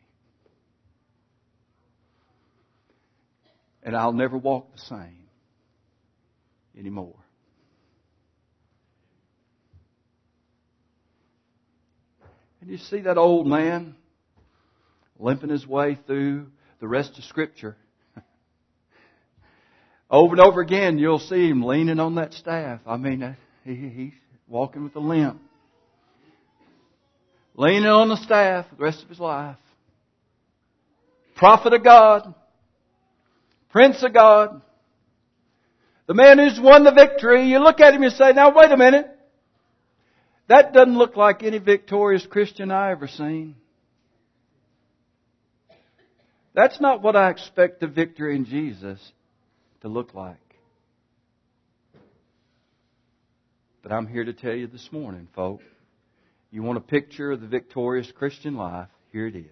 And 3.82 3.96
I'll 3.96 4.12
never 4.12 4.38
walk 4.38 4.76
the 4.76 4.82
same 4.82 5.30
anymore. 6.78 7.16
And 12.60 12.70
you 12.70 12.78
see 12.78 13.00
that 13.00 13.18
old 13.18 13.48
man 13.48 13.96
limping 15.18 15.50
his 15.50 15.66
way 15.66 15.98
through 16.06 16.48
the 16.82 16.88
rest 16.90 17.18
of 17.18 17.24
Scripture. 17.24 17.78
Over 20.10 20.34
and 20.34 20.42
over 20.42 20.62
again, 20.62 20.98
you'll 20.98 21.20
see 21.20 21.50
him 21.50 21.62
leaning 21.62 22.00
on 22.00 22.16
that 22.16 22.34
staff. 22.34 22.80
I 22.88 22.98
mean, 22.98 23.38
he, 23.64 23.76
he's 23.76 24.14
walking 24.48 24.84
with 24.84 24.96
a 24.96 25.00
limp. 25.00 25.40
Leaning 27.56 27.86
on 27.86 28.10
the 28.10 28.18
staff 28.18 28.66
the 28.76 28.84
rest 28.84 29.04
of 29.04 29.10
his 29.10 29.20
life. 29.20 29.58
Prophet 31.36 31.74
of 31.74 31.84
God. 31.84 32.34
Prince 33.70 34.02
of 34.02 34.14
God. 34.14 34.62
The 36.08 36.16
man 36.16 36.40
who's 36.40 36.60
won 36.60 36.84
the 36.84 36.92
victory. 36.92 37.48
You 37.48 37.60
look 37.60 37.80
at 37.80 37.94
him 37.94 38.02
and 38.02 38.14
say, 38.14 38.34
now 38.34 38.52
wait 38.56 38.72
a 38.72 38.78
minute. 38.78 39.08
That 40.48 40.74
doesn't 40.74 40.98
look 40.98 41.16
like 41.16 41.44
any 41.44 41.60
victorious 41.60 42.26
Christian 42.26 42.72
I 42.72 42.90
ever 42.92 43.08
seen. 43.08 43.56
That's 46.56 46.82
not 46.82 47.04
what 47.04 47.16
I 47.16 47.30
expect 47.30 47.84
of 47.84 47.92
victory 47.92 48.36
in 48.36 48.46
Jesus 48.46 49.00
to 49.82 49.88
look 49.88 50.14
like. 50.14 50.38
But 53.82 53.92
I'm 53.92 54.08
here 54.08 54.26
to 54.26 54.34
tell 54.34 54.54
you 54.54 54.68
this 54.68 54.90
morning, 54.92 55.28
folks. 55.36 55.64
You 56.52 56.64
want 56.64 56.78
a 56.78 56.82
picture 56.82 57.32
of 57.32 57.42
the 57.42 57.48
victorious 57.48 58.12
Christian 58.12 58.56
life? 58.56 58.90
Here 59.12 59.28
it 59.28 59.36
is. 59.36 59.46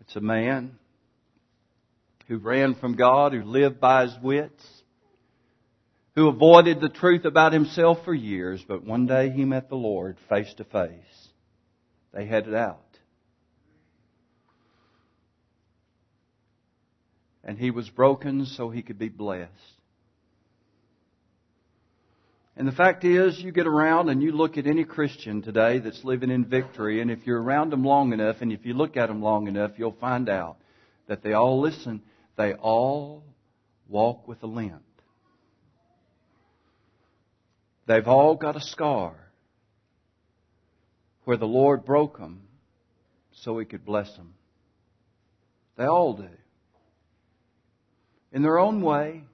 It's 0.00 0.16
a 0.16 0.20
man 0.20 0.78
who 2.28 2.38
ran 2.38 2.74
from 2.74 2.96
God, 2.96 3.32
who 3.32 3.42
lived 3.42 3.80
by 3.80 4.02
his 4.02 4.16
wits, 4.22 4.64
who 6.14 6.28
avoided 6.28 6.80
the 6.80 6.88
truth 6.88 7.24
about 7.24 7.52
himself 7.52 7.98
for 8.04 8.14
years, 8.14 8.64
but 8.66 8.84
one 8.84 9.06
day 9.06 9.30
he 9.30 9.44
met 9.44 9.68
the 9.68 9.76
Lord 9.76 10.16
face 10.28 10.52
to 10.54 10.64
face. 10.64 11.28
They 12.12 12.26
headed 12.26 12.54
out. 12.54 12.85
And 17.46 17.56
he 17.56 17.70
was 17.70 17.88
broken 17.88 18.44
so 18.44 18.68
he 18.68 18.82
could 18.82 18.98
be 18.98 19.08
blessed. 19.08 19.50
And 22.56 22.66
the 22.66 22.72
fact 22.72 23.04
is, 23.04 23.38
you 23.38 23.52
get 23.52 23.66
around 23.66 24.08
and 24.08 24.22
you 24.22 24.32
look 24.32 24.58
at 24.58 24.66
any 24.66 24.84
Christian 24.84 25.42
today 25.42 25.78
that's 25.78 26.02
living 26.04 26.30
in 26.30 26.44
victory, 26.44 27.00
and 27.00 27.10
if 27.10 27.24
you're 27.24 27.40
around 27.40 27.70
them 27.70 27.84
long 27.84 28.12
enough, 28.12 28.36
and 28.40 28.52
if 28.52 28.66
you 28.66 28.74
look 28.74 28.96
at 28.96 29.06
them 29.06 29.22
long 29.22 29.46
enough, 29.46 29.72
you'll 29.76 29.96
find 30.00 30.28
out 30.28 30.56
that 31.06 31.22
they 31.22 31.34
all 31.34 31.60
listen, 31.60 32.02
they 32.36 32.54
all 32.54 33.22
walk 33.88 34.26
with 34.26 34.42
a 34.42 34.46
limp. 34.46 34.82
They've 37.86 38.08
all 38.08 38.34
got 38.34 38.56
a 38.56 38.60
scar 38.60 39.14
where 41.24 41.36
the 41.36 41.46
Lord 41.46 41.84
broke 41.84 42.18
them 42.18 42.42
so 43.32 43.58
He 43.58 43.66
could 43.66 43.84
bless 43.84 44.12
them. 44.16 44.34
They 45.76 45.84
all 45.84 46.14
do 46.14 46.26
in 48.32 48.42
their 48.42 48.58
own 48.58 48.82
way. 48.82 49.24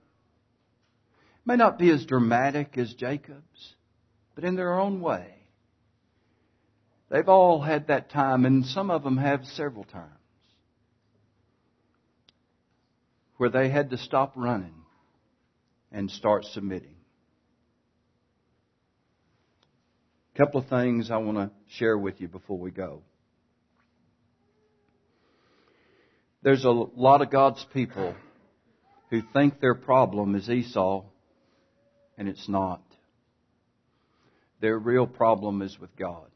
May 1.44 1.56
not 1.56 1.78
be 1.78 1.90
as 1.90 2.06
dramatic 2.06 2.78
as 2.78 2.94
Jacob's, 2.94 3.74
but 4.34 4.44
in 4.44 4.54
their 4.54 4.78
own 4.78 5.00
way. 5.00 5.26
They've 7.10 7.28
all 7.28 7.60
had 7.60 7.88
that 7.88 8.10
time, 8.10 8.46
and 8.46 8.64
some 8.64 8.90
of 8.90 9.02
them 9.02 9.18
have 9.18 9.44
several 9.44 9.84
times, 9.84 10.08
where 13.36 13.50
they 13.50 13.68
had 13.68 13.90
to 13.90 13.98
stop 13.98 14.32
running 14.36 14.74
and 15.90 16.10
start 16.10 16.44
submitting. 16.46 16.94
A 20.34 20.38
couple 20.38 20.60
of 20.60 20.68
things 20.68 21.10
I 21.10 21.18
want 21.18 21.36
to 21.36 21.50
share 21.76 21.98
with 21.98 22.20
you 22.20 22.28
before 22.28 22.58
we 22.58 22.70
go. 22.70 23.02
There's 26.42 26.64
a 26.64 26.70
lot 26.70 27.20
of 27.20 27.30
God's 27.30 27.64
people 27.74 28.14
who 29.12 29.20
think 29.34 29.60
their 29.60 29.74
problem 29.74 30.34
is 30.34 30.48
Esau, 30.48 31.04
and 32.16 32.26
it's 32.30 32.48
not. 32.48 32.80
Their 34.62 34.78
real 34.78 35.06
problem 35.06 35.60
is 35.60 35.78
with 35.78 35.94
God. 35.96 36.28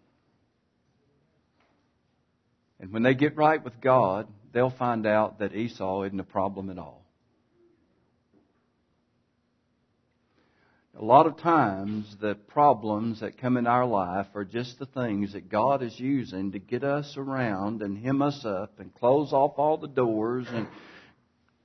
And 2.78 2.92
when 2.92 3.02
they 3.02 3.14
get 3.14 3.34
right 3.34 3.64
with 3.64 3.80
God, 3.80 4.28
they'll 4.52 4.68
find 4.68 5.06
out 5.06 5.38
that 5.38 5.54
Esau 5.54 6.02
isn't 6.02 6.20
a 6.20 6.24
problem 6.24 6.68
at 6.68 6.76
all. 6.76 7.02
A 10.98 11.04
lot 11.04 11.26
of 11.26 11.38
times, 11.38 12.14
the 12.20 12.34
problems 12.34 13.20
that 13.20 13.38
come 13.38 13.56
in 13.56 13.66
our 13.66 13.86
life 13.86 14.26
are 14.34 14.44
just 14.44 14.78
the 14.78 14.84
things 14.84 15.32
that 15.32 15.48
God 15.48 15.82
is 15.82 15.98
using 15.98 16.52
to 16.52 16.58
get 16.58 16.84
us 16.84 17.16
around 17.16 17.80
and 17.80 17.96
hem 17.96 18.20
us 18.20 18.44
up 18.44 18.80
and 18.80 18.94
close 18.94 19.32
off 19.32 19.54
all 19.56 19.78
the 19.78 19.88
doors 19.88 20.46
and 20.50 20.66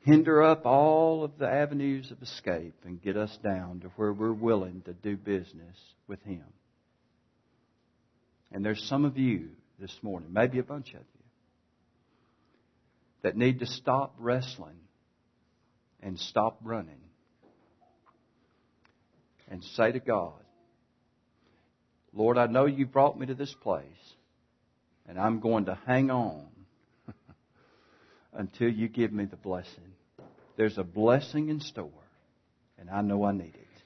hinder 0.01 0.41
up 0.41 0.65
all 0.65 1.23
of 1.23 1.37
the 1.37 1.47
avenues 1.47 2.11
of 2.11 2.21
escape 2.21 2.75
and 2.85 3.01
get 3.01 3.17
us 3.17 3.37
down 3.43 3.81
to 3.81 3.87
where 3.95 4.11
we're 4.11 4.33
willing 4.33 4.81
to 4.85 4.93
do 4.93 5.15
business 5.15 5.77
with 6.07 6.21
Him. 6.23 6.43
And 8.51 8.65
there's 8.65 8.83
some 8.87 9.05
of 9.05 9.17
you 9.17 9.49
this 9.79 9.95
morning, 10.01 10.29
maybe 10.33 10.59
a 10.59 10.63
bunch 10.63 10.89
of 10.89 10.99
you, 10.99 11.25
that 13.23 13.37
need 13.37 13.59
to 13.59 13.67
stop 13.67 14.15
wrestling 14.17 14.79
and 16.01 16.19
stop 16.19 16.59
running 16.63 16.95
and 19.49 19.63
say 19.75 19.91
to 19.91 19.99
God, 19.99 20.33
Lord, 22.13 22.37
I 22.37 22.47
know 22.47 22.65
you 22.65 22.85
brought 22.85 23.17
me 23.17 23.27
to 23.27 23.35
this 23.35 23.53
place, 23.61 23.85
and 25.07 25.19
I'm 25.19 25.39
going 25.39 25.65
to 25.65 25.77
hang 25.85 26.09
on 26.09 26.47
until 28.33 28.69
you 28.69 28.87
give 28.87 29.11
me 29.11 29.25
the 29.25 29.35
blessing. 29.35 29.93
There's 30.57 30.77
a 30.77 30.83
blessing 30.83 31.49
in 31.49 31.59
store, 31.59 31.89
and 32.77 32.89
I 32.89 33.01
know 33.01 33.23
I 33.23 33.31
need 33.31 33.55
it, 33.55 33.83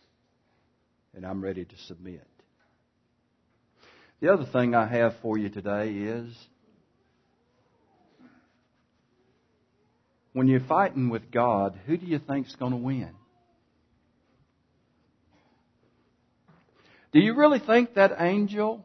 and 1.15 1.25
I'm 1.25 1.41
ready 1.43 1.65
to 1.65 1.77
submit. 1.87 2.27
The 4.19 4.33
other 4.33 4.45
thing 4.45 4.75
I 4.75 4.87
have 4.87 5.15
for 5.21 5.37
you 5.37 5.49
today 5.49 5.91
is 5.91 6.33
when 10.33 10.47
you're 10.47 10.59
fighting 10.61 11.09
with 11.09 11.31
God, 11.31 11.79
who 11.85 11.97
do 11.97 12.05
you 12.05 12.19
think's 12.19 12.55
going 12.55 12.71
to 12.71 12.77
win? 12.77 13.11
Do 17.11 17.19
you 17.19 17.35
really 17.35 17.59
think 17.59 17.93
that 17.93 18.17
angel 18.19 18.83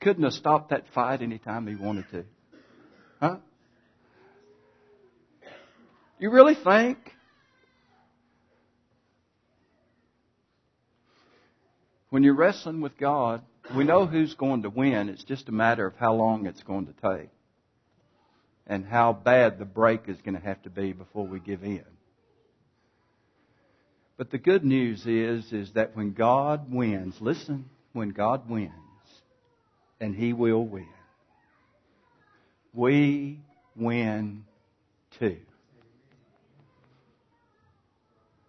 couldn't 0.00 0.24
have 0.24 0.34
stopped 0.34 0.70
that 0.70 0.84
fight 0.94 1.22
anytime 1.22 1.66
he 1.66 1.74
wanted 1.74 2.04
to? 2.10 2.24
Huh? 3.20 3.36
You 6.18 6.30
really 6.30 6.54
think? 6.54 6.98
When 12.10 12.22
you're 12.22 12.34
wrestling 12.34 12.80
with 12.80 12.96
God, 12.96 13.42
we 13.76 13.84
know 13.84 14.06
who's 14.06 14.34
going 14.34 14.62
to 14.62 14.70
win. 14.70 15.08
It's 15.08 15.24
just 15.24 15.48
a 15.48 15.52
matter 15.52 15.86
of 15.86 15.96
how 15.96 16.14
long 16.14 16.46
it's 16.46 16.62
going 16.62 16.86
to 16.86 16.92
take 16.92 17.30
and 18.66 18.84
how 18.84 19.12
bad 19.12 19.58
the 19.58 19.64
break 19.64 20.08
is 20.08 20.16
going 20.22 20.36
to 20.36 20.40
have 20.40 20.62
to 20.62 20.70
be 20.70 20.92
before 20.92 21.26
we 21.26 21.40
give 21.40 21.64
in. 21.64 21.84
But 24.16 24.30
the 24.30 24.38
good 24.38 24.64
news 24.64 25.04
is, 25.06 25.52
is 25.52 25.72
that 25.72 25.96
when 25.96 26.12
God 26.12 26.72
wins, 26.72 27.16
listen, 27.20 27.68
when 27.92 28.10
God 28.10 28.48
wins, 28.48 28.70
and 30.00 30.14
He 30.14 30.32
will 30.32 30.64
win, 30.64 30.86
we 32.72 33.40
win 33.74 34.44
too. 35.18 35.38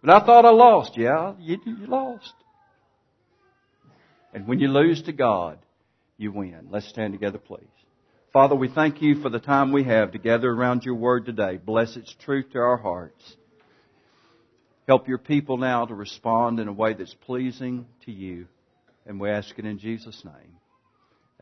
But 0.06 0.22
I 0.22 0.24
thought 0.24 0.44
I 0.44 0.50
lost. 0.50 0.96
Yeah, 0.96 1.34
you, 1.40 1.58
you 1.66 1.86
lost. 1.88 2.32
And 4.32 4.46
when 4.46 4.60
you 4.60 4.68
lose 4.68 5.02
to 5.02 5.12
God, 5.12 5.58
you 6.16 6.30
win. 6.30 6.68
Let's 6.70 6.88
stand 6.88 7.12
together, 7.12 7.38
please. 7.38 7.66
Father, 8.32 8.54
we 8.54 8.68
thank 8.68 9.02
you 9.02 9.20
for 9.20 9.30
the 9.30 9.40
time 9.40 9.72
we 9.72 9.82
have 9.82 10.12
to 10.12 10.18
gather 10.18 10.48
around 10.48 10.84
your 10.84 10.94
word 10.94 11.26
today. 11.26 11.56
Bless 11.56 11.96
its 11.96 12.14
truth 12.24 12.52
to 12.52 12.58
our 12.60 12.76
hearts. 12.76 13.36
Help 14.86 15.08
your 15.08 15.18
people 15.18 15.56
now 15.56 15.84
to 15.84 15.94
respond 15.94 16.60
in 16.60 16.68
a 16.68 16.72
way 16.72 16.94
that's 16.94 17.14
pleasing 17.14 17.86
to 18.04 18.12
you. 18.12 18.46
And 19.06 19.18
we 19.18 19.28
ask 19.28 19.58
it 19.58 19.64
in 19.64 19.80
Jesus' 19.80 20.24
name. 20.24 20.54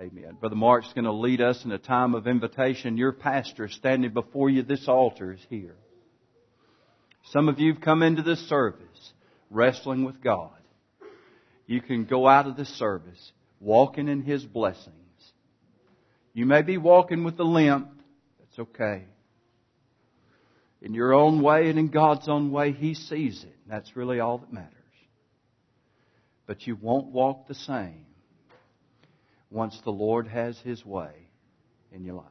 Amen. 0.01 0.39
Brother 0.41 0.57
Mark's 0.57 0.93
going 0.95 1.05
to 1.05 1.13
lead 1.13 1.43
us 1.43 1.67
in 1.67 1.73
a 1.73 1.79
time 1.79 2.15
of 2.15 2.27
invitation. 2.27 2.97
Your 2.97 3.13
pastor 3.13 3.69
standing 3.69 4.15
before 4.15 4.49
you, 4.49 4.63
this 4.63 4.89
altar 4.89 5.35
is 5.35 5.47
here. 5.51 5.77
Some 7.31 7.49
of 7.49 7.59
you 7.59 7.73
have 7.73 7.83
come 7.83 8.03
into 8.03 8.23
this 8.23 8.49
service 8.49 9.13
wrestling 9.51 10.05
with 10.05 10.23
God. 10.23 10.51
You 11.67 11.81
can 11.81 12.05
go 12.05 12.27
out 12.27 12.47
of 12.47 12.57
this 12.57 12.69
service 12.79 13.33
walking 13.61 14.09
in 14.09 14.23
His 14.23 14.45
blessings. 14.45 14.95
You 16.33 16.47
may 16.47 16.63
be 16.63 16.77
walking 16.79 17.25
with 17.25 17.39
a 17.41 17.45
limp. 17.45 17.89
That's 18.39 18.59
okay 18.59 19.05
in 20.85 20.93
your 20.93 21.15
own 21.15 21.41
way 21.41 21.71
and 21.71 21.79
in 21.79 21.89
God's 21.89 22.29
own 22.29 22.53
way, 22.53 22.73
He 22.73 22.93
sees 22.95 23.43
it. 23.43 23.57
That's 23.67 23.97
really 23.97 24.21
all 24.21 24.39
that 24.39 24.53
matters. 24.53 24.71
But 26.47 26.67
you 26.67 26.77
won't 26.77 27.07
walk 27.07 27.49
the 27.49 27.55
same 27.55 28.05
once 29.51 29.81
the 29.83 29.91
Lord 29.91 30.29
has 30.29 30.59
His 30.59 30.85
way 30.85 31.13
in 31.91 32.05
your 32.05 32.17
life. 32.17 32.27